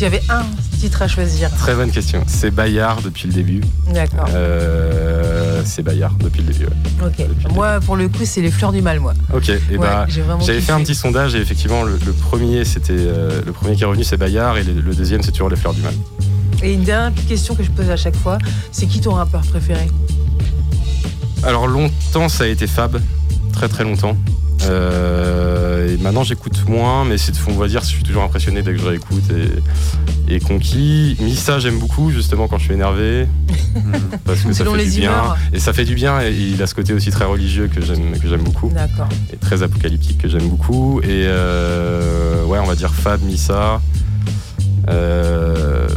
[0.01, 0.43] Avait un
[0.81, 1.49] titre à choisir.
[1.51, 2.25] Très bonne question.
[2.27, 3.61] C'est Bayard depuis le début.
[3.93, 4.25] D'accord.
[4.33, 6.65] Euh, c'est Bayard depuis le début.
[6.65, 7.07] ouais.
[7.07, 7.53] Ok.
[7.53, 9.13] Moi, pour le coup, c'est les fleurs du mal, moi.
[9.33, 12.91] Ok, et Ouais, bah, j'avais fait un petit sondage et effectivement le, le premier c'était
[12.97, 15.55] euh, le premier qui est revenu c'est Bayard et le, le deuxième c'est toujours les
[15.55, 15.93] fleurs du mal.
[16.61, 18.37] Et une dernière petite question que je pose à chaque fois,
[18.73, 19.87] c'est qui ton rappeur préféré?
[21.43, 22.99] Alors longtemps ça a été Fab,
[23.53, 24.17] très très longtemps.
[24.69, 28.73] Euh, et maintenant j'écoute moins, mais c'est on va dire je suis toujours impressionné dès
[28.73, 29.23] que je réécoute
[30.27, 31.17] et, et conquis.
[31.19, 33.27] Missa j'aime beaucoup justement quand je suis énervé
[34.25, 35.37] parce que ça fait les du bien humeurs.
[35.51, 38.17] et ça fait du bien et il a ce côté aussi très religieux que j'aime
[38.17, 38.69] que j'aime beaucoup.
[38.69, 39.09] D'accord.
[39.31, 41.01] et très apocalyptique que j'aime beaucoup.
[41.01, 43.81] Et euh, ouais, on va dire Fab, Missa.
[44.89, 45.87] Euh,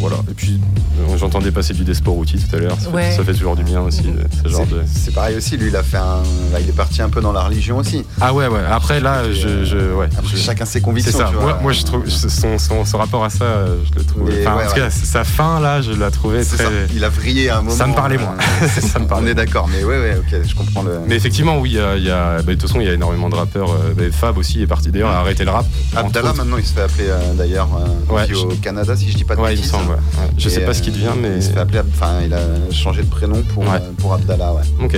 [0.00, 0.16] voilà.
[0.30, 0.58] Et puis
[1.00, 2.76] euh, j'entendais passer du Desporuti tout à l'heure.
[2.80, 3.10] Ça, fait- Ouais.
[3.12, 4.02] ça fait toujours du bien aussi,
[4.42, 4.82] ce genre de.
[4.92, 6.22] C'est pareil aussi, lui il a fait un.
[6.52, 8.04] là, il est parti un peu dans la religion aussi.
[8.20, 8.60] Ah ouais, ouais.
[8.70, 10.08] Après là, je, je- ouais.
[10.18, 11.28] Après, je- chacun ses convictions, C'est ça.
[11.28, 11.42] tu vois.
[11.44, 14.28] Moi, moi, je trouve son, son, son rapport à ça, euh, je le trouve.
[14.28, 16.64] Mais Enfin, ouais, en tout cas, sa fin là, je la trouvais C'est très.
[16.64, 16.70] ça.
[16.94, 17.76] Il a vrillé à un moment.
[17.76, 18.36] Ça me parlait moins.
[18.80, 20.98] ça me parlait On est d'accord, mais ouais, ouais, ok, je comprends le.
[21.06, 22.90] Mais effectivement, oui, il y a, il y a- bah, de toute façon, il y
[22.90, 23.70] a énormément de rappeurs.
[23.70, 25.66] euh, bah, Fab aussi est parti d'ailleurs, a arrêté le rap.
[25.94, 27.68] Abdallah maintenant il se fait appeler euh, d'ailleurs
[28.08, 29.70] euh, au je- Canada si je dis pas de Ouais, il me bêtises.
[29.90, 30.28] Ouais.
[30.38, 31.58] Je sais pas ce qu'il euh, devient, mais- Il
[31.92, 32.40] enfin il a
[32.72, 33.68] changé de prénom pour, Ouais.
[33.74, 34.84] euh, pour Abdallah, ouais.
[34.84, 34.94] Ok.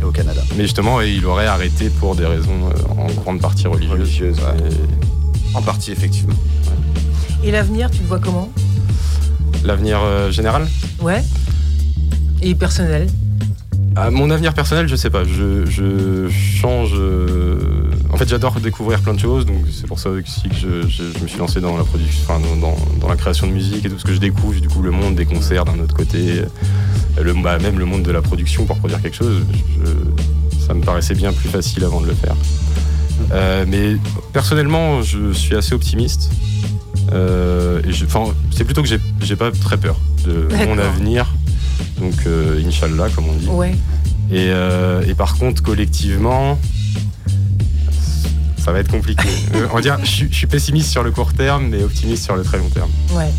[0.00, 0.40] Et au Canada.
[0.56, 4.38] Mais justement, il aurait arrêté pour des raisons euh, en grande partie religieuses.
[5.54, 6.34] En partie, effectivement.
[7.44, 8.50] Et l'avenir, tu le vois comment?
[9.64, 10.66] L'avenir euh, général?
[11.00, 11.22] Ouais.
[12.42, 13.06] Et personnel?
[13.94, 15.24] Ah, Mon avenir personnel, je sais pas.
[15.24, 16.90] Je, je change.
[16.94, 17.58] euh,
[18.16, 21.12] En fait, j'adore découvrir plein de choses, donc c'est pour ça aussi que je, je-
[21.18, 22.40] je me suis lancé dans la production, enfin,
[22.98, 25.16] dans, la création de musique et tout ce que je découvre, du coup, le monde
[25.16, 26.40] des concerts d'un autre côté,
[27.22, 29.42] le, bah, même le monde de la production pour produire quelque chose.
[29.84, 32.34] je- ça me paraissait bien plus facile avant de le faire.
[33.32, 33.96] Euh, mais
[34.32, 36.30] personnellement, je suis assez optimiste.
[37.12, 37.82] Euh,
[38.50, 41.34] c'est plutôt que j'ai pas très peur de mon avenir.
[42.00, 43.46] Donc, euh, Inch'Allah, comme on dit.
[43.48, 43.76] Ouais.
[44.32, 44.48] Et,
[45.06, 46.58] et par contre, collectivement,
[48.66, 49.22] Ça va être compliqué.
[49.54, 52.42] Euh, on va dire, je suis- pessimiste sur le court terme, mais optimiste sur le
[52.42, 52.90] très long terme.
[53.12, 53.30] Ouais.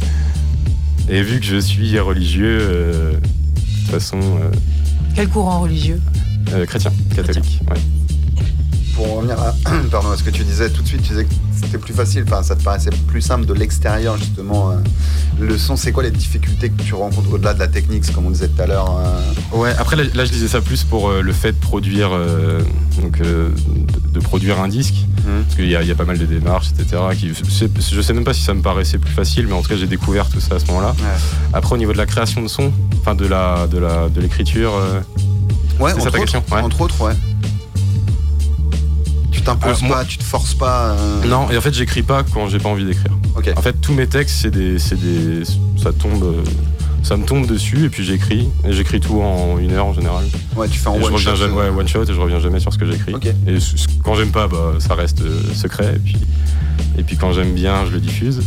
[1.10, 4.50] Et vu que je suis religieux, euh, de toute façon, euh,
[5.14, 6.02] Quel courant religieux?
[6.54, 7.60] euh, chrétien, catholique.
[7.70, 7.78] Ouais.
[8.98, 9.54] Pour en revenir à,
[9.92, 12.24] pardon, à ce que tu disais tout de suite, tu disais que c'était plus facile,
[12.28, 14.72] enfin ça te paraissait plus simple de l'extérieur justement.
[14.72, 14.76] euh,
[15.40, 18.32] le son, c'est quoi les difficultés que tu rencontres au-delà de la technique, comme on
[18.32, 18.98] disait tout à l'heure
[19.54, 22.10] euh, Ouais, après là, là, je disais ça plus pour euh, le fait de produire,
[23.02, 23.52] donc, de,
[24.14, 24.96] de produire un disque,
[25.44, 27.00] parce qu'il y, a- il y a pas mal de démarches, etc.
[27.16, 29.76] Qui, je sais même pas si ça me paraissait plus facile, mais en tout cas
[29.78, 30.96] j'ai découvert tout ça à ce moment-là.
[31.54, 34.72] Après au niveau de la création de son, enfin de la de la de l'écriture.
[35.80, 36.44] Ouais, c'est ça ta question?
[36.52, 36.62] Ouais.
[36.62, 37.14] entre autres, ouais.
[39.38, 40.92] Tu t'imposes moi- pas, tu te forces pas.
[40.92, 43.12] euh, Non, et en fait j'écris pas quand j'ai pas envie d'écrire.
[43.56, 45.44] En fait tous mes textes c'est des, c'est des,
[45.82, 46.44] ça tombe,
[47.04, 50.26] ça me tombe dessus et puis j'écris et j'écris tout en une heure en général.
[50.56, 51.72] Ouais, tu fais en Et je one reviens shot, jamais- euh.
[51.72, 53.14] ouais, one shot et je reviens jamais sur ce que j'écris.
[53.48, 53.58] Et
[54.04, 55.94] quand j'aime pas, bah, ça reste euh, secret.
[55.96, 56.18] Et puis,
[56.98, 58.42] et puis quand j'aime bien, je le diffuse.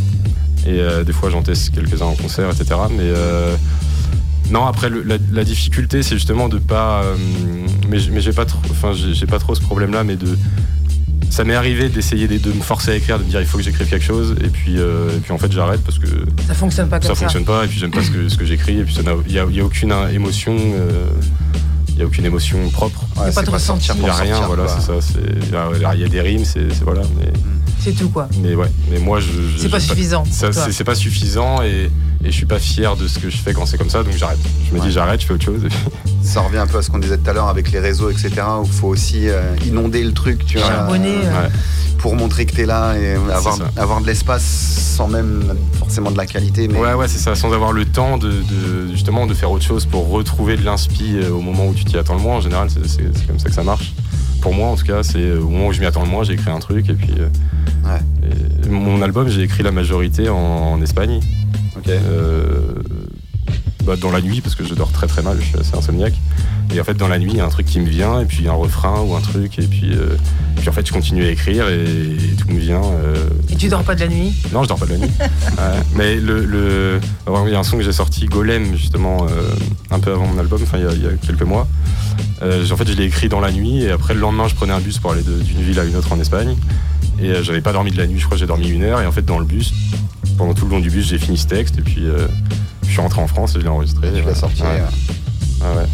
[0.66, 2.78] Et euh, des fois, j'en teste quelques-uns en concert, etc.
[2.90, 3.54] Mais euh,
[4.50, 7.02] non, après, le- la, la difficulté, c'est justement de pas.
[7.04, 7.14] euh,
[7.88, 10.36] mais j'ai pas trop, enfin, j'ai j'ai pas trop ce problème-là, mais de.
[11.28, 13.58] Ça m'est arrivé d'essayer de, de me forcer à écrire, de me dire il faut
[13.58, 16.06] que j'écrive quelque chose, et puis, euh, et puis en fait j'arrête parce que
[16.48, 17.20] Ça fonctionne pas comme ça ça.
[17.20, 18.94] fonctionne pas et puis j'aime pas ce que, ce que j'écris et puis
[19.26, 20.56] il n'y a, y a aucune euh, émotion
[21.88, 23.48] il y a aucune émotion propre Y a pas de
[23.98, 26.08] il y a rien sortir, voilà c'est ça c'est- il y a- il y a
[26.08, 27.30] des rimes c'est voilà mais
[27.78, 28.28] C'est tout quoi.
[28.42, 31.90] mais ouais mais moi je, je- C'est pas suffisant ça, c'est pas suffisant et,
[32.24, 34.14] et je suis pas fier de ce que je fais quand c'est comme ça donc
[34.16, 34.38] j'arrête
[34.68, 35.62] je me dis j'arrête je fais autre chose
[36.22, 38.30] Ça revient un peu à ce qu'on disait tout à l'heure avec les réseaux, etc.
[38.60, 41.48] Où il faut aussi euh, inonder le truc, tu vois, Charbonner, euh, ouais.
[41.98, 45.42] pour montrer que t'es là et avoir, avoir de l'espace sans même
[45.78, 46.68] forcément de la qualité.
[46.68, 49.64] Mais Ouais, ouais, c'est ça, sans avoir le temps de, de- justement de faire autre
[49.64, 52.36] chose pour retrouver de l'inspi euh, au moment où tu t'y attends le moins.
[52.36, 53.94] En général, c'est comme ça que ça marche.
[54.42, 56.34] Pour moi, en tout cas, c'est au moment où je m'y attends le moins, j'ai
[56.34, 57.14] écrit un truc et puis.
[57.14, 61.20] et mon album, j'ai écrit la majorité en, en Espagne.
[61.88, 62.74] Euh,
[63.84, 66.14] bah, dans la nuit, parce que je dors très très mal, je suis assez insomniaque.
[66.74, 68.26] Et en fait, dans la nuit, il y a un truc qui me vient, et
[68.26, 70.16] puis un refrain ou un truc, et puis, euh,
[70.56, 72.82] puis en fait, je continue à écrire et, et tout me vient.
[72.84, 73.14] euh,
[73.48, 74.34] Et tu dors pas de la nuit?
[74.52, 75.10] Non, je dors pas de la nuit.
[75.20, 75.80] Ouais.
[75.96, 79.42] Mais le, le- alors, il y a un son que j'ai sorti, Golem, justement, euh,
[79.90, 81.66] un peu avant mon album, enfin il y a- il y, a quelques mois.
[82.42, 84.80] En fait, je l'ai écrit dans la nuit et après le lendemain, je prenais un
[84.80, 86.54] bus pour aller d'une ville à une autre en Espagne.
[87.20, 89.00] Et j'avais pas dormi de la nuit, je crois que j'ai dormi une heure.
[89.02, 89.74] Et en fait, dans le bus,
[90.40, 92.26] pendant tout le long du bus, j'ai fini ce texte et puis euh,
[92.84, 94.10] je suis rentré en France et je l'ai enregistré.
[94.10, 94.62] tu l'as sorti.
[94.62, 94.68] Ouais.
[94.80, 94.86] euh.
[95.62, 95.86] Ah ouais.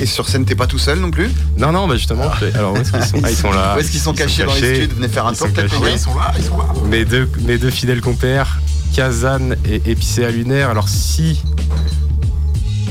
[0.00, 1.28] Et sur scène, t'es pas tout seul non plus?
[1.58, 2.30] Non, non, bah justement.
[2.38, 3.20] j'ai- Alors, où est-ce qu'ils sont?
[3.24, 3.74] Ah, ils sont là.
[3.76, 4.94] Où est-ce qu'ils sont cachés dans les studios?
[4.96, 6.64] Venez faire un Ils tour peut-être les Ils sont là, ils sont là.
[6.88, 8.60] Mes deux, mes deux fidèles compères,
[8.94, 10.70] Kazan et Épicéa Lunaire.
[10.70, 11.42] Alors si,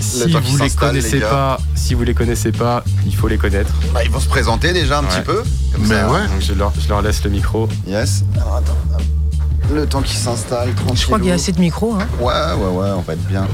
[0.02, 1.30] si vous les les connaissez gars.
[1.30, 3.72] pas, si vous les connaissez pas, il faut les connaître.
[3.94, 5.42] Bah, ils vont se présenter déjà un petit peu.
[5.74, 6.04] Comme ça.
[6.06, 7.70] Donc je leur, je leur laisse le micro.
[7.88, 8.24] Yes.
[8.36, 8.78] Alors, attends.
[9.72, 10.98] Le temps qui s'installe, tranquille.
[10.98, 11.94] Je crois qu'il y a assez de micros.
[11.96, 12.08] Hein.
[12.20, 13.48] Ouais, ouais, ouais, on va être bien.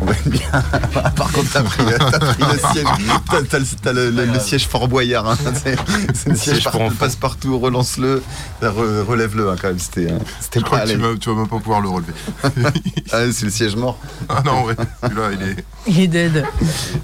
[0.00, 0.40] On va être bien.
[1.16, 2.86] Par contre, t'as pris, t'as pris le siège.
[3.30, 5.28] T'as, t'as le, t'as le- le- le siège Fort Boyard.
[5.30, 5.36] hein.
[5.62, 5.76] C'est,
[6.14, 8.22] c'est le siège par- passe partout, relance-le,
[8.60, 9.78] re- relève-le hein, quand même.
[9.78, 10.08] C'était,
[10.40, 12.12] c'était Je crois pas que tu vas, tu vas même pas pouvoir le relever.
[13.12, 13.98] Ah, c'est le siège mort.
[14.28, 14.74] Ah non, ouais.
[15.02, 15.64] Celui-là, il est.
[15.86, 16.44] Il est dead.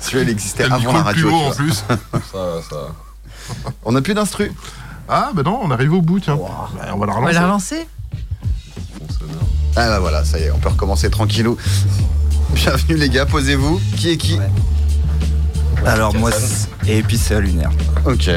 [0.01, 1.31] Celui-là, il existait T'as avant micro la le plus radio.
[1.39, 1.85] haut, en plus.
[2.33, 2.77] Ça, ça.
[3.85, 4.51] On n'a plus d'instru.
[5.09, 6.37] Ah, bah non, on arrive au bout, tiens.
[6.37, 7.35] Bah, on va la On va relancer.
[7.35, 7.89] la relancer?
[9.77, 11.57] Ah bah voilà, ça y est, on peut recommencer tranquillou.
[12.55, 13.81] Bienvenue les gars, posez-vous.
[13.97, 14.39] Qui est qui
[15.87, 16.31] Alors moi,
[16.87, 17.71] et puis c'est à lunaire.
[18.05, 18.31] Ok,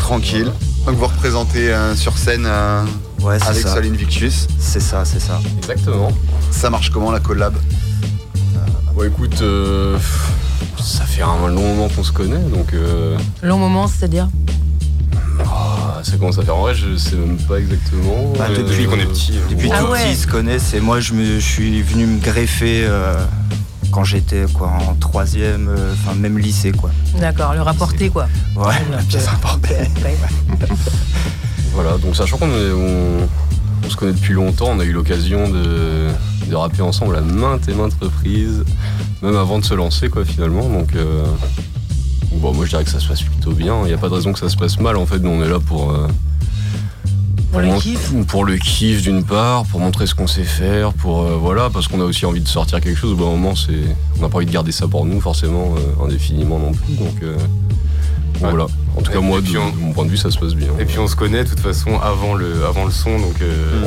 [0.00, 0.50] tranquille.
[0.86, 2.84] Donc vous représentez euh, sur scène euh,
[3.20, 3.74] Ouais, c'est avec ça.
[4.58, 5.40] C'est ça, c'est ça.
[5.58, 6.10] Exactement.
[6.50, 7.54] Ça marche comment la collab?
[8.94, 9.96] Bon écoute, euh,
[10.82, 14.28] ça fait un long moment qu'on se connaît, donc euh, Long moment, c'est-à-dire?
[15.98, 16.56] Ah, ça commence à faire.
[16.56, 18.32] En vrai, je sais même pas exactement.
[18.38, 19.32] Bah, Euh, depuis qu'on est petit.
[19.50, 19.98] Depuis Ah tout ouais.
[20.02, 23.14] petit, ils se connaissent et moi je, me, je suis venu me greffer euh,
[23.90, 26.90] quand j'étais quoi en troisième, euh, enfin même lycée quoi.
[27.20, 28.28] D'accord, le rapporter quoi.
[28.56, 29.66] Ouais, la pièce importante.
[31.74, 33.28] Voilà, donc sachant qu'on est- on,
[33.86, 36.08] on se connaît depuis longtemps, on a eu l'occasion de,
[36.48, 38.64] de rapper ensemble à maintes et maintes reprises,
[39.22, 40.68] même avant de se lancer quoi finalement.
[40.68, 41.24] Donc euh,
[42.32, 43.80] bon, moi je dirais que ça se passe plutôt bien.
[43.82, 44.96] Il n'y a pas de raison que ça se passe mal.
[44.96, 46.06] En fait, nous on est là pour euh,
[47.50, 51.22] Pour le kiff pour le kiff d'une part, pour montrer ce qu'on sait faire, pour
[51.22, 53.12] euh, voilà, parce qu'on a aussi envie de sortir quelque chose.
[53.12, 55.74] Au bout d'un moment, c'est on n'a pas envie de garder ça pour nous forcément
[55.76, 56.94] euh, indéfiniment non plus.
[56.94, 57.22] Donc
[58.36, 58.66] euh, Voilà.
[58.96, 60.54] En tout cas, moi, de, puis on- de mon point de vue, ça se passe
[60.54, 60.68] bien.
[60.78, 63.82] Et puis on se connaît de toute façon avant le, avant le son, donc euh,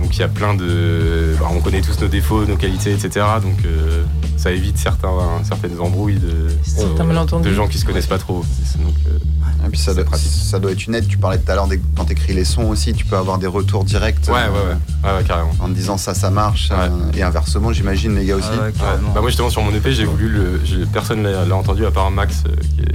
[0.00, 3.26] donc il y a plein de, bah, on connaît tous nos défauts, nos qualités, etc.
[3.42, 4.02] Donc euh,
[4.36, 5.08] ça évite certains,
[5.48, 7.48] certaines embrouilles de, Certains malentendus.
[7.48, 8.44] de gens qui se connaissent pas trop.
[8.78, 11.08] Donc, euh, Et puis ça doit, ça doit être une aide.
[11.08, 13.84] Tu parlais tout à l'heure quand t'écris les sons aussi, tu peux avoir des retours
[13.84, 14.18] directs.
[14.28, 14.74] Ouais, euh, ouais,
[15.04, 15.10] ouais.
[15.10, 15.52] Ouais, ouais, carrément.
[15.60, 16.68] En te disant ça, ça marche.
[16.70, 18.50] euh, et inversement, j'imagine les gars aussi.
[18.50, 18.72] Ouais.
[19.14, 20.60] Bah moi justement sur mon EP j'ai voulu le,
[20.92, 22.92] personne l'a l'a entendu à part Max euh, qui, est,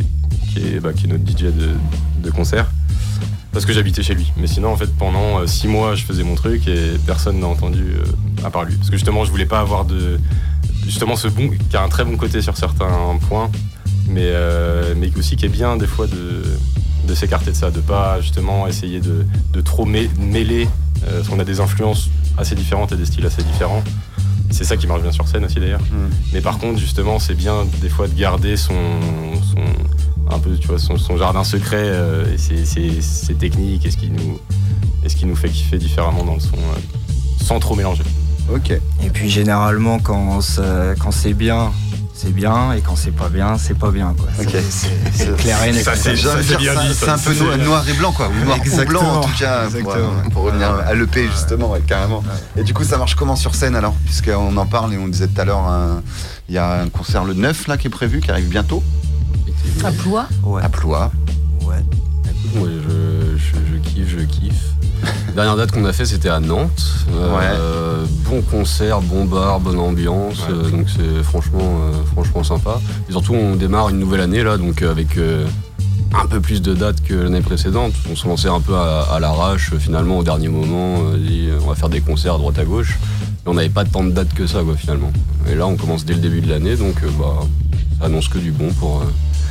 [0.54, 1.70] qui, est, bah, qui est notre DJ de,
[2.24, 2.68] de concert
[3.52, 4.32] parce que j'habitais chez lui.
[4.38, 7.48] Mais sinon en fait pendant euh, six mois je faisais mon truc et personne n'a
[7.48, 10.20] entendu euh, à part lui parce que justement je voulais pas avoir de
[10.86, 13.50] justement ce bon qui a un très bon côté sur certains points
[14.08, 16.44] mais euh, mais aussi qui est bien des fois de
[17.08, 20.68] de s'écarter de ça, de pas justement essayer de, de trop mê- mêler,
[21.08, 23.82] euh, parce qu'on a des influences assez différentes et des styles assez différents.
[24.52, 25.80] C'est ça qui marche bien sur scène aussi d'ailleurs.
[26.34, 28.74] Mais par contre, justement, c'est bien des fois de garder son,
[29.42, 29.89] son-
[30.30, 33.92] un peu, tu vois, son, son jardin secret euh, et ses, ses- ses techniques et
[33.92, 34.40] ce qui nous,
[35.04, 38.04] et ce qui nous fait kiffer différemment dans le son, euh, sans trop mélanger.
[38.54, 38.72] Ok.
[38.72, 41.72] Et puis généralement quand c'est bien,
[42.14, 44.28] c'est bien et quand c'est pas bien, c'est pas bien quoi.
[44.42, 44.56] Ok.
[45.14, 45.84] C'est clair et net.
[45.84, 46.34] Ça, c'est- quoi.
[46.34, 48.28] ça, c'est bien dit, C'est un peu noir, noir et blanc, quoi.
[48.30, 49.00] Ou noir ou Exactement.
[49.02, 50.30] blanc, en tout cas, pour, Exactement.
[50.32, 52.24] pour revenir à l'EP, justement, ouais, carrément.
[52.58, 53.94] Et du coup, ça marche comment sur scène, alors?
[54.06, 56.02] Puisqu'on en parle et on disait tout à l'heure,
[56.50, 58.84] il y a un concert le 9, là, qui est prévu, qui arrive bientôt.
[59.84, 60.28] À Ploie
[60.62, 61.12] À Ploie.
[61.66, 61.76] Ouais.
[62.26, 64.66] Écoute, moi, je, je- je kiffe, je kiffe.
[65.36, 67.06] Dernière date qu'on a fait, c'était à Nantes.
[67.14, 70.38] Euh, Bon concert, bon bar, bonne ambiance.
[70.52, 72.80] euh, donc c'est franchement, euh, franchement sympa.
[73.08, 75.48] Et surtout, on démarre une nouvelle année là, donc euh, avec euh,
[76.14, 77.94] un peu plus de dates que l'année précédente.
[78.12, 81.00] On se lançait un peu à, à l'arrache, finalement, au dernier moment.
[81.18, 82.98] dit, on va faire des concerts à droite à gauche.
[83.46, 85.12] Et on n'avait pas tant de dates que ça, quoi, finalement.
[85.50, 87.40] Et là, on commence dès le début de l'année, donc bah,
[88.00, 89.02] ça annonce que du bon pour.
[89.02, 89.06] euh,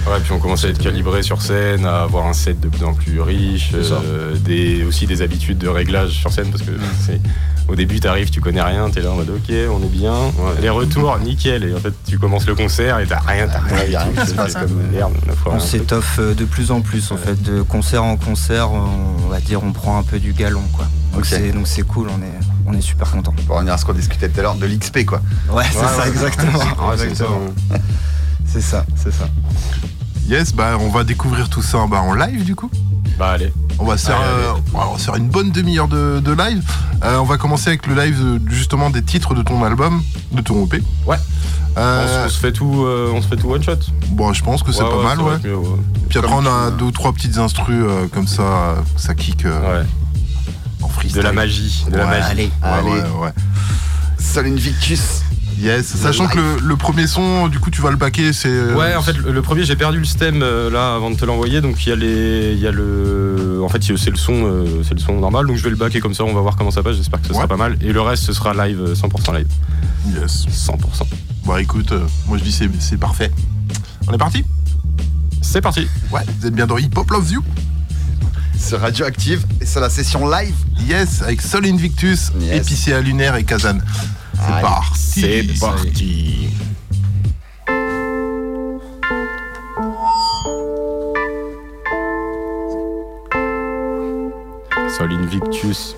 [0.06, 2.84] Ouais, puis on commence à être calibré sur scène, à avoir un set de plus
[2.84, 6.70] en plus riche, euh, des, aussi des habitudes de réglage sur scène parce que
[7.04, 7.20] c'est
[7.66, 10.14] au début t'arrives, tu connais rien, t'es là en mode ok, on est bien,
[10.62, 13.98] les retours nickel et en fait tu commences le concert et t'as rien, t'as rien,
[13.98, 15.12] rien C'est passe, comme merde,
[15.46, 19.40] on s'étoffe euh, de plus en plus en fait, de concert en concert, on va
[19.40, 20.86] dire on prend un peu du galon quoi.
[21.12, 21.26] Donc Ok.
[21.26, 23.34] c'est donc c'est cool, on est on est super content.
[23.46, 25.20] Pour revenir à ce qu'on discutait tout à l'heure, de l'XP, quoi.
[25.50, 26.58] Ouais, c'est ça exactement.
[26.88, 27.40] Ouais, Exactement.
[28.50, 29.28] C'est ça, c'est ça.
[30.28, 32.70] Yes, bah on va découvrir tout ça bah, en live du coup.
[33.18, 33.52] Bah allez.
[33.78, 34.62] On va se faire, euh, allez.
[34.74, 36.62] on va se faire une bonne demi-heure de, de live.
[37.04, 40.02] Euh, on va commencer avec le live euh, justement des titres de ton album,
[40.32, 40.82] de ton EP.
[41.06, 41.16] Ouais.
[41.76, 43.76] Euh, On, se- fait tout, euh, on se fait tout one shot.
[44.10, 45.34] Bon, je pense que c'est Ouais, pas ouais, mal, ouais.
[45.34, 45.68] être mieux, ouais.
[46.08, 48.74] Puis après, Comme on a tu- deux ou trois petites instrus euh, comme ça, euh,
[48.96, 49.84] ça kick euh,
[50.82, 51.18] en freestyle.
[51.20, 52.22] De la magie, de la magie.
[52.30, 52.90] Allez, ouais, Allez.
[52.90, 53.32] ouais, ouais.
[54.18, 55.22] Sol Invictus.
[55.58, 58.48] Yes, sachant que le, le premier son, du coup, tu vas le baquer, c'est.
[58.48, 61.24] euh, Ouais, en fait, le, premier, j'ai perdu le stem euh, là avant de te
[61.24, 64.34] l'envoyer, donc il y a les, il y a le, en fait, c'est le son,
[64.44, 66.54] euh, c'est le son normal, donc je vais le baquer comme ça, on va voir
[66.56, 66.96] comment ça passe.
[66.96, 67.76] J'espère que ce sera pas mal.
[67.82, 69.48] Et le reste, ce sera live, euh, 100% live.
[70.14, 70.46] Yes.
[70.48, 70.76] 100%.
[71.44, 71.92] Bon, écoute,
[72.26, 73.32] moi je dis c'est c'est parfait.
[74.06, 74.44] On est parti?
[75.42, 75.88] C'est parti.
[76.12, 77.42] Ouais, vous êtes bien dans Hip Hop Loves You
[78.56, 80.54] C'est Radioactive et c'est la session live.
[80.86, 82.58] Yes, avec Sol Invictus, Yes.
[82.66, 83.78] Épicéa Lunaire et Kazan.
[84.40, 84.98] C'est parti.
[85.20, 86.50] C'est parti.
[94.96, 95.96] Sol Invictus.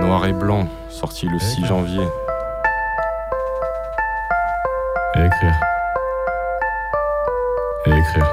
[0.00, 2.06] Noir et blanc, sorti le 6 janvier.
[5.16, 5.60] Et écrire.
[7.86, 8.30] Et écrire.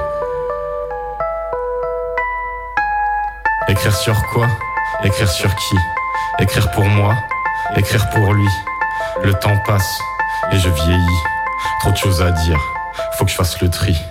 [3.68, 4.46] Écrire sur quoi?
[5.04, 5.76] Écrire sur qui?
[6.40, 7.14] Écrire pour moi?
[7.76, 8.48] Écrire pour lui
[9.22, 9.98] Le temps passe
[10.52, 11.22] et je vieillis.
[11.80, 12.58] Trop de choses à dire.
[13.16, 14.02] Faut que je fasse le tri.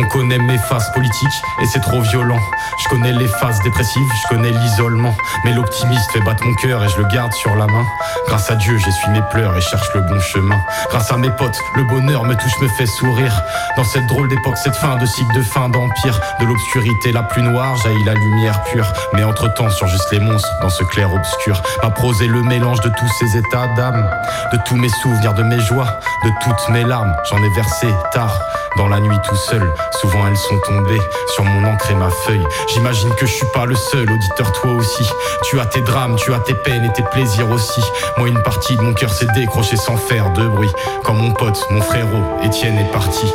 [0.00, 2.38] On connaît mes phases politiques et c'est trop violent.
[2.82, 5.14] Je connais les phases dépressives, je connais l'isolement.
[5.44, 7.84] Mais l'optimiste fait battre mon cœur et je le garde sur la main.
[8.26, 10.58] Grâce à Dieu, j'essuie mes pleurs et cherche le bon chemin.
[10.88, 13.42] Grâce à mes potes, le bonheur me touche, me fait sourire.
[13.76, 16.18] Dans cette drôle d'époque, cette fin de cycle de fin d'empire.
[16.40, 18.90] De l'obscurité la plus noire, jaillit la lumière pure.
[19.12, 21.62] Mais entre temps, surgissent les monstres dans ce clair obscur.
[21.82, 24.08] Ma prose est le mélange de tous ces états d'âme.
[24.50, 27.14] De tous mes souvenirs, de mes joies, de toutes mes larmes.
[27.28, 28.40] J'en ai versé tard,
[28.78, 29.70] dans la nuit tout seul.
[30.00, 31.00] Souvent elles sont tombées
[31.34, 32.46] sur mon encre et ma feuille.
[32.68, 35.08] J'imagine que je suis pas le seul, auditeur toi aussi.
[35.44, 37.82] Tu as tes drames, tu as tes peines et tes plaisirs aussi.
[38.16, 40.70] Moi une partie de mon cœur s'est décrochée sans faire de bruit.
[41.04, 43.32] Quand mon pote, mon frérot, Étienne est parti.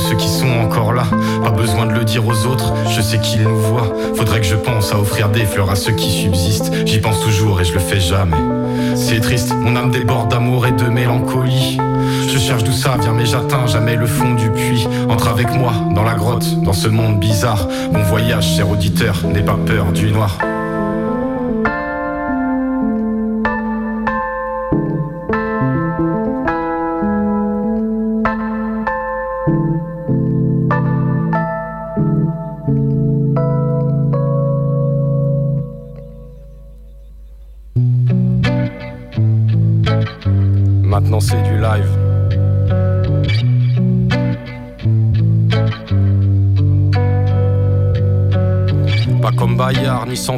[0.00, 1.04] ceux qui sont encore là.
[1.42, 3.92] Pas besoin de le dire aux autres, je sais qu'ils nous voient.
[4.16, 6.72] Faudrait que je pense à offrir des fleurs à ceux qui subsistent.
[6.86, 8.36] J'y pense toujours et je le fais jamais.
[8.96, 11.78] C'est triste, mon âme déborde d'amour et de mélancolie.
[12.28, 14.86] Je cherche d'où ça vient, mais j'atteins jamais le fond du puits.
[15.08, 17.68] Entre avec moi dans la grotte, dans ce monde bizarre.
[17.92, 20.38] Mon voyage, cher auditeur, n'aie pas peur du noir.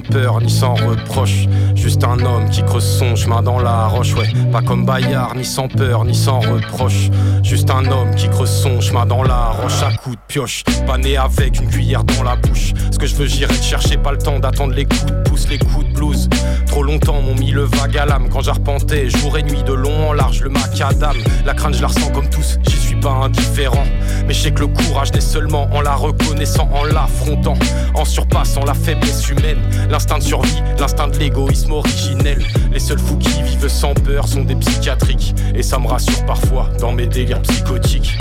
[0.00, 1.46] Peur, ni sans reproche.
[1.74, 4.28] Juste un homme qui creuse son chemin dans la roche, ouais.
[4.50, 7.10] Pas comme Bayard, ni sans peur, ni sans reproche.
[7.42, 10.64] Juste un homme qui creuse son chemin dans la roche à coups de pioche.
[10.86, 12.72] Pas né avec une cuillère dans la bouche.
[12.90, 15.48] Ce que je veux, j'irai te chercher, pas le temps d'attendre les coups de pouce,
[15.48, 16.28] les coups de blues.
[16.66, 20.08] Trop longtemps m'ont mis le vague à l'âme quand j'arpentais jour et nuit de long
[20.08, 21.16] en large le macadam.
[21.44, 22.58] La crainte, je la ressens comme tous,
[23.02, 23.84] pas indifférent.
[24.26, 27.54] Mais je sais que le courage n'est seulement en la reconnaissant, en l'affrontant,
[27.94, 29.58] en surpassant la faiblesse humaine.
[29.90, 32.42] L'instinct de survie, l'instinct de l'égoïsme originel.
[32.72, 35.34] Les seuls fous qui vivent sans peur sont des psychiatriques.
[35.54, 38.16] Et ça me rassure parfois dans mes délires psychotiques.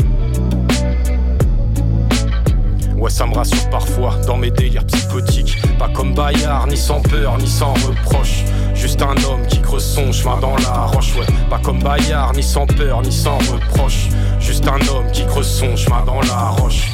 [2.97, 5.57] Ouais, ça me rassure parfois dans mes délires psychotiques.
[5.79, 8.43] Pas comme Bayard, ni sans peur, ni sans reproche.
[8.75, 11.15] Juste un homme qui creuse son chemin dans la roche.
[11.15, 14.07] Ouais, pas comme Bayard, ni sans peur, ni sans reproche.
[14.51, 16.91] Juste un homme qui creuse son chemin dans la roche.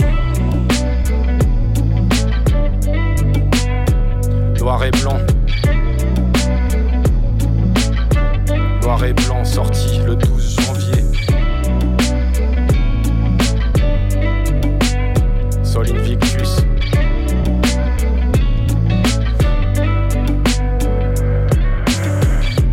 [4.59, 5.17] Noir et blanc.
[8.83, 11.03] Noir et blanc sorti le 12 janvier.
[15.63, 16.57] Sol Invictus.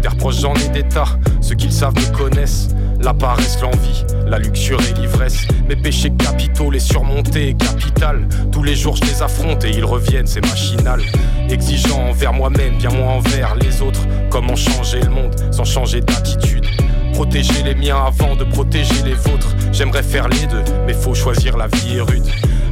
[0.03, 1.09] Des reproches, j'en ai des tas.
[1.41, 2.69] Ceux qui le savent me connaissent.
[3.01, 4.05] La paresse, l'envie,
[4.35, 5.47] la luxure et l'ivresse.
[5.69, 8.29] Mes péchés capitaux, les surmonter, capital.
[8.51, 11.01] Tous les jours, je les affronte et ils reviennent, c'est machinal.
[11.49, 14.01] Exigeant envers moi-même, bien moins envers les autres.
[14.31, 16.67] Comment changer le monde sans changer d'attitude?
[17.13, 19.55] Protéger les miens avant de protéger les vôtres.
[19.71, 22.27] J'aimerais faire les deux, mais faut choisir la vie est rude.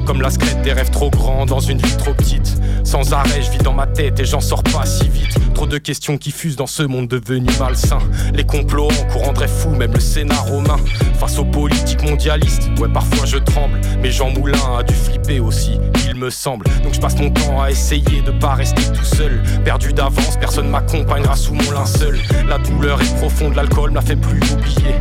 [0.05, 2.56] Comme la secrète des rêves trop grands dans une vie trop petite.
[2.93, 5.35] Sans arrêt, je vis dans ma tête et j'en sors pas si vite.
[5.55, 8.01] Trop de questions qui fusent dans ce monde devenu malsain.
[8.35, 10.77] Les complots en cours rendraient fou, même le Sénat romain.
[11.19, 13.81] Face aux politiques mondialistes, ouais, parfois je tremble.
[14.02, 15.78] Mais Jean Moulin a dû flipper aussi,
[16.23, 19.43] Donc je passe mon temps à essayer de pas rester tout seul.
[19.65, 22.16] Perdu d'avance, personne m'accompagnera sous mon linceul.
[22.49, 24.94] La douleur est profonde, l'alcool m'a fait plus oublier.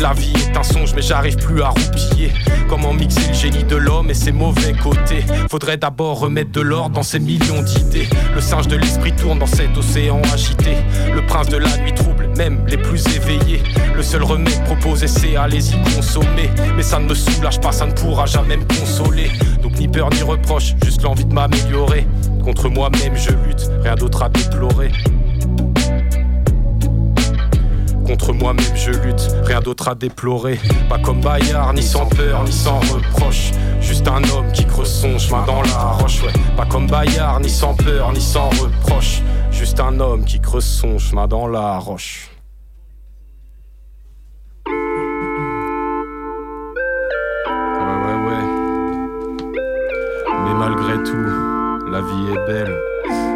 [0.00, 2.32] La vie est un songe, mais j'arrive plus à roupiller.
[2.68, 5.24] Comment mixer le génie de l'homme et ses mauvais côtés?
[5.48, 8.08] Faudrait d'abord remettre de l'ordre dans ces millions d'idées.
[8.34, 10.76] Le singe de l'esprit tourne dans cet océan agité.
[11.14, 13.62] Le prince de la nuit trouble, même les plus éveillés.
[13.94, 16.50] Le seul remède proposé, c'est allez-y consommer.
[16.76, 19.30] Mais ça ne me soulage pas, ça ne pourra jamais me consoler.
[19.78, 22.06] Ni peur ni reproche, juste l'envie de m'améliorer.
[22.44, 24.92] Contre moi-même je lutte, rien d'autre à déplorer.
[28.06, 30.60] Contre moi-même je lutte, rien d'autre à déplorer.
[30.88, 33.50] Pas comme Bayard, ni sans peur, ni sans reproche.
[33.80, 36.32] Juste un homme qui creuse son chemin dans la roche, ouais.
[36.56, 39.22] Pas comme Bayard, ni sans peur, ni sans reproche.
[39.50, 42.33] Juste un homme qui creuse son chemin dans la roche.
[50.64, 53.33] Malgré tout, la vie est belle.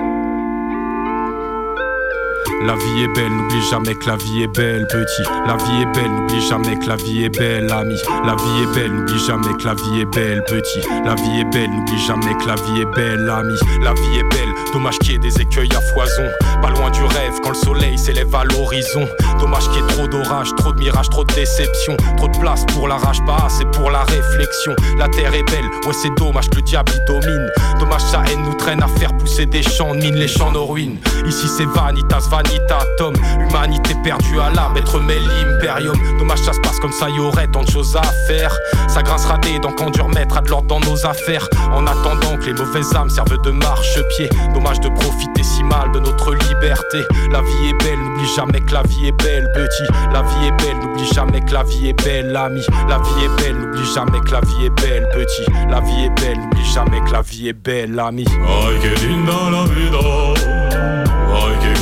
[2.63, 5.23] La vie est belle, n'oublie jamais que la vie est belle, petit.
[5.47, 7.97] La vie est belle, n'oublie jamais que la vie est belle, ami.
[8.25, 10.81] La vie est belle, n'oublie jamais que la vie est belle, petit.
[11.05, 13.55] La vie est belle, n'oublie jamais que la vie est belle, ami.
[13.83, 16.29] La vie est belle, dommage qu'il y ait des écueils à foison.
[16.61, 19.07] Pas loin du rêve quand le soleil s'élève à l'horizon.
[19.39, 21.97] Dommage qu'il y ait trop d'orage, trop de mirages, trop de déceptions.
[22.17, 24.75] Trop de place pour la rage, pas assez pour la réflexion.
[24.99, 27.49] La terre est belle, ouais, c'est dommage que le diable y domine.
[27.79, 30.67] Dommage sa haine nous traîne à faire pousser des champs de mine, les champs nos
[30.67, 30.99] ruines.
[31.25, 33.15] Ici c'est vanitas, vanitatum.
[33.41, 35.99] Humanité perdue à l'âme, être mêlé imperium.
[36.19, 38.57] Dommage ça se passe comme ça, y aurait tant de choses à faire.
[38.89, 41.49] Ça grincera des dents quand dur remettra de l'ordre dans nos affaires.
[41.73, 44.29] En attendant que les mauvaises âmes servent de marche-pied.
[44.55, 46.99] Dommage de profiter si mal de notre liberté.
[47.31, 49.93] La vie est belle, n'oublie jamais que la vie est belle, petit.
[50.13, 52.65] La vie est belle, n'oublie jamais que la vie est belle, ami.
[52.89, 55.53] La vie est belle, n'oublie jamais que la vie est belle, petit.
[55.71, 58.25] La vie est belle, n'oublie jamais que la vie est belle, ami.
[58.25, 60.58] Ay, linda la vida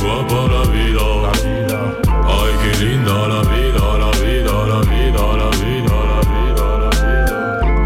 [0.07, 1.05] vois pas la vida.
[1.25, 1.79] La vida.
[2.37, 7.37] Ay, qué linda la vida, la vida, la vida, la vida, la vida, la vida.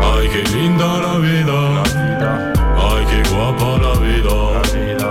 [0.09, 1.57] Ay, qué linda la vida.
[1.77, 2.31] La vida.
[2.89, 4.35] Ay, qué guapa la vida.
[4.55, 5.09] La vida.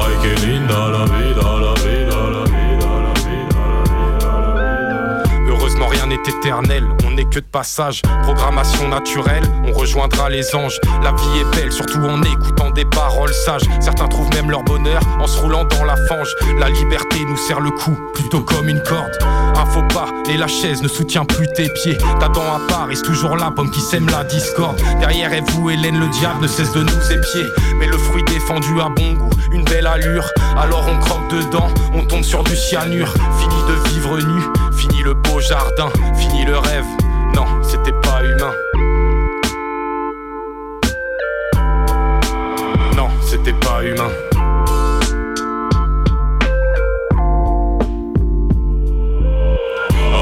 [0.00, 5.48] Ay, qué linda la vida, la vida, la vida, la vida, la vida, la vida.
[5.48, 6.84] Heureusement rien n'est éternel
[7.22, 9.44] que de passage, programmation naturelle.
[9.66, 10.78] On rejoindra les anges.
[11.02, 13.62] La vie est belle, surtout en écoutant des paroles sages.
[13.80, 16.34] Certains trouvent même leur bonheur en se roulant dans la fange.
[16.58, 19.12] La liberté nous serre le cou, plutôt comme une corde.
[19.56, 21.98] Un faux pas et la chaise ne soutient plus tes pieds.
[22.18, 24.80] Ta dent à part, reste toujours là, pomme qui sème la discorde.
[24.98, 27.44] Derrière est vous, Hélène, le diable ne cesse de nous épier.
[27.78, 30.28] Mais le fruit défendu a bon goût, une belle allure.
[30.56, 33.12] Alors on croque dedans, on tombe sur du cyanure.
[33.38, 34.42] Fini de vivre nu,
[34.76, 36.84] fini le beau jardin, fini le rêve.
[37.34, 38.54] Non, c'était pas humain.
[42.96, 44.10] Non, c'était pas humain.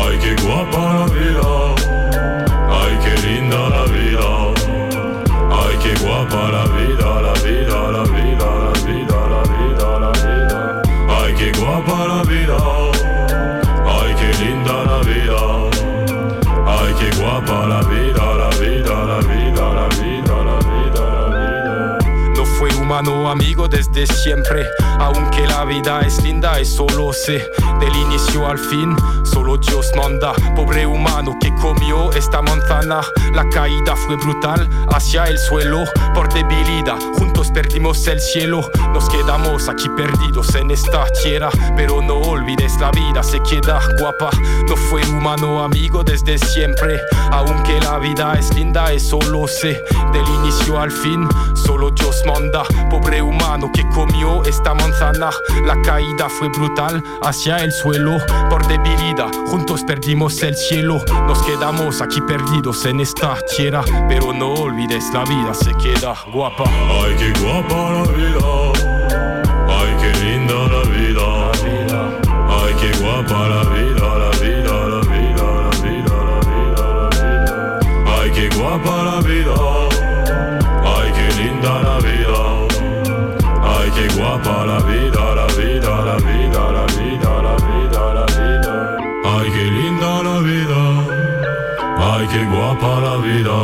[0.05, 1.53] Ay, qué guapa la vida.
[2.71, 4.31] Ay, qué linda la vida.
[5.51, 7.42] Ay, qué guapa la vida, la vida,
[22.93, 24.67] humano amigo desde siempre,
[24.99, 27.43] aunque la vida es linda y solo sé
[27.81, 28.95] del inicio al fin,
[29.25, 30.35] solo Dios manda.
[30.55, 33.01] Pobre humano que comió esta manzana,
[33.33, 36.99] la caída fue brutal hacia el suelo por debilidad.
[37.17, 42.91] Juntos perdimos el cielo, nos quedamos aquí perdidos en esta tierra, pero no olvides la
[42.91, 44.29] vida se queda guapa.
[44.69, 47.01] No fue humano amigo desde siempre,
[47.31, 49.83] aunque la vida es linda y solo sé
[50.13, 52.65] del inicio al fin, solo Dios manda.
[52.93, 55.31] Pobre humano que comió esta manzana,
[55.65, 58.19] la caída fue brutal hacia el suelo
[58.51, 59.31] por debilidad.
[59.47, 65.25] Juntos perdimos el cielo, nos quedamos aquí perdidos en esta tierra, pero no olvides la
[65.25, 66.65] vida se queda guapa.
[66.67, 68.73] Ay, qué guapa la vida.
[69.69, 71.51] Ay, qué linda la vida.
[72.51, 78.21] Ay, qué guapa la vida, la vida, la vida, la vida, la vida, la vida.
[78.21, 79.55] Ay, qué guapa la vida.
[80.85, 81.92] Ay, qué linda la vida.
[84.33, 88.75] Guapa la vida, la vida, la vida, la vida, la vida, la vida.
[89.25, 90.81] Ay, qué linda la vida.
[91.99, 93.59] Ay, qué guapa la vida.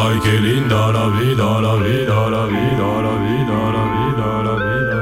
[0.00, 5.00] Ay, qué linda la vida, la vida, la vida, la vida, la vida, la vida.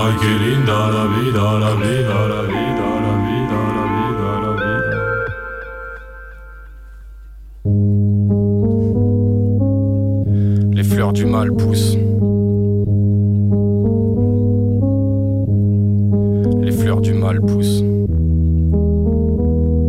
[0.00, 2.47] Ay, qué linda la vida, la vida, la vida,
[16.60, 17.84] Les fleurs du mal poussent.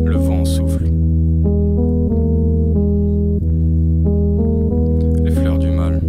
[0.06, 0.84] Le vent souffle.
[5.24, 6.00] Les fleurs du mal.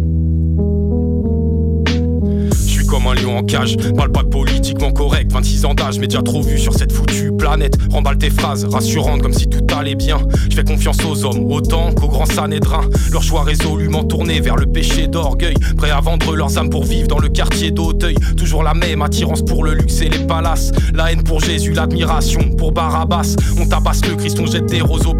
[2.51, 5.31] Je suis comme un lion en cage, parle pas de politiquement correct.
[5.31, 7.73] 26 ans d'âge, mais déjà trop vu sur cette foutue planète.
[7.89, 10.19] Remballe tes phrases rassurantes comme si tout allait bien.
[10.49, 12.87] Je fais confiance aux hommes autant qu'aux grands sanédrins.
[13.11, 15.55] Leur choix résolument tourné vers le péché d'orgueil.
[15.75, 18.15] Prêts à vendre leurs âmes pour vivre dans le quartier d'Auteuil.
[18.37, 20.71] Toujours la même attirance pour le luxe et les palaces.
[20.93, 23.35] La haine pour Jésus, l'admiration pour Barabbas.
[23.59, 25.15] On tabasse le Christ, on jette des roses au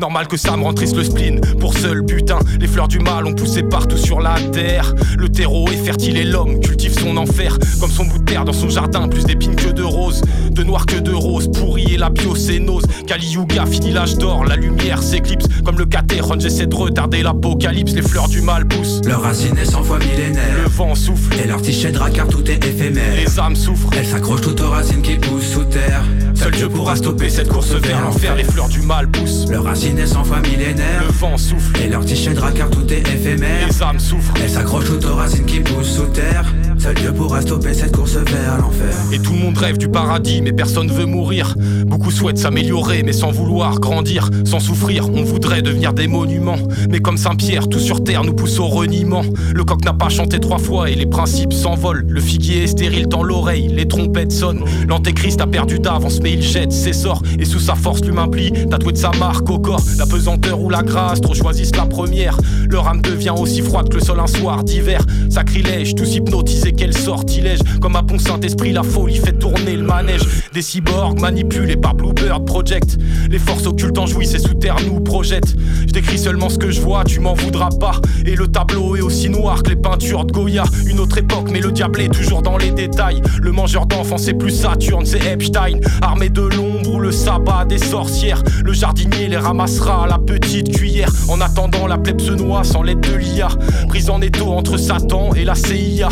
[0.00, 2.38] Normal que ça me rend triste le spleen pour seul butin.
[2.60, 4.94] Les fleurs du mal ont poussé partout sur la terre.
[5.16, 7.58] Le terreau est fertile et l'homme cultive son enfer.
[7.80, 10.22] Comme son bout de terre dans son jardin, plus d'épines que de roses.
[10.50, 12.84] De noir que de rose, pourri et la biocénose.
[13.06, 15.46] Kali Yuga finit l'âge d'or, la lumière s'éclipse.
[15.64, 17.94] Comme le Catéron, j'essaie de retarder l'apocalypse.
[17.94, 19.00] Les fleurs du mal poussent.
[19.06, 20.56] Leur racine est cent fois millénaire.
[20.62, 21.34] Le vent souffle.
[21.42, 23.14] Et leur tichet car tout est éphémère.
[23.16, 23.90] Les âmes souffrent.
[23.96, 26.02] Elles s'accrochent toutes aux racines qui poussent sous terre.
[26.34, 28.34] Seul Dieu pourra stopper cette course vers l'enfer.
[28.36, 29.46] Les fleurs du mal poussent.
[29.48, 31.04] Leur racine est cent fois millénaire.
[31.06, 31.80] Le vent souffle.
[31.82, 33.68] Et leur tichet car tout est éphémère.
[33.68, 34.34] Les âmes souffrent.
[34.42, 36.44] Elles s'accrochent toutes aux racines qui poussent sous terre.
[36.82, 38.92] Seul Dieu pourra stopper cette course vers l'enfer.
[39.12, 41.54] Et tout le monde rêve du paradis, mais personne veut mourir.
[41.86, 45.08] Beaucoup souhaitent s'améliorer, mais sans vouloir grandir, sans souffrir.
[45.14, 46.58] On voudrait devenir des monuments.
[46.90, 49.22] Mais comme Saint-Pierre, tout sur terre nous pousse au reniement.
[49.54, 52.04] Le coq n'a pas chanté trois fois et les principes s'envolent.
[52.08, 54.64] Le figuier est stérile dans l'oreille, les trompettes sonnent.
[54.88, 57.22] L'antéchrist a perdu d'avance, mais il jette ses sorts.
[57.38, 59.84] Et sous sa force, l'humain plie, tatoué de sa marque au corps.
[59.98, 62.36] La pesanteur ou la grâce, trop choisissent la première.
[62.68, 65.06] Leur âme devient aussi froide que le sol un soir d'hiver.
[65.30, 67.60] Sacrilège, tous hypnotisés, quel sortilège.
[67.80, 70.22] Comme à Pont Saint-Esprit, la folie fait tourner le manège.
[70.52, 72.98] Des cyborgs manipulés par Bluebird Project.
[73.30, 75.54] Les forces occultes en jouissent et sous terre nous projettent.
[75.86, 78.00] Je décris seulement ce que je vois, tu m'en voudras pas.
[78.26, 80.64] Et le tableau est aussi noir que les peintures de Goya.
[80.86, 83.20] Une autre époque, mais le diable est toujours dans les détails.
[83.40, 85.80] Le mangeur d'enfants, c'est plus Saturne, c'est Epstein.
[86.00, 88.42] Armé de l'ombre ou le sabbat des sorcières.
[88.64, 91.08] Le jardinier les ramassera à la petite cuillère.
[91.28, 93.48] En attendant, la plèbe se noie sans l'aide de l'IA.
[93.88, 96.08] Prise en étau entre Satan et la CIA.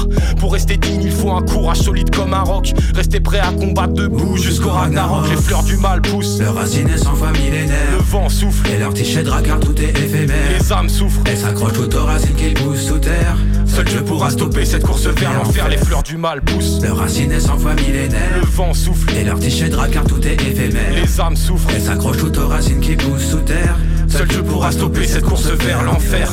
[0.51, 2.73] Pour rester digne, il faut un courage solide comme un roc.
[2.97, 5.31] Rester prêt à combattre debout jusqu'au Ragnarok.
[5.31, 6.41] Les fleurs du mal poussent.
[6.41, 7.93] Leurs racines elles sont fois millénaires.
[7.93, 8.69] Le vent souffle.
[8.69, 10.59] Et leur t-shirt car tout est éphémère.
[10.59, 11.21] Les âmes souffrent.
[11.27, 13.37] Elles s'accrochent aux racines qu'ils poussent sous terre.
[13.65, 15.69] Seul Dieu pourra stopper cette course vers l'enfer.
[15.69, 16.83] Les fleurs du mal poussent.
[16.83, 18.41] Leurs racines elles sont fois millénaires.
[18.41, 19.09] Le vent souffle.
[19.17, 20.95] Et leur t-shirt car tout est éphémère.
[20.97, 21.71] Les âmes souffrent.
[21.73, 23.77] Elles s'accrochent aux racines qui poussent sous terre.
[24.09, 26.29] Seul Dieu pourra stopper cette course vers l'enfer.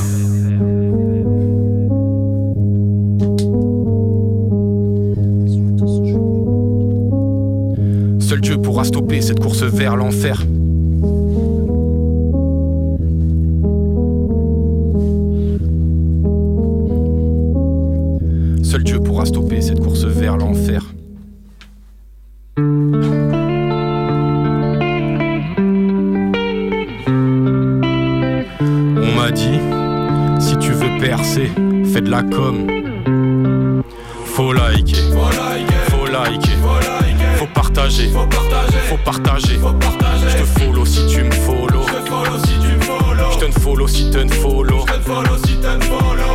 [8.87, 10.45] Stopper cette course vers l'enfer.
[18.63, 20.85] Seul Dieu pourra stopper cette course vers l'enfer.
[22.57, 22.63] On
[29.15, 29.59] m'a dit,
[30.39, 31.51] si tu veux percer,
[31.91, 32.76] fais de la com.
[38.57, 44.17] Partager, faut partager, Je te follow si tu me follow, je te follow si tu
[44.17, 44.85] me follow.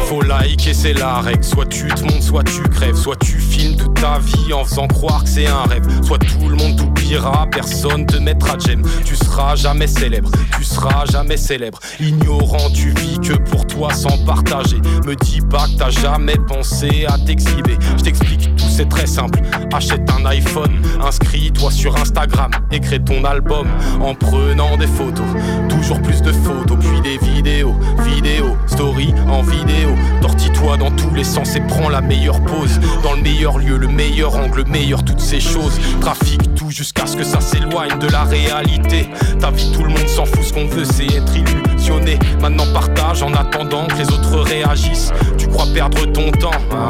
[0.08, 1.44] Faut liker, c'est la règle.
[1.44, 2.96] Soit tu te montes, soit tu crèves.
[2.96, 5.86] Soit tu filmes toute ta vie en faisant croire que c'est un rêve.
[6.04, 8.82] Soit tout le monde t'oubliera, personne te mettra j'aime.
[9.04, 11.78] Tu seras jamais célèbre, tu seras jamais célèbre.
[12.00, 14.78] Ignorant, tu vis que pour toi sans partager.
[15.06, 17.76] Me dis pas que t'as jamais pensé à t'exhiber.
[17.98, 19.40] Je t'explique, tout c'est très simple.
[19.72, 20.72] Achète un iPhone,
[21.02, 23.66] inscris-toi sur Instagram, écris ton album
[24.00, 25.26] en prenant des photos.
[25.68, 27.74] Toujours plus de photos, puis des vidéos,
[28.04, 29.90] vidéos, story en vidéo.
[30.20, 32.80] Tortille-toi dans tous les sens et prends la meilleure pose.
[33.02, 35.78] Dans le meilleur lieu, le meilleur angle, le meilleur toutes ces choses.
[36.00, 39.08] Trafique tout jusqu'à ce que ça s'éloigne de la réalité.
[39.40, 42.18] Ta vie, tout le monde s'en fout, ce qu'on veut, c'est être illusionné.
[42.40, 45.12] Maintenant, partage en attendant que les autres réagissent.
[45.38, 46.88] Tu crois perdre ton temps, ah,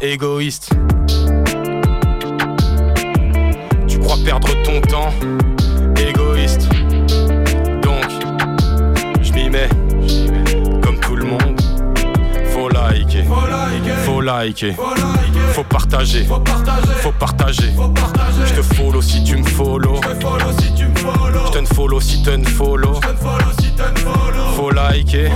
[0.00, 0.70] égoïste.
[3.88, 5.12] Tu crois perdre ton temps,
[5.96, 6.68] égoïste.
[7.82, 8.06] Donc,
[9.20, 9.68] je m'y mets,
[10.82, 11.60] comme tout le monde.
[12.52, 13.24] Faut liker,
[14.04, 14.94] faut liker, faut
[15.72, 16.26] partager,
[17.00, 17.72] faut partager.
[18.44, 23.00] Je te follow si tu me follow, je te follow si tu me follow.
[24.56, 25.30] Faut liker,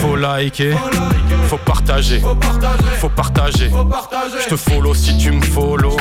[0.00, 0.74] faut liker,
[1.48, 2.20] faut partager,
[2.98, 3.70] faut partager.
[4.42, 5.96] Je te follow si tu me follow,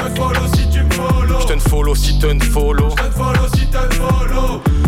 [1.40, 2.90] je te follow si tu me follow.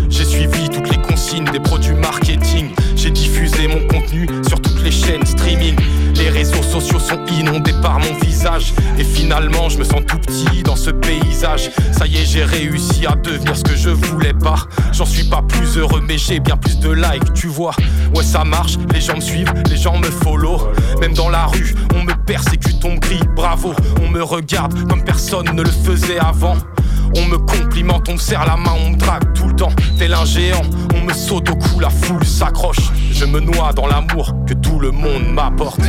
[0.10, 2.72] J'ai suivi toutes les consignes des produits marketing.
[3.02, 5.74] J'ai diffusé mon contenu sur toutes les chaînes streaming.
[6.16, 8.74] Les réseaux sociaux sont inondés par mon visage.
[8.98, 11.72] Et finalement, je me sens tout petit dans ce paysage.
[11.94, 14.58] Ça y est, j'ai réussi à devenir ce que je voulais pas.
[14.92, 17.72] J'en suis pas plus heureux, mais j'ai bien plus de likes, tu vois.
[18.14, 20.68] Ouais, ça marche, les gens me suivent, les gens me follow.
[21.00, 23.74] Même dans la rue, on me persécute, on me crie bravo.
[24.04, 26.58] On me regarde comme personne ne le faisait avant.
[27.16, 30.14] On me complimente, on me serre la main, on me drague tout le temps, tel
[30.14, 30.62] un géant.
[30.96, 32.92] On me saute au cou, la foule s'accroche.
[33.12, 35.82] Je me noie dans l'amour que tout le monde m'apporte.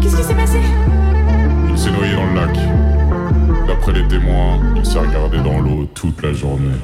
[0.00, 0.60] Qu'est-ce qui s'est passé?
[1.70, 2.58] Il s'est noyé dans le lac.
[3.66, 6.74] D'après les témoins, il s'est regardé dans l'eau toute la journée.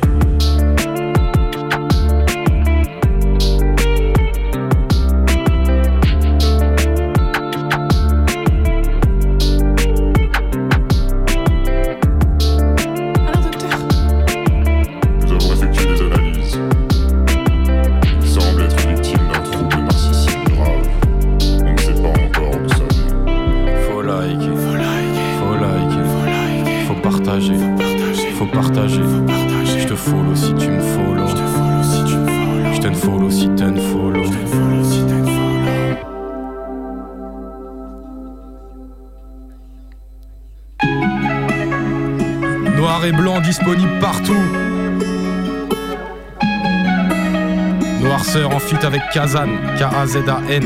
[44.00, 44.34] Partout.
[48.02, 50.64] Noirceur en feat avec Kazan, K-A-Z-A-N.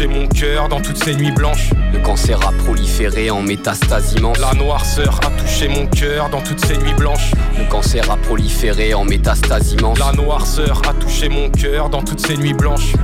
[0.00, 1.70] Touché mon cœur dans toutes ces nuits blanches.
[1.92, 4.38] Le cancer a proliféré en métastase immense.
[4.38, 7.32] La noirceur a touché mon cœur dans toutes ces nuits blanches.
[7.58, 9.98] Le cancer a proliféré en métastase immense.
[9.98, 12.94] La noirceur a touché mon cœur dans toutes ces nuits blanches.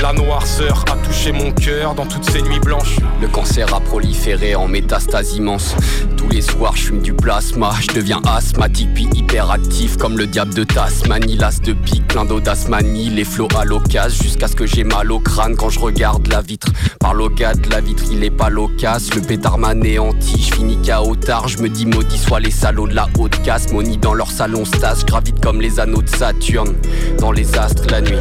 [0.00, 2.96] La noirceur a touché mon cœur dans toutes ces nuits blanches.
[3.22, 5.76] Le cancer a proliféré en métastase immense.
[6.16, 7.72] Tous les soirs, je fume du plasma.
[7.80, 11.36] Je deviens asthmatique puis hyperactif comme le diable de Tasmanie.
[11.36, 13.10] Las de pique, plein d'audace manie.
[13.10, 16.40] Les flots à l'occasion jusqu'à ce que j'ai mal au crâne quand je regarde la
[16.40, 16.66] vitre.
[16.98, 19.14] Par le gars de la vitre, il est pas loquace.
[19.14, 20.42] Le pétard m'anéantit.
[20.42, 21.46] Je finis KO tard.
[21.46, 23.72] Je me dis maudit soit les salauds de la haute casse.
[23.72, 25.04] Moni dans leur salon stas.
[25.06, 26.74] Gravite comme les anneaux de Saturne.
[27.20, 28.18] Dans les astres la nuit.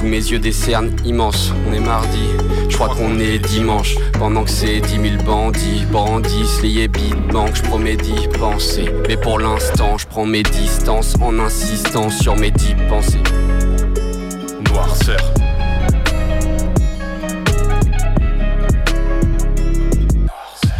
[0.00, 2.24] Sous mes yeux des cernes immenses, on est mardi,
[2.70, 3.96] je crois qu'on est dimanche.
[4.18, 8.86] Pendant que c'est dix mille bandits brandissent les yébits de banque Je promets d'y penser,
[9.06, 13.20] mais pour l'instant je prends mes distances En insistant sur mes dix pensées.
[14.72, 15.34] Noirceur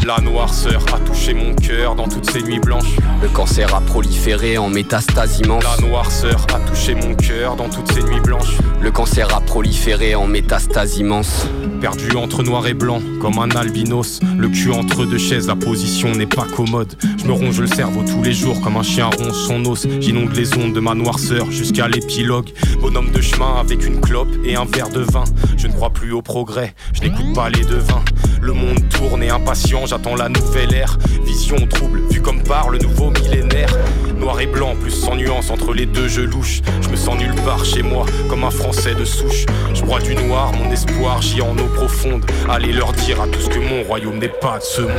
[0.06, 2.96] La noirceur a touché mon cœur dans toutes ces nuits blanches.
[3.22, 5.62] Le cancer a proliféré en métastase immense.
[5.62, 8.56] La noirceur a touché mon cœur dans toutes ces nuits blanches.
[8.80, 11.46] Le cancer a proliféré en métastase immense.
[11.82, 14.20] Perdu entre noir et blanc, comme un albinos.
[14.38, 16.94] Le cul entre deux chaises, la position n'est pas commode.
[17.18, 19.86] Je me ronge le cerveau tous les jours, comme un chien ronge son os.
[20.00, 22.50] J'inonde les ondes de ma noirceur jusqu'à l'épilogue.
[22.80, 25.24] Bonhomme de chemin avec une clope et un verre de vin.
[25.58, 28.02] Je ne crois plus au progrès, je n'écoute pas les devins.
[28.40, 30.96] Le monde tourne et impatient, j'attends la nouvelle ère.
[31.24, 33.76] Vision trouble, vu comme par le nouveau millénaire.
[34.16, 36.60] Noir et blanc, plus sans nuance entre les deux, je louche.
[36.80, 39.46] Je me sens nulle part chez moi, comme un français de souche.
[39.74, 42.24] Je broie du noir, mon espoir, j'y en eau profonde.
[42.48, 44.92] Allez leur dire à tous que mon royaume n'est pas de ce monde.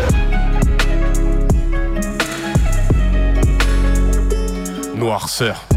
[4.98, 5.71] Noirceur.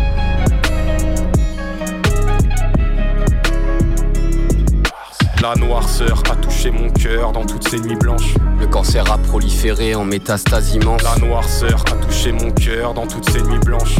[5.44, 8.32] La noirceur a touché mon cœur dans toutes ces nuits blanches.
[8.58, 11.02] Le cancer a proliféré en métastase immense.
[11.02, 13.98] La noirceur a touché mon cœur dans toutes ces nuits blanches.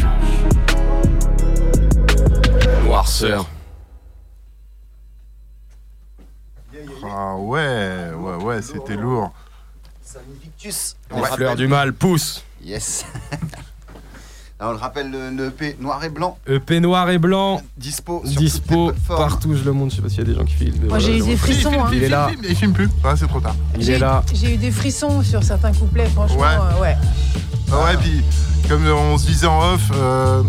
[2.83, 3.47] Noirceur.
[7.03, 9.31] Ah ouais, ouais, ouais, c'était lourd.
[10.41, 10.95] Victus.
[11.15, 12.43] Les fleurs du mal poussent.
[12.63, 13.05] Yes.
[14.61, 16.37] On le rappelle, le, le EP noir et blanc.
[16.47, 17.61] EP noir et blanc.
[17.77, 18.21] Dispo.
[18.25, 19.91] sur Dispo partout, je le montre.
[19.91, 20.87] Je sais pas s'il y a des gens qui filment.
[20.87, 21.89] Moi, j'ai eu des frissons, hein.
[21.91, 22.27] Il est là.
[22.29, 22.85] Il filme, il filme plus.
[23.03, 23.55] Ouais, c'est trop tard.
[23.77, 24.23] Il J'ai est eu- là.
[24.33, 26.39] J'ai eu des frissons sur certains couplets, franchement.
[26.39, 26.47] Ouais.
[26.77, 26.95] euh, ouais.
[27.71, 28.21] Ah ouais, puis
[28.69, 30.41] comme on se disait en off, euh,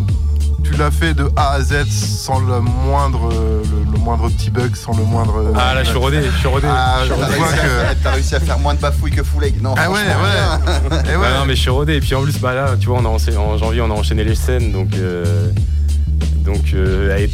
[0.71, 4.75] tu l'as fait de A à Z sans le moindre, le, le moindre petit bug,
[4.75, 5.53] sans le moindre.
[5.57, 6.67] Ah, là, je suis rodé, je suis rodé.
[6.71, 7.57] Ah, on T'as réussi, à-
[7.95, 8.03] que.
[8.03, 9.63] t'as réussi à faire moins de bafouilles que Full Egg.
[9.63, 10.99] Non, Ah ouais, ouais.
[11.13, 11.23] Et ouais.
[11.23, 11.95] Bah non, mais je suis rodé.
[11.97, 14.25] Et puis en plus, bah là, tu vois, on a en janvier, on a enchaîné
[14.25, 14.73] les scènes.
[14.73, 15.51] Donc, euh,
[16.47, 17.27] donc euh,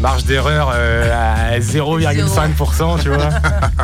[0.00, 3.18] marge d'erreur euh, à 0,5%, tu vois.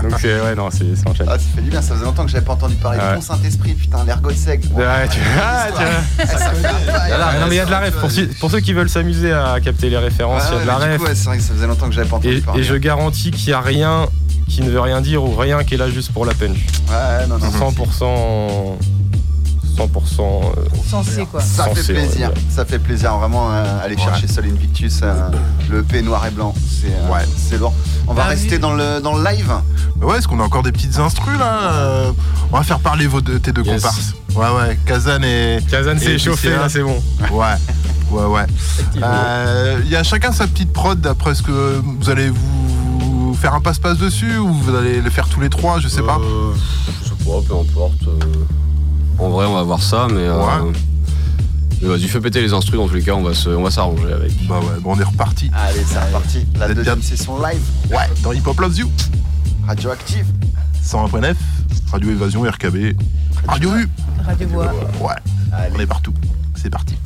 [0.02, 1.26] Donc, c'est, ouais, non, c'est, ça enchaîne.
[1.28, 3.10] Ah, ça fait du bien, ça faisait longtemps que j'avais pas entendu parler Ouais.
[3.10, 4.68] de ton Saint-Esprit, putain, l'ergot de seigle.
[4.74, 6.26] Ouais, tu ah, tu vois.
[6.38, 6.50] Ça
[6.92, 7.94] Ah, ouais, non, mais il y a de la ref.
[7.94, 10.62] tu Pour, ceux- pour ceux qui veulent s'amuser à capter les références, il y a
[10.62, 10.98] de la ref.
[10.98, 12.60] coup, ouais, c'est vrai que ça faisait longtemps que j'avais pas entendu Et, parler.
[12.60, 14.06] et je garantis qu'il n'y a rien
[14.48, 16.58] qui ne veut rien dire ou rien qui est là juste pour la punch.
[16.90, 17.48] Ouais, non, non.
[17.48, 18.76] 100%.
[19.76, 20.42] 100%.
[20.56, 21.40] euh, Sensé, quoi.
[21.40, 24.02] Ça fait plaisir, ça fait plaisir vraiment euh, aller Ouais.
[24.02, 25.28] chercher Sol Invictus, euh,
[25.70, 27.24] le P noir et blanc, c'est euh, Ouais.
[27.36, 27.74] c'est lourd.
[28.06, 29.52] On va Bah, rester dans le, dans le live.
[29.96, 32.12] Bah ouais, est-ce qu'on a encore des petites instrus là Euh,
[32.52, 33.82] On va faire parler vos deux, tes deux Yes.
[33.82, 34.14] comparses.
[34.34, 35.58] Ouais, ouais, Kazan et.
[35.70, 37.02] Kazan s'est échauffé, là, c'est bon.
[37.30, 37.54] Ouais,
[38.10, 38.46] ouais, ouais.
[39.02, 43.54] Euh, Il y a chacun sa petite prod d'après ce que vous allez vous faire
[43.54, 46.18] un passe-passe dessus ou vous allez le faire tous les trois, je sais pas.
[47.02, 48.02] Je sais pas, peu importe.
[49.22, 50.20] En vrai, on va voir ça, mais.
[50.20, 50.72] euh, Ouais.
[51.80, 53.70] mais vas-y, fais péter les instrus, dans tous les cas, on va se- on va
[53.70, 54.32] s'arranger avec.
[54.48, 55.50] Bah ouais, bon, on est reparti.
[55.54, 56.46] Allez, c'est reparti.
[56.58, 58.90] La Vous deuxième bien session live, Ouais, dans Hip Hop Loves You.
[59.66, 60.26] radioactive.
[60.82, 61.36] 101.9,
[61.92, 62.96] Radio Évasion, RKB,
[63.46, 63.88] Radio U.
[64.26, 64.72] Radio Bois.
[65.00, 65.14] Ouais,
[65.74, 66.12] on est partout.
[66.56, 66.96] C'est parti.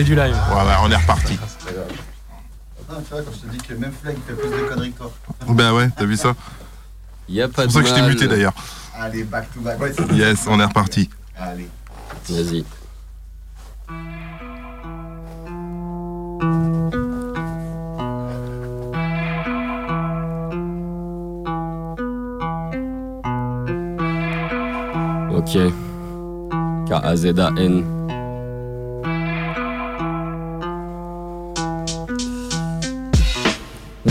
[0.00, 0.36] c'est du live.
[0.50, 1.34] Voilà, on est reparti.
[1.34, 4.98] Non, tu vois, quand je te dis que même Flag fait plus de conneries que
[4.98, 5.12] toi.
[5.48, 6.34] Ben ouais, t'as vu ça?
[7.28, 8.54] C'est pour de ça que je t'ai muté d'ailleurs.
[8.98, 9.78] Allez, back to back.
[9.80, 11.08] Ouais, c'est- Yes, on est reparti.
[11.36, 11.68] Allez.
[12.28, 12.64] Vas-y.
[25.32, 25.56] Ok.
[26.88, 27.99] K-A-Z-A-N.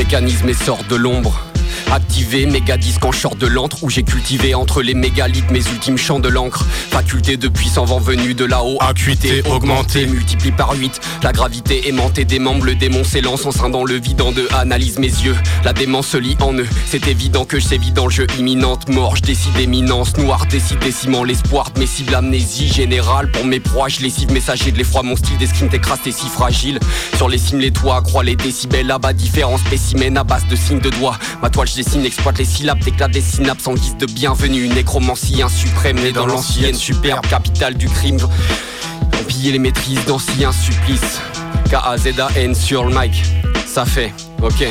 [0.10, 1.49] Mécanisme et sort de l'ombre.
[1.92, 5.98] Activé, méga disque en short de l'antre où j'ai cultivé entre les mégalithes mes ultimes
[5.98, 6.64] champs de l'encre.
[6.92, 11.02] Faculté de puissant vent venu de là-haut, acuité augmentée, multiplie par 8.
[11.24, 14.48] La gravité aimantée des membres, le démon s'élance en sein dans le vide en deux.
[14.52, 16.68] Analyse mes yeux, la démence se lie en eux.
[16.86, 18.88] C'est évident que je sévis dans le jeu imminente.
[18.90, 23.32] Mort, je décide éminence, noir, décide déciment l'espoir de mes cibles, amnésie générale.
[23.32, 26.80] Pour mes proies, je lessive messager de l'effroi, mon style d'escrime t'écrase, t'es si fragile.
[27.18, 30.80] Sur les cimes, les toits, crois les décibels, là-bas, différents spécimens à base de signes
[30.80, 31.18] de doigts.
[31.42, 34.68] Ma toile, je dessine, exploite les syllabes, t'éclate des synapses en guise de bienvenue.
[34.68, 38.18] Nécromancie, un suprême, né dans l'ancienne superbe capitale du crime.
[39.28, 41.22] Piller les maîtrises d'anciens supplices.
[41.70, 43.24] K-A-Z-A-N sur le mic,
[43.66, 44.68] ça fait, ok.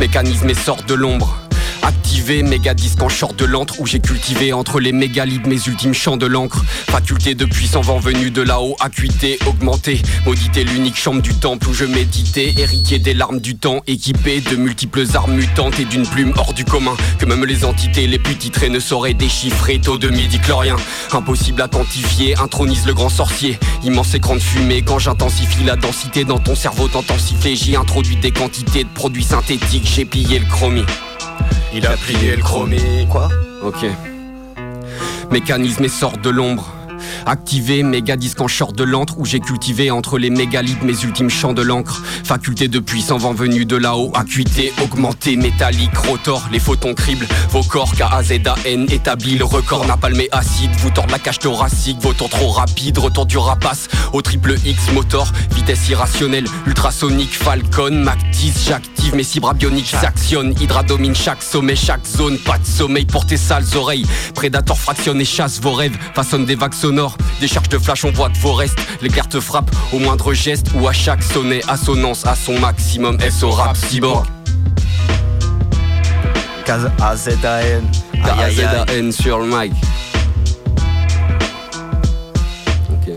[0.00, 1.47] Mécanisme et sort de l'ombre.
[1.82, 5.94] Activé, méga disque en short de l'antre où j'ai cultivé entre les mégalithes mes ultimes
[5.94, 6.64] champs de l'encre.
[6.90, 10.02] Faculté de puissant vent venu de là-haut, acuité augmentée.
[10.26, 14.56] Maudité l'unique chambre du temple où je méditais, héritier des larmes du temps, équipé de
[14.56, 16.96] multiples armes mutantes et d'une plume hors du commun.
[17.18, 19.80] Que même les entités les plus titrées ne sauraient déchiffrer.
[19.80, 20.76] Taux de midi-chlorien,
[21.12, 23.58] impossible à quantifier, intronise le grand sorcier.
[23.84, 26.88] Immense écran de fumée quand j'intensifie la densité dans ton cerveau,
[27.18, 27.56] siffler.
[27.56, 30.84] J'y introduis des quantités de produits synthétiques, j'ai plié le chromie.
[31.74, 33.06] Il a plié le chromie.
[33.10, 33.28] Quoi
[33.62, 33.86] Ok.
[35.30, 36.72] Mécanisme et sort de l'ombre.
[37.26, 41.30] Activé, méga disque en short de l'antre où j'ai cultivé entre les mégalithes mes ultimes
[41.30, 42.02] champs de l'encre.
[42.24, 47.62] Faculté de puissant vent venu de là-haut, acuité augmentée, métallique, rotor, les photons criblent vos
[47.62, 52.48] corps K-A-Z-A-N établit le record napalmé acide, vous tord la cage thoracique, vos temps trop
[52.48, 59.14] rapide, retour du rapace au triple X motor, vitesse irrationnelle, ultrasonique, Falcon, Mac 10, j'active
[59.14, 63.36] mes cibres bioniques, s'actionnent, Hydra domine chaque sommet, chaque zone, pas de sommeil pour tes
[63.36, 66.74] sales oreilles, Prédateur fractionne et chasse vos rêves, façonne des vagues
[67.40, 70.88] des charges de flash on voit vos restes, l'éclair te frappe au moindre geste ou
[70.88, 74.26] à chaque sonnet, assonance à son maximum, SO rap cyborg.
[77.00, 77.84] A-Z-A-N.
[78.12, 79.72] K-A-Z-A-N sur le mic.
[82.90, 83.14] Ok.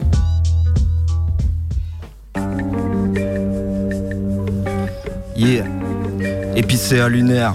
[5.36, 5.66] Yeah.
[6.56, 7.54] Épicé à lunaire.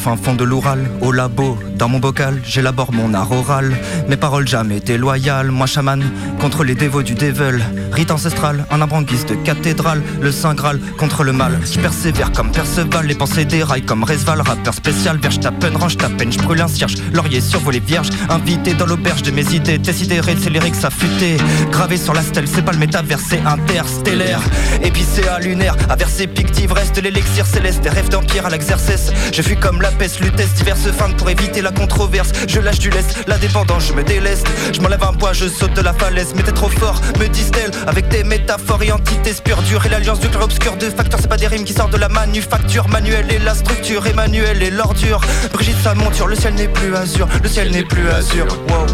[0.00, 3.74] Fin fond de l'Oural, au labo, dans mon bocal, j'élabore mon art oral.
[4.06, 6.04] Mes paroles jamais étaient loyales, moi chaman,
[6.38, 7.58] contre les dévots du devil.
[7.90, 11.58] Rite ancestral, un guise de cathédrale, le saint graal contre le mal.
[11.64, 16.10] Je persévère comme Perceval, les pensées déraillent comme Resval, rappeur spécial, verge tapen, range ta
[16.10, 20.36] peine, je brûle un cierge, laurier survolé vierge, invité dans l'auberge de mes idées, décidéré,
[20.38, 21.38] c'est lyrics affûtés,
[21.72, 24.42] gravé sur la stèle, c'est pas le métavers, c'est interstellaire,
[24.82, 29.40] épicé lunaire, à verser pic d'ivresse de l'élixir céleste, des rêves d'empire à l'exercice, je
[29.40, 33.16] fuis comme la peste, lutesse, diverses feintes pour éviter la controverse, je lâche du lest,
[33.26, 36.42] la dépendance, je me déleste, je m'enlève un poids, je saute de la falaise, mais
[36.42, 40.28] t'es trop fort, me disent-elles, avec des métaphores et entités pure dure et l'alliance du
[40.28, 43.38] clair obscur de facteurs, c'est pas des rimes qui sortent de la manufacture, manuel et
[43.38, 45.20] la structure, Emmanuel et l'ordure,
[45.52, 48.86] Brigitte sa monture, le ciel n'est plus azur, le ciel n'est plus azur, wow.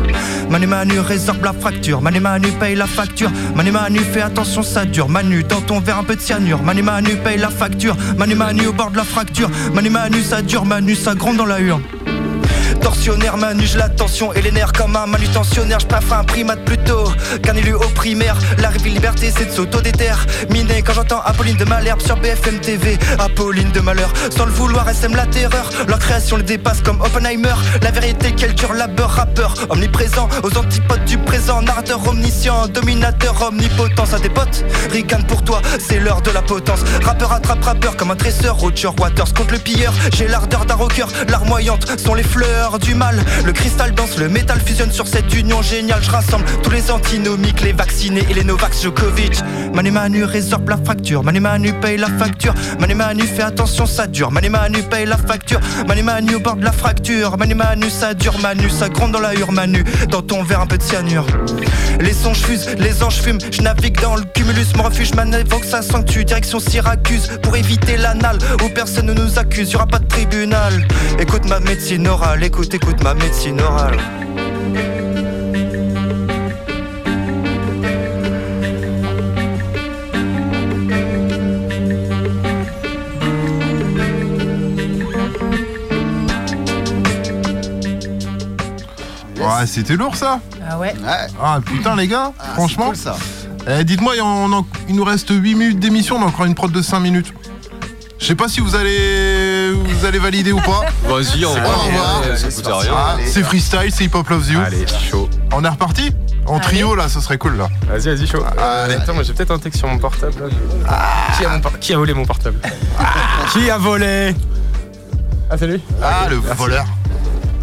[0.50, 4.84] Manu Manu résorbe la fracture, Manu Manu paye la facture, Manu Manu fais attention ça
[4.84, 8.34] dure, Manu dans ton verre un peu de cyanure, Manu Manu paye la facture, Manu
[8.34, 11.60] Manu au bord de la fracture, Manu Manu ça dure, Manu ça gronde dans la
[11.60, 11.82] urne.
[12.80, 15.78] Torsionnaire, manige la tension et les nerfs comme un manutentionnaire.
[15.80, 17.04] Je un primate plutôt
[17.42, 18.36] qu'un élu au primaire.
[18.58, 20.82] La rêve liberté, c'est de s'autodéterminer.
[20.82, 24.94] Quand j'entends Apolline de Malherbe sur BFM TV, Apolline de Malheur, sans le vouloir, elle
[24.94, 25.70] sème la terreur.
[25.88, 27.54] Leur création les dépasse comme Oppenheimer.
[27.82, 31.62] La vérité, quel dur labeur, rappeur omniprésent aux antipodes du présent.
[31.62, 34.06] Narrateur omniscient, dominateur omnipotent.
[34.06, 36.80] Ça des potes, ricane pour toi, c'est l'heure de la potence.
[37.02, 38.56] Rappeur attrape rappeur comme un tresseur.
[38.56, 39.92] Roger Waters contre le pilleur.
[40.14, 43.22] J'ai l'ardeur d'un rocker, larmoyante sont les fleurs du mal.
[43.44, 46.02] Le cristal danse, le métal fusionne sur cette union géniale.
[46.02, 49.40] Je rassemble tous les antinomiques, les vaccinés et les Novax Djokovic.
[49.74, 52.54] Manu Manu résorbe la fracture, Manu Manu paye la facture.
[52.78, 54.30] Manu Manu fais attention, ça dure.
[54.30, 55.60] Manu Manu paye la facture.
[55.86, 57.36] Manu Manu au bord de la fracture.
[57.36, 59.52] Manu Manu ça dure, Manu ça gronde dans la hure.
[59.52, 61.26] Manu dans ton verre un peu de cyanure.
[62.00, 63.38] Les sons je fuse, les anges fument.
[63.50, 66.24] Je navigue dans le cumulus, mon refuge m'évoque ça sanctue.
[66.24, 69.72] Direction Syracuse pour éviter l'anal où personne ne nous accuse.
[69.72, 70.86] Y'aura pas de tribunal.
[71.18, 73.98] Écoute ma médecine orale, écoute, écoute ma médecine orale.
[89.38, 90.40] Ouais, c'était lourd ça.
[90.68, 90.94] Ah ouais.
[91.40, 92.86] Ah putain les gars, Ah, franchement.
[92.86, 93.16] cool, ça.
[93.68, 96.70] Eh, Dites-moi, on en- il nous reste 8 minutes d'émission, on a encore une prod
[96.70, 97.32] de 5 minutes.
[98.18, 100.84] Je sais pas si vous allez vous allez valider ou pas.
[101.04, 101.88] Vas-y, on va voir.
[101.90, 102.22] voir.
[102.38, 102.92] Ça coûte rien.
[102.96, 104.60] Ah, C'est freestyle, c'est Hip Hop Loves You.
[104.60, 105.28] Allez, chaud.
[105.52, 106.12] On est reparti
[106.46, 107.68] En trio là, ça serait cool là.
[107.88, 108.42] Vas-y, vas-y, chaud.
[108.58, 110.34] Euh, Attends, moi j'ai peut-être un texte sur mon portable.
[110.40, 110.98] là.
[111.36, 112.58] Qui, a mon por- qui a volé mon portable
[113.52, 114.34] Qui a volé
[115.50, 116.86] Ah, c'est lui Ah, le voleur.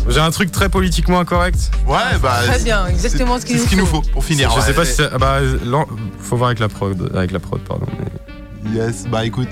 [0.07, 1.71] J'ai un truc très politiquement incorrect.
[1.87, 2.39] Ouais, bah.
[2.45, 4.51] Très bien, exactement ce qu'il nous, ce qu'il nous faut pour finir.
[4.51, 4.61] Je ouais.
[4.61, 5.09] sais pas si c'est.
[5.13, 5.87] ah bah, l'en-
[6.21, 7.85] faut voir avec la prod, avec la prod, pardon.
[7.97, 8.32] mais-
[8.71, 9.49] Yes, bah écoute,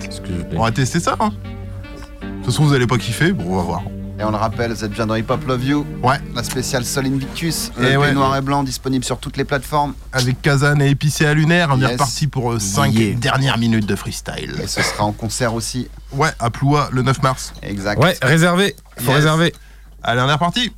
[0.55, 1.15] on va tester ça.
[1.19, 1.31] Hein.
[2.21, 3.83] De toute façon, vous allez pas kiffer, bon, on va voir.
[4.19, 5.85] Et on le rappelle, vous êtes bien dans Hip Hop Love You.
[6.03, 6.17] Ouais.
[6.35, 7.71] La spéciale Sol Invictus.
[7.81, 8.13] Et ouais.
[8.13, 9.93] noir et blanc disponible sur toutes les plateformes.
[10.13, 13.15] Avec Kazan et Épicé à Lunaire, on est reparti pour 5 Yeah.
[13.15, 14.53] dernières minutes de freestyle.
[14.61, 15.87] Et ce sera en concert aussi.
[16.13, 17.53] Ouais, à Ploua le 9 mars.
[17.63, 17.99] Exact.
[18.01, 18.75] Ouais, réservé.
[18.97, 19.15] Faut Yes.
[19.15, 19.53] réserver.
[20.03, 20.71] Allez, on est reparti.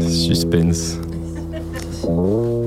[0.00, 0.98] Suspense.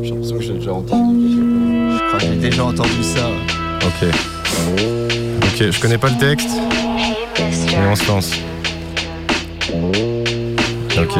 [0.01, 1.27] J'ai l'impression que j'ai déjà entendu.
[1.29, 3.27] Je crois que j'ai déjà entendu ça.
[3.85, 4.09] Ok.
[5.43, 6.49] Ok, je connais pas le texte.
[7.37, 8.31] Mais on se lance.
[10.97, 11.17] Ok.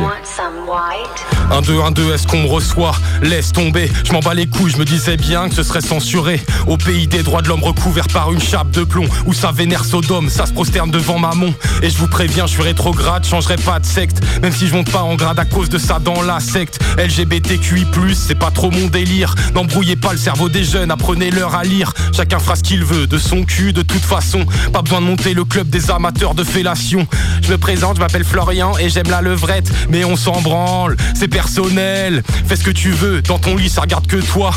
[1.50, 2.94] 1, 2, 1, 2, est-ce qu'on me reçoit?
[3.22, 6.42] Laisse tomber, je m'en bats les couilles, je me disais bien que ce serait censuré.
[6.68, 9.86] Au pays des droits de l'homme recouvert par une chape de plomb, où ça vénère
[9.86, 11.54] Sodome, ça se prosterne devant Mammon.
[11.82, 14.92] Et je vous préviens, je suis rétrograde, changerai pas de secte, même si je monte
[14.92, 16.80] pas en grade à cause de ça dans la secte.
[16.98, 19.34] LGBTQI, c'est pas trop mon délire.
[19.54, 21.94] N'embrouillez pas le cerveau des jeunes, apprenez-leur à lire.
[22.16, 24.46] Chacun fera ce qu'il veut, de son cul, de toute façon.
[24.74, 27.08] Pas besoin de monter le club des amateurs de fellation.
[27.42, 31.28] Je me présente, je m'appelle Florian et j'aime la levrette, mais on s'en branle, c'est
[31.28, 32.24] personnel.
[32.48, 34.52] Fais ce que tu veux, dans ton lit ça regarde que toi.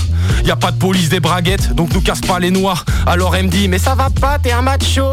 [0.44, 2.74] Y a pas de police des braguettes, donc nous casse pas les noix.
[3.06, 5.10] Alors elle me dit, mais ça va pas, t'es un macho.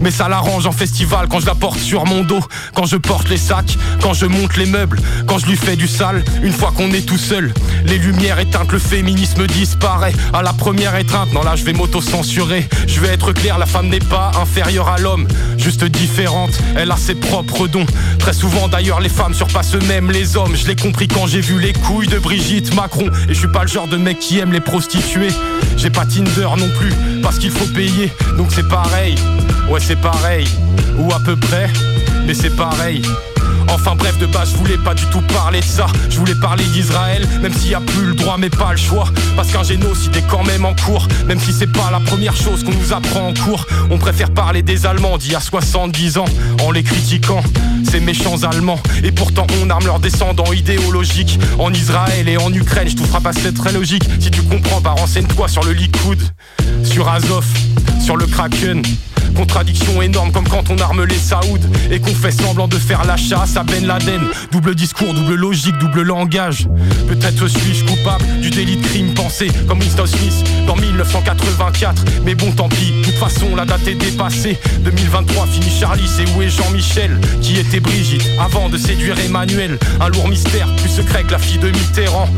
[0.00, 2.40] Mais ça l'arrange en festival quand je la porte sur mon dos.
[2.74, 5.88] Quand je porte les sacs, quand je monte les meubles, quand je lui fais du
[5.88, 7.54] sale, une fois qu'on est tout seul.
[7.86, 10.12] Les lumières éteintes, le féminisme disparaît.
[10.32, 12.68] À la première étreinte, non là je vais m'auto-censurer.
[12.86, 16.50] Je vais être clair, la femme n'est pas inférieure à l'homme, juste différente.
[16.76, 17.86] Elle a ses propres dons.
[18.18, 20.56] Très souvent d'ailleurs, les femmes surpassent même les hommes.
[20.56, 23.10] Je l'ai compris quand j'ai vu les couilles de Brigitte Macron.
[23.28, 25.32] Et je suis pas le genre de mec qui aime les prostituées.
[25.76, 26.92] J'ai pas Tinder non plus,
[27.22, 28.10] parce qu'il faut payer.
[28.38, 29.14] Donc c'est pareil,
[29.68, 30.46] ouais c'est pareil.
[30.98, 31.68] Ou à peu près,
[32.26, 33.02] mais c'est pareil.
[33.68, 35.86] Enfin bref, de base, je voulais pas du tout parler de ça.
[36.10, 39.08] Je voulais parler d'Israël, même s'il y a plus le droit, mais pas le choix.
[39.34, 42.64] Parce qu'un génocide est quand même en cours, même si c'est pas la première chose
[42.64, 43.66] qu'on nous apprend en cours.
[43.90, 46.24] On préfère parler des Allemands d'il y a 70 ans,
[46.62, 47.42] en les critiquant.
[47.90, 51.38] Ces méchants Allemands, et pourtant on arme leurs descendants idéologiques.
[51.58, 54.02] En Israël et en Ukraine, je trouverai pas c'est très logique.
[54.18, 56.18] Si tu comprends, bah renseigne-toi sur le Likoud,
[56.82, 57.46] sur Azov,
[58.02, 58.82] sur le Kraken.
[59.34, 61.58] Contradiction énorme comme quand on arme les Saouds
[61.90, 64.22] et qu'on fait semblant de faire la chasse à Ben Laden.
[64.52, 66.68] Double discours, double logique, double langage.
[67.08, 72.04] Peut-être suis-je coupable du délit de crime pensé comme Winston Smith dans 1984.
[72.24, 74.58] Mais bon, tant pis, de toute façon la date est dépassée.
[74.80, 77.18] 2023 fini Charlie, c'est où est Jean-Michel?
[77.40, 79.78] Qui était Brigitte avant de séduire Emmanuel?
[80.00, 82.28] Un lourd mystère, plus secret que la fille de Mitterrand.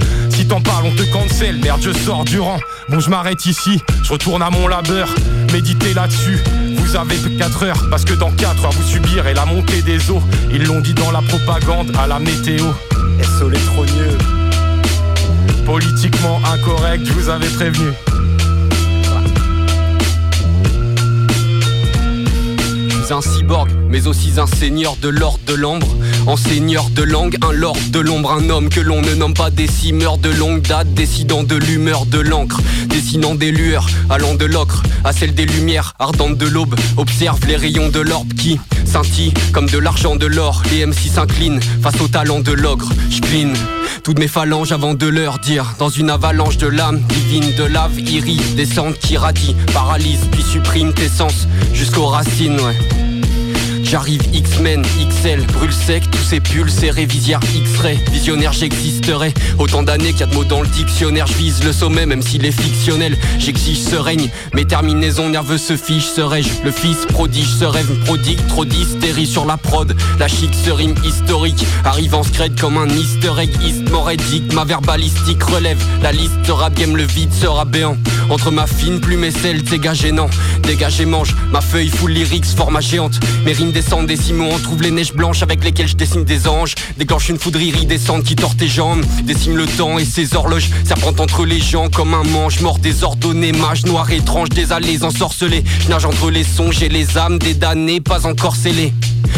[0.48, 2.58] T'en parles, on te cancel, merde, je sors du rang.
[2.88, 5.14] Bon, je m'arrête ici, je retourne à mon labeur.
[5.52, 6.38] Méditez là-dessus,
[6.76, 10.10] vous avez que 4 heures, parce que dans 4 heures, vous subirez la montée des
[10.10, 10.22] eaux.
[10.50, 12.64] Ils l'ont dit dans la propagande à la météo.
[13.38, 14.16] SO les trogneux.
[15.66, 17.88] Politiquement incorrect, je vous avais prévenu.
[23.12, 25.86] Un cyborg, mais aussi un seigneur de l'ordre de l'ombre.
[26.26, 29.50] En seigneur de langue, un lord de l'ombre, un homme que l'on ne nomme pas
[29.50, 34.82] décimeur de longue date, décidant de l'humeur de l'encre, dessinant des lueurs, allant de l'ocre
[35.04, 36.74] à celle des lumières ardentes de l'aube.
[36.96, 40.62] Observe les rayons de l'orbe qui scintillent comme de l'argent de l'or.
[40.70, 42.90] Les MC s'inclinent face au talent de l'ogre.
[43.10, 43.54] J'pline
[44.02, 47.98] toutes mes phalanges avant de leur dire Dans une avalanche de l'âme divine de lave
[47.98, 52.97] iris Descente qui radie, paralyse puis supprime tes sens Jusqu'aux racines ouais
[53.88, 59.32] J'arrive X-Men, XL, brûle sec, tous ces pulls, ces révisières X-ray, visionnaire j'existerai.
[59.58, 62.20] Autant d'années qu'il y a de mots dans le dictionnaire, je vise le sommet même
[62.20, 63.16] s'il est fictionnel.
[63.38, 68.46] J'exige ce règne, mes terminaisons nerveuses se fichent, serais-je le fils prodige, ce rêve prodigue,
[68.48, 69.96] trop d'hystérie sur la prod.
[70.18, 74.66] La chic se rime historique, arrive en scred comme un easter egg, east morédique, ma
[74.66, 75.82] verbalistique relève.
[76.02, 76.34] La liste
[76.76, 77.96] game, le vide sera béant.
[78.28, 80.28] Entre ma fine plume et celle, dégage gênant
[80.64, 83.18] Dégage et mange, ma feuille full lyrics, format géante.
[83.46, 86.48] Mes rimes descendent des ciments, on trouve les neiges blanches avec lesquelles je dessine des
[86.48, 86.74] anges.
[86.96, 89.04] Déclenche une foudre iridescente qui tord tes jambes.
[89.22, 93.52] Dessine le temps et ses horloges, serpentent entre les gens comme un manche mort désordonné,
[93.52, 95.62] mage noir étrange, des allées ensorcelées.
[95.84, 98.92] Je nage entre les songes et les âmes des damnés, pas encore scellés.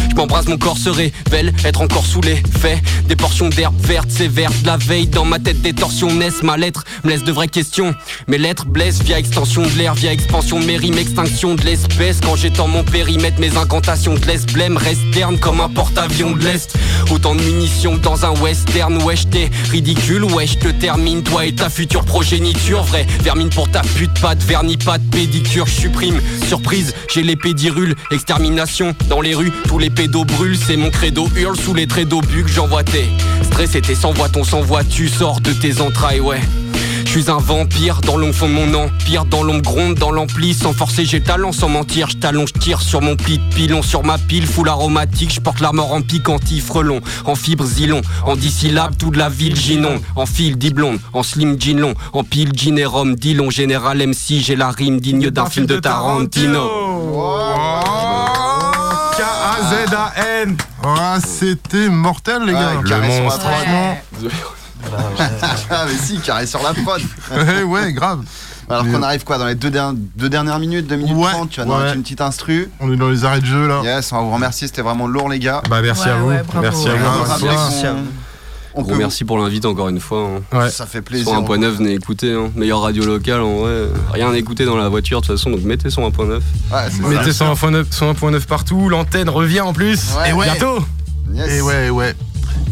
[0.08, 2.42] Je m'embrasse, mon corps se révèle, être encore saoulé.
[2.60, 4.50] Fait des portions d'herbe verte, sévère.
[4.64, 6.42] La veille, dans ma tête, des torsions naissent.
[6.42, 7.94] Ma lettre me laisse de vraies questions.
[8.26, 12.18] Mes lettres blessent via extension de l'air, via expansion de mes rimes, extinction de l'espèce.
[12.24, 16.44] Quand j'étends mon périmètre, mes incantations de l'Est blême restent ternes comme un porte-avions de
[16.44, 16.76] l'Est.
[17.10, 19.02] Autant de munitions dans un western.
[19.02, 22.84] Wesh, t'es ridicule, wesh, te termine, toi et ta future progéniture.
[22.84, 25.66] Vrai, vermine pour ta pute, pas de vernis, pas pédicure.
[25.66, 27.96] Je supprime, surprise, j'ai les pédirules.
[28.12, 30.56] Extermination dans les rues, tous les pédos brûlent.
[30.56, 33.08] C'est mon credo, hurle sous les traits d'obus que j'envoie tes
[33.42, 36.40] stress et tes sans-voix, ton sans-voix, tu sors de tes entrailles, ouais.
[37.04, 40.54] Je suis un vampire dans l'ombre fond de mon empire, dans l'ombre gronde, dans l'ampli,
[40.54, 43.82] sans forcer j'ai le talent, sans mentir, je t'allonge, tire sur mon pli de pilon,
[43.82, 48.00] sur ma pile, full aromatique, je porte la mort en piquantif, frelon, en fibres zilon,
[48.24, 52.22] en dix syllabes, toute la ville ginon, en fil blonde, en slim jean long, en
[52.22, 56.60] pile jean et rhum, dilon, général MC, j'ai la rime digne d'un film de Tarantino.
[59.16, 60.56] K-A-Z-A-N.
[60.84, 62.80] Ah, c'était mortel, les gars.
[65.70, 67.00] Ah mais si, carré sur la prod.
[67.32, 68.20] ouais, ouais, grave.
[68.68, 71.50] Alors qu'on arrive quoi dans les deux, der- deux dernières minutes, 2 minutes Ouais, 30,
[71.50, 71.82] tu vas nous ouais.
[71.82, 72.70] mettre une petite instru.
[72.78, 73.80] On est dans les arrêts de jeu là.
[73.82, 75.60] Yes, on va vous remercier, c'était vraiment lourd les gars.
[75.68, 76.28] Bah merci à vous.
[76.30, 77.44] merci à On vous.
[77.46, 77.98] Merci à vous.
[78.74, 80.28] on Gros peut- merci pour l'invite encore une fois.
[80.52, 80.68] hein.
[80.70, 81.32] Ça fait plaisir.
[81.34, 82.32] Un point neuf, venez écouter.
[82.32, 82.52] Hein.
[82.54, 83.86] Meilleure radio locale en vrai.
[84.12, 86.40] Rien à écouter dans la voiture de toute façon, donc mettez son 1.9.
[87.08, 90.10] Mettez 101.9 101.9 partout, l'antenne revient en plus.
[90.28, 90.44] Et ouais.
[90.46, 90.78] Bientôt.
[91.48, 92.14] Et ouais, ouais.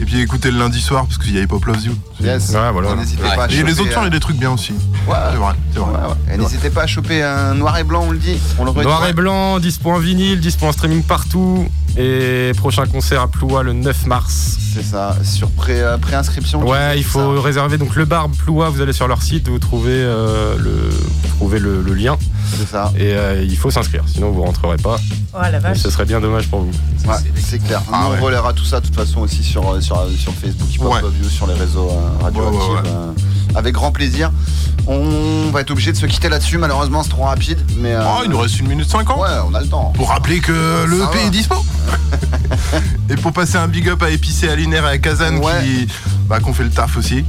[0.01, 1.93] Et puis écoutez le lundi soir parce qu'il y a Hip Hop Loves You.
[2.21, 2.51] Yes.
[2.51, 2.95] Ouais, voilà.
[2.95, 4.73] N'hésitez pas à Et les autres soirs, il y a des trucs bien aussi.
[4.73, 5.15] Ouais.
[5.31, 5.91] C'est vrai, c'est vrai.
[5.91, 6.35] Ouais, ouais.
[6.35, 8.39] Et n'hésitez pas à choper un noir et blanc, on le dit.
[8.59, 8.87] On le redit.
[8.87, 11.69] Noir et blanc, dispo en vinyle, dispo en streaming partout.
[11.97, 14.57] Et prochain concert à Ploua le 9 mars.
[14.75, 16.65] C'est ça, sur pré- euh, pré-inscription.
[16.69, 19.91] Ouais, il faut réserver donc le bar Ploua, vous allez sur leur site, vous trouvez,
[19.93, 22.17] euh, le, vous trouvez le, le lien.
[22.57, 22.93] C'est ça.
[22.97, 24.97] Et euh, il faut s'inscrire, sinon vous rentrerez pas.
[25.35, 25.79] Oh la Et vache.
[25.79, 26.71] ce serait bien dommage pour vous.
[27.09, 27.83] Ouais, c'est clair.
[27.91, 30.93] Nous, on relaiera tout ça de toute façon aussi sur, sur, sur Facebook, Hip Hop
[30.93, 31.29] Ouais.
[31.29, 32.93] Sur les réseaux euh, radioactifs.
[33.59, 33.69] Ouais, ouais, ouais.
[33.69, 34.31] avec grand plaisir.
[34.87, 37.59] On va être obligé de se quitter là-dessus, malheureusement c'est trop rapide.
[37.79, 39.21] Mais, euh, Oh, il nous reste une minute 50.
[39.21, 39.93] Ouais, on a le temps.
[39.95, 41.11] Pour rappeler que le va.
[41.27, 41.57] est dispo.
[43.11, 45.87] et pour passer un big up à Épicé, à Linaire et à Kazan qui,
[46.29, 47.25] bah, qu'on fait le taf aussi.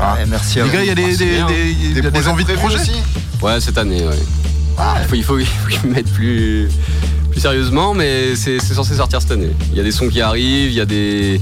[0.00, 0.16] Ah.
[0.26, 0.74] merci à Les vous.
[0.76, 1.46] gars, il y a des, Merci des, bien.
[1.46, 2.92] des- il y a des projets envies de projet aussi
[3.42, 4.16] Ouais, cette année, ouais.
[5.02, 6.68] il faut, il faut, il faut qu'ils me mettent plus,
[7.30, 9.50] plus sérieusement, mais c'est censé sortir cette année.
[9.70, 11.40] Il y a des sons qui arrivent, il y a des.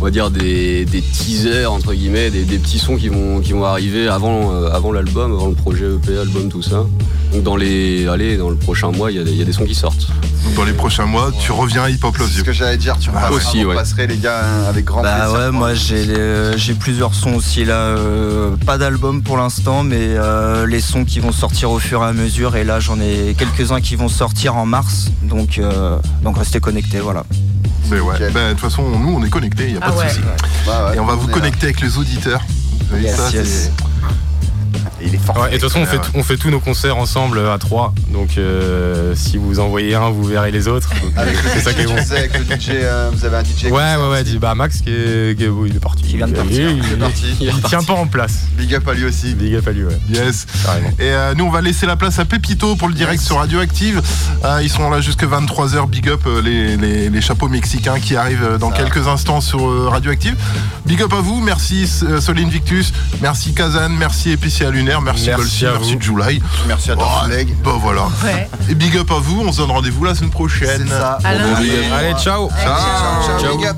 [0.00, 3.52] On va dire des, des teasers entre guillemets, des, des petits sons qui vont, qui
[3.52, 6.84] vont arriver avant, euh, avant l'album, avant le projet EP, album, tout ça.
[7.32, 8.06] Donc dans les.
[8.06, 9.74] Allez, dans le prochain mois, il y a des, il y a des sons qui
[9.74, 10.08] sortent.
[10.44, 12.40] Donc dans les prochains mois, tu reviens à Hip Hop Love C'est You.
[12.40, 13.74] ce que j'allais dire, tu repasseras, aussi, ouais.
[13.74, 15.38] passerez les gars hein, avec grand Bah plaisir.
[15.38, 20.80] ouais, moi j'ai plusieurs sons aussi là, euh, pas d'album pour l'instant, mais euh, les
[20.82, 22.56] sons qui vont sortir au fur et à mesure.
[22.56, 27.00] Et là j'en ai quelques-uns qui vont sortir en mars, donc euh, donc restez connectés,
[27.00, 27.24] voilà.
[27.90, 29.92] Mais ouais, bah, de toute façon, nous on est connectés, il n'y a pas Ah
[29.92, 30.08] de ouais.
[30.08, 30.20] souci.
[30.66, 32.40] Bah ouais, Et on va vous connecter avec les auditeurs.
[32.80, 33.70] Vous savez, Yes, ça, yes.
[35.02, 35.36] Il est fort.
[35.38, 37.92] Ouais, et de toute façon, on fait, on fait tous nos concerts ensemble à trois.
[38.12, 40.88] Donc euh, si vous envoyez un, vous verrez les autres.
[41.02, 41.96] Donc, Avec le c'est ça qui est DJ, bon.
[42.16, 43.64] avec le DJ, euh, vous avez un DJ.
[43.64, 44.24] Ouais, ouais, ouais.
[44.24, 46.02] dis- Bah, Max, qui est, qui est- oui, il est parti.
[46.02, 46.70] Qui vient de Il- partir.
[46.70, 47.24] Il, Il est parti.
[47.40, 48.40] il- il tient pas en place.
[48.58, 49.34] Big up à lui aussi.
[49.34, 49.98] Big up à lui, ouais.
[50.10, 50.46] Yes.
[50.64, 50.88] Carrément.
[50.98, 54.02] Et euh, nous, on va laisser la place à Pepito pour le direct sur Radioactive.
[54.44, 55.88] Euh, ils sont là jusque 23h.
[55.88, 58.76] Big up euh, les, les- les chapeaux mexicains qui arrivent euh, dans Ça.
[58.78, 60.36] quelques instants sur euh, Radioactive.
[60.86, 61.40] Big up à vous.
[61.40, 62.92] Merci euh, Soline Victus.
[63.20, 63.90] Merci Kazan.
[63.90, 65.00] Merci Épicier Lunaire.
[65.02, 65.66] Merci, Merci Bolsi.
[65.66, 65.96] à Merci.
[66.00, 66.42] July.
[66.66, 67.54] Merci à Oh, toi, Leg.
[67.62, 68.02] bah voilà.
[68.24, 68.48] Ouais.
[68.68, 69.42] Et big up à vous.
[69.46, 70.86] On se donne rendez-vous la semaine prochaine.
[70.88, 71.18] Ça.
[71.24, 72.48] Allez, ciao.
[72.50, 73.56] Ciao, ciao, Ciao.
[73.56, 73.76] big up.